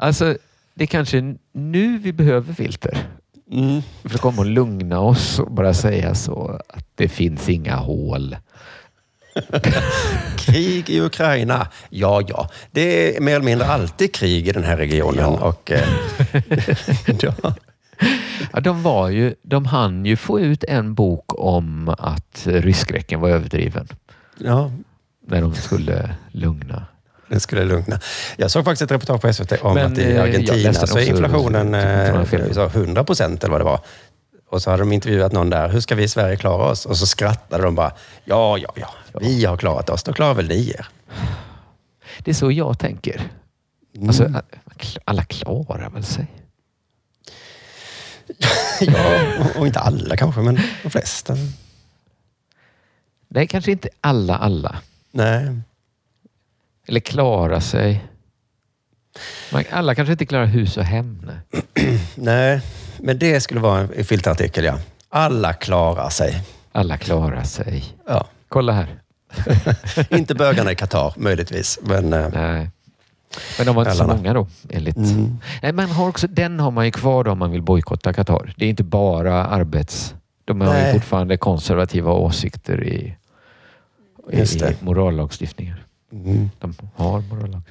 Alltså, 0.00 0.36
det 0.74 0.84
är 0.84 0.86
kanske 0.86 1.34
nu 1.52 1.98
vi 1.98 2.12
behöver 2.12 2.54
filter. 2.54 2.98
Mm. 3.52 3.82
För 4.04 4.14
att 4.14 4.20
komma 4.20 4.38
och 4.38 4.46
lugna 4.46 5.00
oss 5.00 5.38
och 5.38 5.52
bara 5.52 5.74
säga 5.74 6.14
så 6.14 6.60
att 6.68 6.86
det 6.94 7.08
finns 7.08 7.48
inga 7.48 7.76
hål. 7.76 8.36
Krig 10.36 10.90
i 10.90 11.00
Ukraina. 11.00 11.68
Ja, 11.90 12.22
ja. 12.28 12.50
Det 12.70 13.16
är 13.16 13.20
mer 13.20 13.34
eller 13.34 13.44
mindre 13.44 13.66
alltid 13.66 14.14
krig 14.14 14.48
i 14.48 14.52
den 14.52 14.64
här 14.64 14.76
regionen. 14.76 15.26
Och, 15.26 15.70
eh, 15.70 15.88
ja. 17.20 17.54
Ja, 18.52 18.60
de, 18.60 18.82
var 18.82 19.08
ju, 19.08 19.34
de 19.42 19.66
hann 19.66 20.06
ju 20.06 20.16
få 20.16 20.40
ut 20.40 20.64
en 20.64 20.94
bok 20.94 21.24
om 21.28 21.94
att 21.98 22.42
rysskräcken 22.46 23.20
var 23.20 23.28
överdriven. 23.28 23.88
Ja. 24.38 24.70
När 25.26 25.40
de 25.40 25.54
skulle 25.54 26.14
lugna. 26.32 26.86
Den 27.28 27.40
skulle 27.40 27.64
lugna. 27.64 28.00
Jag 28.36 28.50
såg 28.50 28.64
faktiskt 28.64 28.82
ett 28.82 28.90
reportage 28.90 29.20
på 29.20 29.32
SVT 29.32 29.52
om 29.62 29.74
Men, 29.74 29.92
att 29.92 29.98
eh, 29.98 30.08
i 30.08 30.14
jag 30.14 30.28
Argentina 30.28 30.72
så 30.72 30.98
är 30.98 31.08
inflationen 31.08 31.72
fel. 32.26 32.40
eh, 32.40 32.52
så 32.52 32.64
100 32.66 33.04
procent 33.04 33.44
eller 33.44 33.52
vad 33.52 33.60
det 33.60 33.64
var. 33.64 33.80
Och 34.50 34.62
så 34.62 34.70
hade 34.70 34.82
de 34.82 34.92
intervjuat 34.92 35.32
någon 35.32 35.50
där. 35.50 35.68
Hur 35.68 35.80
ska 35.80 35.94
vi 35.94 36.02
i 36.02 36.08
Sverige 36.08 36.36
klara 36.36 36.64
oss? 36.70 36.86
Och 36.86 36.96
så 36.96 37.06
skrattade 37.06 37.62
de 37.64 37.74
bara. 37.74 37.92
Ja, 38.24 38.58
ja, 38.58 38.72
ja. 38.74 38.88
Vi 39.20 39.44
har 39.44 39.56
klarat 39.56 39.90
oss. 39.90 40.02
Då 40.02 40.12
klarar 40.12 40.34
väl 40.34 40.48
ni 40.48 40.70
er. 40.70 40.88
Det 42.18 42.30
är 42.30 42.34
så 42.34 42.50
jag 42.50 42.78
tänker. 42.78 43.22
Mm. 43.96 44.08
Alltså, 44.08 44.30
alla 45.04 45.24
klarar 45.24 45.90
väl 45.90 46.04
sig? 46.04 46.26
ja, 48.80 49.34
och 49.56 49.66
inte 49.66 49.80
alla 49.80 50.16
kanske, 50.16 50.40
men 50.40 50.60
de 50.82 50.90
flesta. 50.90 51.36
Nej, 53.28 53.46
kanske 53.46 53.70
inte 53.70 53.88
alla 54.00 54.36
alla. 54.36 54.76
Nej. 55.10 55.60
Eller 56.88 57.00
klara 57.00 57.60
sig. 57.60 58.04
Man, 59.52 59.64
alla 59.70 59.94
kanske 59.94 60.12
inte 60.12 60.26
klarar 60.26 60.46
hus 60.46 60.76
och 60.76 60.84
hem. 60.84 61.30
Nej. 61.74 61.98
Nej, 62.14 62.60
men 62.98 63.18
det 63.18 63.40
skulle 63.40 63.60
vara 63.60 63.80
en 63.80 64.04
filterartikel, 64.04 64.64
ja. 64.64 64.78
Alla 65.08 65.52
klarar 65.52 66.10
sig. 66.10 66.42
Alla 66.72 66.98
klarar 66.98 67.44
sig. 67.44 67.84
Ja. 68.06 68.28
Kolla 68.48 68.72
här. 68.72 68.98
inte 70.16 70.34
bögarna 70.34 70.72
i 70.72 70.74
Qatar, 70.74 71.14
möjligtvis. 71.16 71.78
Men, 71.82 72.12
eh, 72.12 72.28
Nej. 72.32 72.70
Men 73.58 73.66
de 73.66 73.76
var 73.76 73.82
inte 73.82 73.94
så 73.94 74.04
Alla. 74.04 74.16
många 74.16 74.34
då, 74.34 74.46
enligt... 74.68 74.96
Mm. 74.96 75.38
Nej, 75.62 75.72
man 75.72 75.90
har 75.90 76.08
också, 76.08 76.26
den 76.26 76.60
har 76.60 76.70
man 76.70 76.84
ju 76.84 76.90
kvar 76.90 77.24
då 77.24 77.30
om 77.30 77.38
man 77.38 77.50
vill 77.50 77.62
bojkotta 77.62 78.12
Qatar. 78.12 78.54
Det 78.56 78.64
är 78.64 78.70
inte 78.70 78.84
bara 78.84 79.46
arbets... 79.46 80.14
De 80.44 80.60
har 80.60 80.74
ju 80.74 80.82
Nej. 80.82 80.92
fortfarande 80.92 81.36
konservativa 81.36 82.12
åsikter 82.12 82.84
i, 82.84 83.16
i 84.32 84.44
morallagstiftningar. 84.80 85.84
Mm. 86.12 86.50
De 86.58 86.74
har 86.94 87.20
morallag. 87.20 87.62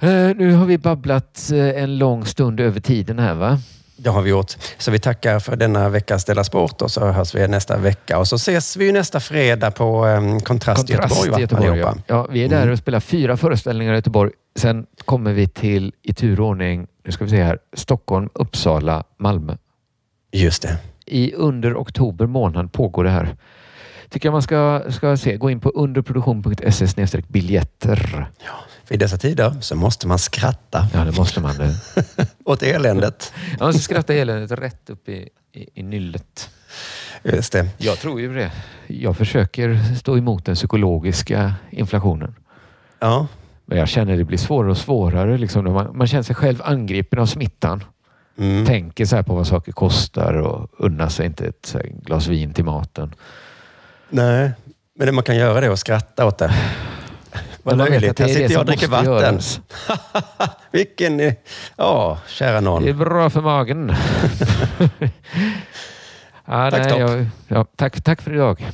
Eh, 0.00 0.36
nu 0.36 0.52
har 0.52 0.66
vi 0.66 0.78
babblat 0.78 1.50
eh, 1.52 1.82
en 1.82 1.98
lång 1.98 2.24
stund 2.24 2.60
över 2.60 2.80
tiden 2.80 3.18
här 3.18 3.34
va? 3.34 3.58
Det 4.04 4.10
har 4.10 4.22
vi 4.22 4.30
gjort. 4.30 4.52
Så 4.78 4.90
vi 4.90 4.98
tackar 4.98 5.38
för 5.38 5.56
denna 5.56 5.88
veckas 5.88 6.24
Della 6.24 6.44
Sport 6.44 6.82
och 6.82 6.90
så 6.90 7.06
hörs 7.06 7.34
vi 7.34 7.48
nästa 7.48 7.76
vecka. 7.76 8.18
Och 8.18 8.28
så 8.28 8.36
ses 8.36 8.76
vi 8.76 8.92
nästa 8.92 9.20
fredag 9.20 9.70
på 9.70 10.06
um, 10.06 10.40
Kontrast, 10.40 10.90
i 10.90 10.92
Göteborg. 10.92 11.30
Va? 11.30 11.40
Göteborg 11.40 11.78
ja. 11.78 11.94
ja, 12.06 12.26
vi 12.30 12.44
är 12.44 12.48
där 12.48 12.62
Mm. 12.62 12.72
och 12.72 12.78
spelar 12.78 13.00
fyra 13.00 13.36
föreställningar 13.36 13.92
i 13.92 13.96
Göteborg. 13.96 14.30
Sen 14.56 14.86
kommer 15.04 15.32
vi 15.32 15.48
till, 15.48 15.92
i 16.02 16.14
tur 16.14 16.40
och 16.40 16.46
ordning, 16.46 16.86
nu 17.04 17.12
ska 17.12 17.24
vi 17.24 17.30
se 17.30 17.42
här, 17.42 17.58
Stockholm, 17.72 18.28
Uppsala, 18.34 19.04
Malmö. 19.18 19.56
Just 20.32 20.62
det. 20.62 20.78
I 21.06 21.32
under 21.34 21.74
oktober 21.74 22.26
månad 22.26 22.72
pågår 22.72 23.04
det 23.04 23.10
här. 23.10 23.36
Tycker 24.08 24.26
jag 24.26 24.32
man 24.32 24.42
ska, 24.42 24.82
ska 24.88 25.16
se. 25.16 25.36
Gå 25.36 25.50
in 25.50 25.60
på 25.60 25.68
underproduktion.se 25.68 27.22
biljetter. 27.28 27.96
För 27.96 28.26
i 28.88 28.96
dessa 28.96 29.16
tider 29.16 29.54
så 29.60 29.76
måste 29.76 30.08
man 30.08 30.18
skratta 30.18 30.88
Ja, 30.92 31.04
det 31.04 31.16
måste 31.16 31.40
man. 31.40 31.56
Det. 31.58 31.74
åt 32.44 32.62
eländet. 32.62 33.32
Ja, 33.58 33.64
man 33.64 33.72
ska 33.72 33.82
skratta 33.82 34.14
eländet 34.14 34.58
rätt 34.58 34.90
upp 34.90 35.08
i, 35.08 35.28
i, 35.52 35.68
i 35.74 35.82
nyllet. 35.82 36.50
Just 37.22 37.52
det. 37.52 37.68
Jag 37.78 37.98
tror 37.98 38.20
ju 38.20 38.34
det. 38.34 38.52
Jag 38.86 39.16
försöker 39.16 39.96
stå 39.98 40.18
emot 40.18 40.44
den 40.44 40.54
psykologiska 40.54 41.54
inflationen. 41.70 42.34
Ja. 42.98 43.26
Men 43.66 43.78
jag 43.78 43.88
känner 43.88 44.16
det 44.16 44.24
blir 44.24 44.38
svårare 44.38 44.70
och 44.70 44.78
svårare. 44.78 45.38
Liksom, 45.38 45.64
man, 45.64 45.96
man 45.96 46.06
känner 46.06 46.22
sig 46.22 46.36
själv 46.36 46.62
angripen 46.64 47.18
av 47.18 47.26
smittan. 47.26 47.84
Mm. 48.38 48.66
Tänker 48.66 49.04
så 49.04 49.16
här 49.16 49.22
på 49.22 49.34
vad 49.34 49.46
saker 49.46 49.72
kostar 49.72 50.34
och 50.34 50.70
unnar 50.78 51.08
sig 51.08 51.26
inte 51.26 51.46
ett 51.46 51.76
glas 52.02 52.26
vin 52.26 52.54
till 52.54 52.64
maten. 52.64 53.14
Nej, 54.10 54.52
men 54.94 55.06
det 55.06 55.12
man 55.12 55.24
kan 55.24 55.36
göra 55.36 55.60
det 55.60 55.66
är 55.66 55.70
att 55.70 55.78
skratta 55.78 56.26
åt 56.26 56.38
det. 56.38 56.54
Vad 57.64 57.78
löjligt. 57.78 58.18
Här 58.18 58.26
sitter 58.28 58.50
jag 58.50 58.60
och 58.60 58.66
dricker 58.66 58.88
vatten. 58.88 59.40
Vilken... 60.70 61.20
eh, 61.20 61.34
Ja, 61.76 62.18
kära 62.28 62.60
någon. 62.60 62.82
Det 62.82 62.88
är 62.90 62.94
bra 62.94 63.30
för 63.30 63.40
magen. 63.40 63.92
ja, 66.46 66.70
Tack, 66.70 66.72
nej, 66.90 66.98
jag, 66.98 67.26
ja, 67.48 67.66
tack, 67.76 68.00
tack 68.02 68.22
för 68.22 68.34
idag. 68.34 68.66